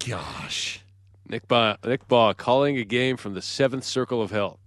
good. 0.00 0.10
Gosh. 0.10 0.80
Nick 1.28 1.46
Bahe, 1.48 1.76
Nick 1.84 2.08
Bahe 2.08 2.34
calling 2.34 2.78
a 2.78 2.84
game 2.84 3.18
from 3.18 3.34
the 3.34 3.42
seventh 3.42 3.84
circle 3.84 4.22
of 4.22 4.30
hell. 4.30 4.58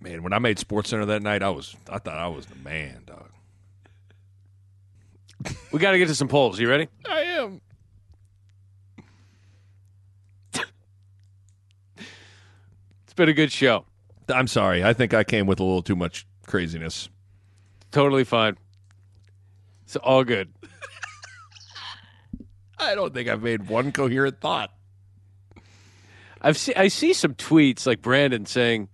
Man, 0.00 0.22
when 0.22 0.32
I 0.32 0.38
made 0.38 0.58
Sports 0.58 0.90
Center 0.90 1.06
that 1.06 1.22
night, 1.22 1.42
I 1.42 1.50
was 1.50 1.74
I 1.90 1.98
thought 1.98 2.16
I 2.16 2.28
was 2.28 2.46
the 2.46 2.54
man, 2.56 3.02
dog. 3.06 3.30
We 5.72 5.78
got 5.78 5.92
to 5.92 5.98
get 5.98 6.08
to 6.08 6.14
some 6.14 6.28
polls. 6.28 6.58
You 6.58 6.68
ready? 6.68 6.88
I 7.08 7.20
am. 7.20 7.60
It's 13.04 13.14
been 13.14 13.28
a 13.28 13.34
good 13.34 13.52
show. 13.52 13.84
I'm 14.28 14.46
sorry. 14.46 14.84
I 14.84 14.92
think 14.92 15.14
I 15.14 15.24
came 15.24 15.46
with 15.46 15.60
a 15.60 15.64
little 15.64 15.82
too 15.82 15.96
much 15.96 16.26
craziness. 16.46 17.08
Totally 17.90 18.24
fine. 18.24 18.56
It's 19.84 19.96
all 19.96 20.24
good. 20.24 20.52
I 22.78 22.94
don't 22.94 23.14
think 23.14 23.28
I've 23.28 23.42
made 23.42 23.68
one 23.68 23.92
coherent 23.92 24.40
thought. 24.40 24.70
I've 26.40 26.56
see, 26.56 26.74
I 26.74 26.88
see 26.88 27.12
some 27.12 27.34
tweets 27.34 27.86
like 27.86 28.02
Brandon 28.02 28.46
saying 28.46 28.88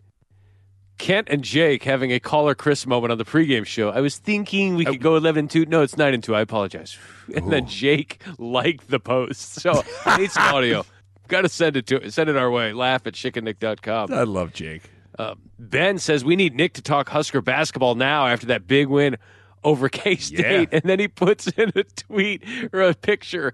Kent 1.05 1.29
and 1.31 1.45
Jake 1.45 1.83
having 1.85 2.13
a 2.13 2.19
caller 2.19 2.55
Chris 2.55 2.87
moment 2.87 3.13
on 3.13 3.19
the 3.19 3.27
pregame 3.27 3.67
show. 3.67 3.91
I 3.91 4.01
was 4.01 4.17
thinking 4.17 4.75
we 4.75 4.87
could 4.87 5.03
go 5.03 5.17
11 5.17 5.39
and 5.41 5.51
2. 5.51 5.67
No, 5.67 5.83
it's 5.83 5.99
9 5.99 6.15
and 6.15 6.25
2. 6.25 6.35
I 6.35 6.41
apologize. 6.41 6.97
And 7.37 7.53
then 7.53 7.67
Jake 7.67 8.23
liked 8.39 8.89
the 8.89 8.99
post. 9.01 9.61
So 9.61 9.83
I 10.07 10.19
need 10.19 10.31
some 10.31 10.55
audio. 10.55 10.87
Got 11.29 11.43
to 11.43 11.51
send 11.51 11.77
it 11.77 11.87
to 11.89 12.11
send 12.11 12.31
it 12.31 12.37
our 12.37 12.51
way. 12.51 12.73
Laugh 12.73 13.07
at 13.07 13.13
schickandnick.com. 13.15 14.15
I 14.15 14.23
love 14.23 14.55
Jake. 14.55 14.83
Uh, 15.19 15.35
ben 15.59 15.99
says 15.99 16.25
we 16.25 16.37
need 16.37 16.55
Nick 16.55 16.73
to 16.75 16.83
talk 16.83 17.11
Husker 17.11 17.43
basketball 17.43 17.97
now 17.97 18.27
after 18.27 18.47
that 18.47 18.67
big 18.67 18.89
win 18.89 19.17
over 19.63 19.89
K 19.91 20.17
State, 20.17 20.69
Yeah. 20.73 20.79
and 20.79 20.83
then 20.85 20.99
he 20.99 21.09
puts 21.09 21.49
in 21.49 21.71
a 21.75 21.85
tweet 21.85 22.43
or 22.73 22.81
a 22.81 22.95
picture 22.95 23.53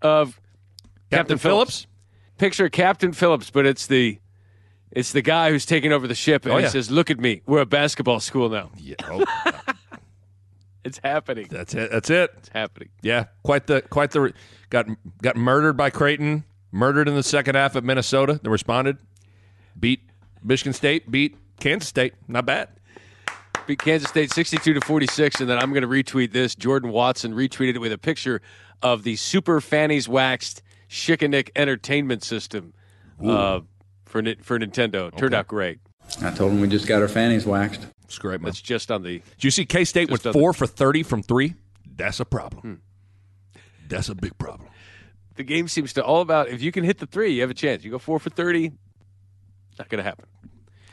of 0.00 0.40
Captain 1.10 1.36
Phillips? 1.36 1.86
Picture 2.38 2.64
of 2.66 2.72
Captain 2.72 3.12
Phillips, 3.12 3.50
but 3.50 3.66
it's 3.66 3.86
the 3.86 4.18
it's 4.96 5.12
the 5.12 5.22
guy 5.22 5.50
who's 5.50 5.64
taking 5.66 5.92
over 5.92 6.08
the 6.08 6.14
ship, 6.16 6.44
and 6.46 6.54
Oh, 6.54 6.58
he 6.58 6.66
says, 6.66 6.90
"Look 6.90 7.10
at 7.10 7.20
me, 7.20 7.42
we're 7.46 7.60
a 7.60 7.66
basketball 7.66 8.18
school 8.18 8.48
now. 8.48 8.70
Yeah. 8.76 8.96
Oh, 9.04 9.24
It's 10.84 11.00
happening. 11.02 11.48
that's 11.50 11.74
it. 11.74 11.90
That's 11.90 12.10
it. 12.10 12.30
It's 12.38 12.48
happening." 12.50 12.88
Yeah, 13.02 13.24
quite 13.42 13.66
the 13.66 13.82
quite 13.82 14.12
the 14.12 14.32
got 14.70 14.86
got 15.20 15.36
murdered 15.36 15.76
by 15.76 15.90
Creighton, 15.90 16.44
murdered 16.70 17.08
in 17.08 17.14
the 17.14 17.22
second 17.24 17.56
half 17.56 17.74
at 17.76 17.82
Minnesota. 17.84 18.38
They 18.42 18.48
responded, 18.48 18.98
beat 19.78 20.00
Michigan 20.44 20.72
State, 20.72 21.10
beat 21.10 21.36
Kansas 21.60 21.88
State. 21.88 22.14
Not 22.28 22.46
bad. 22.46 22.68
Beat 23.66 23.80
Kansas 23.80 24.08
State 24.08 24.30
62 24.30 24.74
to 24.74 24.80
46, 24.80 25.40
and 25.40 25.50
then 25.50 25.58
I'm 25.58 25.70
going 25.72 25.82
to 25.82 25.88
retweet 25.88 26.30
this. 26.32 26.54
Jordan 26.54 26.90
Watson 26.92 27.32
retweeted 27.34 27.74
it 27.74 27.80
with 27.80 27.90
a 27.92 27.98
picture 27.98 28.40
of 28.80 29.02
the 29.02 29.16
Super 29.16 29.60
Fannies 29.60 30.08
Waxed 30.08 30.62
Chickenick 30.88 31.50
Entertainment 31.56 32.22
System 32.22 32.74
uh, 33.24 33.58
for 34.06 34.22
for 34.42 34.58
Nintendo. 34.58 35.14
Turned 35.16 35.34
out 35.34 35.46
great. 35.48 35.78
I 36.22 36.30
told 36.30 36.52
him 36.52 36.60
we 36.60 36.68
just 36.68 36.86
got 36.86 37.02
our 37.02 37.08
fannies 37.08 37.44
waxed. 37.46 37.86
It's 38.04 38.18
great, 38.18 38.40
man. 38.40 38.46
That's 38.46 38.60
just 38.62 38.90
on 38.90 39.02
the. 39.02 39.18
Did 39.18 39.44
you 39.44 39.50
see 39.50 39.64
K 39.66 39.84
State 39.84 40.08
went 40.10 40.22
Just 40.22 40.34
Hmm. 40.34 40.40
four 40.40 40.52
for 40.52 40.66
thirty 40.66 41.02
from 41.02 41.22
three? 41.22 41.54
That's 41.96 42.20
a 42.20 42.24
problem. 42.24 42.80
That's 43.88 44.08
a 44.08 44.14
big 44.14 44.36
problem. 44.38 44.68
The 45.36 45.42
game 45.44 45.68
seems 45.68 45.92
to 45.94 46.04
all 46.04 46.20
about 46.22 46.48
if 46.48 46.62
you 46.62 46.72
can 46.72 46.84
hit 46.84 46.98
the 46.98 47.06
three, 47.06 47.32
you 47.34 47.40
have 47.42 47.50
a 47.50 47.54
chance. 47.54 47.84
You 47.84 47.90
go 47.90 47.98
four 47.98 48.18
for 48.18 48.30
30, 48.30 48.72
not 49.78 49.88
going 49.88 49.98
to 49.98 50.02
happen. 50.02 50.24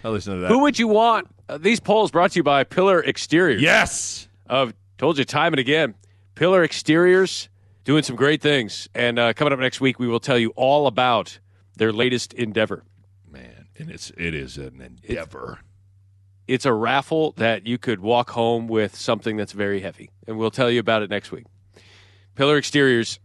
I 0.04 0.10
listen 0.10 0.34
to 0.36 0.40
that. 0.42 0.48
Who 0.50 0.60
would 0.60 0.78
you 0.78 0.88
want? 0.90 1.28
Uh, 1.48 1.58
these 1.58 1.80
polls 1.80 2.12
brought 2.12 2.32
to 2.32 2.40
you 2.40 2.44
by 2.44 2.64
Pillar 2.66 3.02
Exteriors. 3.04 3.62
yes. 3.62 4.28
I've 4.50 4.74
told 4.98 5.18
you 5.18 5.24
time 5.24 5.54
and 5.54 5.60
again. 5.62 5.96
Pillar 6.36 6.62
Exteriors 6.64 7.48
doing 7.86 8.04
some 8.04 8.16
great 8.18 8.42
things. 8.42 8.90
And 8.94 9.18
uh, 9.18 9.34
coming 9.34 9.54
up 9.54 9.60
next 9.60 9.80
week, 9.80 9.98
we 10.00 10.08
will 10.08 10.20
tell 10.20 10.38
you 10.38 10.50
all 10.58 10.88
about 10.88 11.40
their 11.78 11.94
latest 11.94 12.34
endeavor. 12.34 12.84
And 13.78 13.90
it's 13.90 14.12
it 14.18 14.36
is 14.36 14.58
an 14.58 14.82
endeavor. 14.82 15.60
It's 16.48 16.66
a 16.66 16.74
raffle 16.74 17.32
that 17.38 17.66
you 17.66 17.78
could 17.78 18.02
walk 18.02 18.32
home 18.32 18.68
with 18.68 18.96
something 18.96 19.38
that's 19.38 19.54
very 19.54 19.80
heavy. 19.80 20.10
And 20.28 20.38
we'll 20.38 20.52
tell 20.52 20.70
you 20.70 20.80
about 20.80 21.02
it 21.02 21.10
next 21.10 21.32
week. 21.32 21.46
Pillar 22.36 22.58
Exteriors, 22.58 23.20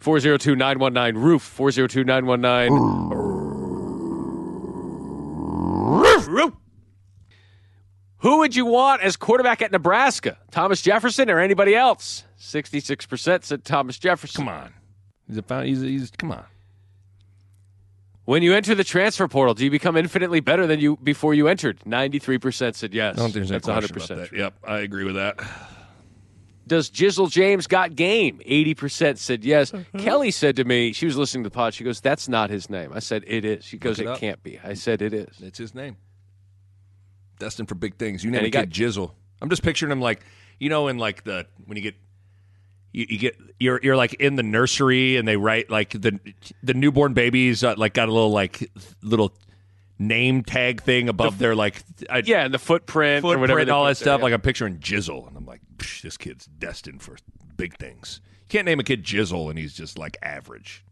402 0.00 0.54
919 0.54 1.22
Roof, 1.22 1.42
402 1.42 2.04
919 2.04 2.72
Roof. 6.28 6.52
Who 8.18 8.38
would 8.38 8.56
you 8.56 8.64
want 8.66 9.02
as 9.02 9.16
quarterback 9.16 9.60
at 9.60 9.70
Nebraska? 9.70 10.38
Thomas 10.50 10.80
Jefferson 10.80 11.30
or 11.30 11.40
anybody 11.40 11.74
else? 11.74 12.24
66% 12.40 13.44
said 13.44 13.64
Thomas 13.64 13.98
Jefferson. 13.98 14.44
Come 14.46 14.48
on, 14.48 14.72
he's 15.26 15.36
a 15.36 15.42
found, 15.42 15.66
he's, 15.66 15.80
he's 15.82 16.10
come 16.10 16.32
on. 16.32 16.44
When 18.24 18.42
you 18.42 18.54
enter 18.54 18.74
the 18.74 18.84
transfer 18.84 19.28
portal, 19.28 19.54
do 19.54 19.64
you 19.64 19.70
become 19.70 19.96
infinitely 19.96 20.40
better 20.40 20.66
than 20.66 20.80
you 20.80 20.96
before 21.02 21.34
you 21.34 21.46
entered? 21.48 21.80
93% 21.80 22.74
said 22.74 22.94
yes. 22.94 23.14
I 23.16 23.20
don't 23.20 23.32
think 23.32 23.34
there's 23.34 23.50
any 23.50 23.58
That's 23.60 23.90
question 23.90 23.96
100%. 23.96 24.04
about 24.16 24.30
that. 24.30 24.36
Yep, 24.38 24.54
I 24.66 24.78
agree 24.80 25.04
with 25.04 25.16
that. 25.16 25.38
Does 26.66 26.90
Jizzle 26.90 27.30
James 27.30 27.66
got 27.66 27.94
game? 27.94 28.40
80% 28.46 29.18
said 29.18 29.44
yes. 29.44 29.72
Mm-hmm. 29.72 29.98
Kelly 29.98 30.30
said 30.30 30.56
to 30.56 30.64
me, 30.64 30.94
she 30.94 31.04
was 31.04 31.18
listening 31.18 31.44
to 31.44 31.50
the 31.50 31.54
pod, 31.54 31.74
she 31.74 31.84
goes, 31.84 32.00
That's 32.00 32.26
not 32.26 32.48
his 32.48 32.70
name. 32.70 32.90
I 32.94 33.00
said, 33.00 33.24
It 33.26 33.44
is. 33.44 33.64
She 33.66 33.76
goes, 33.76 33.98
it 34.00 34.06
It, 34.06 34.18
can't 34.18 34.42
be. 34.42 34.58
I 34.64 34.72
said, 34.72 35.02
It 35.02 35.12
is. 35.12 35.36
It's 35.42 35.58
his 35.58 35.74
name. 35.74 35.98
Destined 37.38 37.68
for 37.68 37.74
big 37.74 37.96
things. 37.96 38.24
You 38.24 38.30
name 38.30 38.38
And 38.38 38.44
a 38.44 38.46
he 38.46 38.50
got- 38.50 38.68
Jizzle. 38.70 39.10
I'm 39.42 39.50
just 39.50 39.62
picturing 39.62 39.92
him 39.92 40.00
like 40.00 40.22
you 40.58 40.70
know 40.70 40.88
in 40.88 40.96
like 40.96 41.24
the 41.24 41.46
when 41.66 41.76
you 41.76 41.82
get 41.82 41.96
you, 42.94 43.06
you 43.10 43.18
get 43.18 43.36
you're 43.60 43.78
you're 43.82 43.96
like 43.96 44.14
in 44.14 44.36
the 44.36 44.42
nursery 44.42 45.16
and 45.16 45.28
they 45.28 45.36
write 45.36 45.68
like 45.68 45.90
the 45.90 46.18
the 46.62 46.72
newborn 46.72 47.12
babies 47.12 47.62
uh, 47.62 47.74
like 47.76 47.92
got 47.92 48.08
a 48.08 48.12
little 48.12 48.30
like 48.30 48.70
little 49.02 49.36
name 49.98 50.42
tag 50.42 50.82
thing 50.82 51.08
above 51.08 51.38
their 51.38 51.54
like 51.54 51.82
I, 52.08 52.22
Yeah, 52.24 52.44
and 52.44 52.54
the 52.54 52.58
footprint, 52.58 53.22
footprint 53.22 53.36
or 53.36 53.40
whatever. 53.40 53.58
and 53.60 53.70
all 53.70 53.84
that 53.84 53.90
there, 53.90 53.94
stuff. 53.96 54.18
yeah. 54.20 54.24
Like 54.24 54.32
I'm 54.32 54.40
picturing 54.40 54.78
Jizzle, 54.78 55.28
and 55.28 55.36
I'm 55.36 55.44
like, 55.46 55.60
"Psh, 55.76 56.02
this 56.02 56.16
kid's 56.16 56.46
destined 56.46 57.02
for 57.02 57.16
big 57.56 57.76
things. 57.76 58.20
You 58.42 58.48
can't 58.48 58.64
name 58.66 58.80
a 58.80 58.84
kid 58.84 59.04
Jizzle, 59.04 59.50
and 59.50 59.58
he's 59.58 59.74
just 59.74 59.98
like 59.98 60.16
average. 60.22 60.84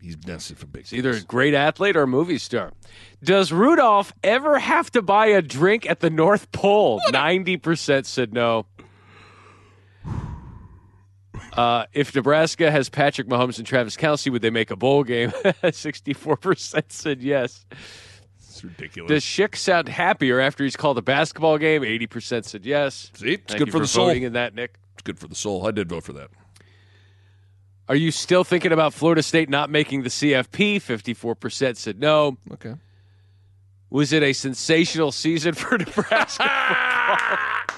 He's 0.00 0.14
destined 0.14 0.58
for 0.60 0.66
big 0.66 0.86
either 0.92 1.10
a 1.10 1.20
great 1.20 1.54
athlete 1.54 1.96
or 1.96 2.02
a 2.02 2.06
movie 2.06 2.38
star. 2.38 2.72
Does 3.22 3.50
Rudolph 3.50 4.12
ever 4.22 4.58
have 4.60 4.92
to 4.92 5.02
buy 5.02 5.26
a 5.26 5.42
drink 5.42 5.90
at 5.90 5.98
the 6.00 6.08
North 6.10 6.52
Pole? 6.52 7.00
90% 7.08 8.06
said 8.06 8.32
no. 8.32 8.66
Uh, 11.58 11.86
if 11.92 12.14
Nebraska 12.14 12.70
has 12.70 12.88
Patrick 12.88 13.26
Mahomes 13.26 13.58
and 13.58 13.66
Travis 13.66 13.96
Kelce, 13.96 14.30
would 14.30 14.42
they 14.42 14.50
make 14.50 14.70
a 14.70 14.76
bowl 14.76 15.02
game? 15.02 15.30
64% 15.62 16.84
said 16.92 17.20
yes. 17.20 17.66
It's 18.38 18.62
ridiculous. 18.62 19.08
Does 19.08 19.24
Schick 19.24 19.56
sound 19.56 19.88
happier 19.88 20.38
after 20.38 20.62
he's 20.62 20.76
called 20.76 20.98
a 20.98 21.02
basketball 21.02 21.58
game? 21.58 21.82
80% 21.82 22.44
said 22.44 22.64
yes. 22.64 23.10
See, 23.14 23.32
it's 23.32 23.42
Thank 23.48 23.58
good 23.58 23.66
you 23.68 23.72
for 23.72 23.80
the 23.80 23.88
soul. 23.88 24.06
voting 24.06 24.22
in 24.22 24.34
that, 24.34 24.54
Nick. 24.54 24.76
It's 24.94 25.02
good 25.02 25.18
for 25.18 25.26
the 25.26 25.34
soul. 25.34 25.66
I 25.66 25.72
did 25.72 25.88
vote 25.88 26.04
for 26.04 26.12
that. 26.12 26.30
Are 27.88 27.96
you 27.96 28.12
still 28.12 28.44
thinking 28.44 28.70
about 28.70 28.94
Florida 28.94 29.24
State 29.24 29.48
not 29.48 29.68
making 29.68 30.04
the 30.04 30.10
CFP? 30.10 30.76
54% 30.76 31.76
said 31.76 31.98
no. 31.98 32.36
Okay. 32.52 32.74
Was 33.90 34.12
it 34.12 34.22
a 34.22 34.32
sensational 34.32 35.10
season 35.10 35.54
for 35.54 35.76
Nebraska 35.78 36.48
football? 36.48 37.74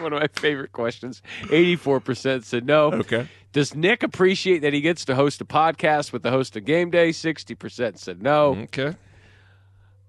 One 0.00 0.12
of 0.12 0.20
my 0.20 0.28
favorite 0.28 0.72
questions. 0.72 1.22
84% 1.42 2.44
said 2.44 2.66
no. 2.66 2.92
Okay. 2.92 3.28
Does 3.52 3.74
Nick 3.74 4.02
appreciate 4.02 4.60
that 4.60 4.72
he 4.72 4.80
gets 4.80 5.04
to 5.06 5.14
host 5.14 5.40
a 5.40 5.44
podcast 5.44 6.12
with 6.12 6.22
the 6.22 6.30
host 6.30 6.56
of 6.56 6.64
Game 6.64 6.90
Day? 6.90 7.10
60% 7.10 7.98
said 7.98 8.22
no. 8.22 8.54
Okay. 8.62 8.94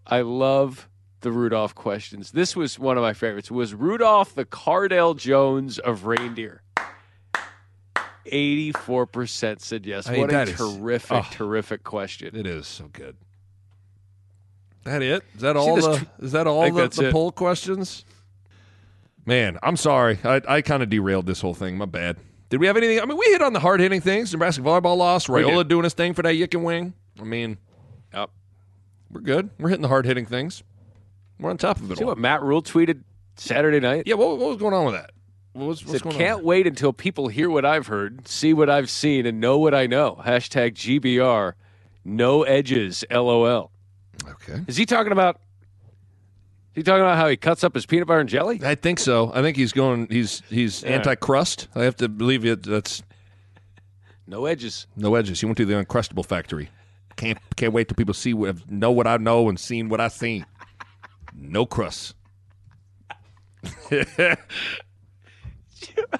I 0.05 0.21
love 0.21 0.87
the 1.21 1.31
Rudolph 1.31 1.75
questions. 1.75 2.31
This 2.31 2.55
was 2.55 2.77
one 2.77 2.97
of 2.97 3.01
my 3.03 3.13
favorites. 3.13 3.51
Was 3.51 3.73
Rudolph 3.73 4.35
the 4.35 4.45
Cardale 4.45 5.15
Jones 5.15 5.79
of 5.79 6.05
reindeer? 6.05 6.61
84% 8.25 9.61
said 9.61 9.85
yes. 9.85 10.07
I 10.07 10.13
mean, 10.13 10.21
what 10.21 10.33
a 10.33 10.41
is- 10.43 10.55
terrific, 10.55 11.11
oh. 11.11 11.27
terrific 11.31 11.83
question. 11.83 12.35
It 12.35 12.45
is 12.45 12.67
so 12.67 12.89
good. 12.91 13.15
That 14.83 15.01
it? 15.03 15.23
Is 15.35 15.41
that 15.41 15.55
all 15.55 15.75
the? 15.75 15.97
tr- 15.97 16.05
is 16.25 16.31
that 16.31 16.47
all 16.47 16.71
the, 16.71 16.87
the 16.87 17.11
poll 17.11 17.31
questions? 17.31 18.03
Man, 19.25 19.57
I'm 19.61 19.77
sorry. 19.77 20.19
I, 20.23 20.41
I 20.47 20.61
kind 20.61 20.81
of 20.83 20.89
derailed 20.89 21.25
this 21.25 21.41
whole 21.41 21.53
thing. 21.53 21.77
My 21.77 21.85
bad. 21.85 22.17
Did 22.49 22.59
we 22.59 22.67
have 22.67 22.75
anything? 22.77 22.99
I 22.99 23.05
mean, 23.05 23.17
we 23.17 23.25
hit 23.27 23.41
on 23.41 23.53
the 23.53 23.59
hard 23.59 23.79
hitting 23.79 24.01
things. 24.01 24.31
Nebraska 24.33 24.61
volleyball 24.61 24.97
loss. 24.97 25.27
Raiola 25.27 25.67
doing 25.67 25.83
his 25.83 25.93
thing 25.93 26.13
for 26.13 26.21
that 26.23 26.35
Yick 26.35 26.53
and 26.53 26.63
Wing. 26.65 26.93
I 27.19 27.23
mean, 27.23 27.57
Yep. 28.13 28.29
we're 29.11 29.21
good. 29.21 29.49
We're 29.59 29.69
hitting 29.69 29.83
the 29.83 29.87
hard 29.87 30.05
hitting 30.05 30.25
things. 30.25 30.63
We're 31.39 31.49
on 31.49 31.57
top 31.57 31.77
of 31.79 31.89
it 31.91 31.97
See 31.97 32.03
all. 32.03 32.09
what 32.09 32.17
Matt 32.17 32.41
Rhule 32.41 32.61
tweeted 32.61 33.03
Saturday 33.37 33.79
night? 33.79 34.03
Yeah, 34.05 34.15
what, 34.15 34.37
what 34.37 34.49
was 34.49 34.57
going 34.57 34.73
on 34.73 34.85
with 34.85 34.95
that? 34.95 35.11
What 35.53 35.65
was, 35.67 35.85
what's 35.85 36.01
said, 36.03 36.11
can't 36.11 36.39
on? 36.39 36.45
wait 36.45 36.67
until 36.67 36.93
people 36.93 37.27
hear 37.27 37.49
what 37.49 37.65
I've 37.65 37.87
heard, 37.87 38.27
see 38.27 38.53
what 38.53 38.69
I've 38.69 38.89
seen, 38.89 39.25
and 39.25 39.39
know 39.39 39.57
what 39.57 39.73
I 39.73 39.85
know. 39.87 40.21
Hashtag 40.25 40.73
GBR. 40.73 41.53
No 42.03 42.43
edges. 42.43 43.03
LOL. 43.11 43.71
Okay. 44.27 44.61
Is 44.67 44.77
he 44.77 44.85
talking 44.85 45.11
about? 45.11 45.39
He 46.73 46.83
talking 46.83 47.01
about 47.01 47.17
how 47.17 47.27
he 47.27 47.35
cuts 47.37 47.63
up 47.63 47.73
his 47.75 47.85
peanut 47.85 48.07
butter 48.07 48.21
and 48.21 48.29
jelly? 48.29 48.61
I 48.63 48.75
think 48.75 48.99
so. 48.99 49.31
I 49.33 49.41
think 49.41 49.57
he's 49.57 49.73
going. 49.73 50.07
He's 50.09 50.41
he's 50.49 50.83
Yeah. 50.83 50.91
anti 50.91 51.15
crust. 51.15 51.67
I 51.75 51.83
have 51.83 51.95
to 51.97 52.07
believe 52.07 52.45
it. 52.45 52.63
That's 52.63 53.03
No 54.27 54.45
edges. 54.45 54.87
no 54.95 55.15
edges. 55.15 55.39
He 55.41 55.45
went 55.45 55.57
to 55.57 55.65
the 55.65 55.73
uncrustable 55.73 56.25
factory. 56.25 56.69
Can't 57.17 57.37
can't 57.57 57.73
wait 57.73 57.89
till 57.89 57.95
people 57.95 58.13
see 58.13 58.33
what 58.33 58.69
know 58.71 58.91
what 58.91 59.05
I 59.05 59.17
know 59.17 59.49
and 59.49 59.59
seen 59.59 59.89
what 59.89 59.99
I 59.99 60.07
seen. 60.07 60.45
No 61.35 61.65
crust. 61.65 62.15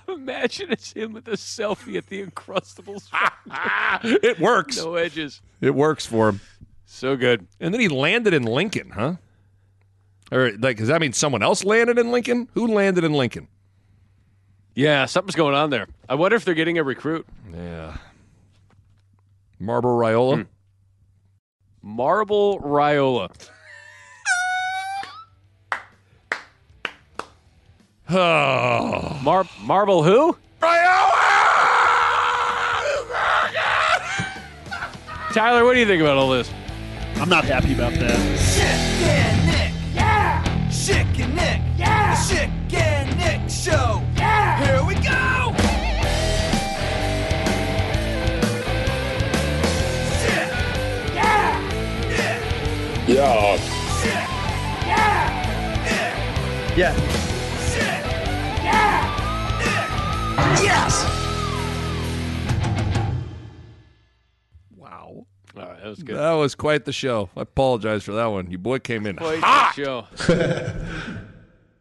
Imagine 0.08 0.72
it's 0.72 0.92
him 0.94 1.14
with 1.14 1.28
a 1.28 1.32
selfie 1.32 1.98
at 1.98 2.08
the 2.08 2.26
Uncrustables. 2.26 3.08
it 4.24 4.40
works. 4.40 4.78
no 4.78 4.96
edges. 4.96 5.42
It 5.62 5.76
works 5.76 6.06
for 6.06 6.30
him. 6.30 6.42
So 6.86 7.16
good. 7.16 7.48
And 7.60 7.74
then 7.74 7.80
he 7.82 7.88
landed 7.88 8.34
in 8.34 8.44
Lincoln, 8.44 8.90
huh? 8.92 9.16
Or 10.32 10.52
like, 10.58 10.78
does 10.78 10.88
that 10.88 11.02
mean 11.02 11.14
someone 11.14 11.44
else 11.44 11.64
landed 11.64 12.00
in 12.00 12.12
Lincoln? 12.12 12.48
Who 12.54 12.68
landed 12.68 13.04
in 13.04 13.14
Lincoln? 13.14 13.48
Yeah, 14.76 15.06
something's 15.06 15.36
going 15.36 15.54
on 15.56 15.70
there. 15.70 15.88
I 16.08 16.16
wonder 16.16 16.38
if 16.38 16.46
they're 16.46 16.54
getting 16.54 16.78
a 16.78 16.84
recruit. 16.84 17.26
Yeah. 17.54 17.98
Marble 19.60 19.90
Raiola. 19.98 20.36
Hmm. 20.38 20.42
Marble 21.82 22.60
Raiola. 22.60 23.32
Oh. 28.14 29.18
Mar- 29.24 29.46
Marble 29.62 30.04
who? 30.04 30.36
Raiola! 30.62 31.12
Tyler, 35.34 35.64
what 35.64 35.76
do 35.76 35.80
you 35.80 35.86
think 35.86 36.02
about 36.02 36.18
all 36.18 36.30
this? 36.30 36.52
I'm 37.16 37.30
not 37.30 37.46
happy 37.46 37.74
about 37.74 37.94
that. 37.94 38.18
Schick 38.38 38.64
and 38.64 39.02
Nick. 39.02 39.08
Yeah. 39.08 39.41
Schick 42.22 42.50
and 42.50 42.70
Nick. 42.70 42.72
Yeah. 42.72 42.72
The 42.72 42.74
Schick 42.74 42.74
and 42.74 43.18
Nick 43.18 43.50
Show. 43.50 44.02
Yeah. 44.18 44.66
Here 44.66 44.84
we 44.86 44.94
go. 44.96 45.56
Schick. 50.22 50.50
Yeah. 51.16 51.60
Nick. 52.08 52.40
Yeah. 53.08 53.58
Schick. 54.02 54.28
Yeah. 54.88 55.20
Nick. 55.84 56.78
Yeah. 56.78 56.96
Schick. 57.72 58.04
Yeah. 58.64 58.96
Nick. 60.54 60.64
Yes. 60.64 60.94
Wow. 64.78 65.26
All 65.56 65.62
right, 65.62 65.78
that 65.82 65.88
was 65.90 66.04
good. 66.04 66.16
That 66.18 66.32
was 66.34 66.56
quite 66.56 66.86
the 66.86 66.94
show. 66.94 67.30
I 67.36 67.42
apologize 67.42 68.04
for 68.04 68.14
that 68.14 68.26
one. 68.28 68.50
Your 68.52 68.60
boy 68.60 68.80
came 68.80 69.06
in 69.06 69.16
Quite 69.18 69.40
hot. 69.40 69.74
the 69.76 69.84
show. 69.84 71.18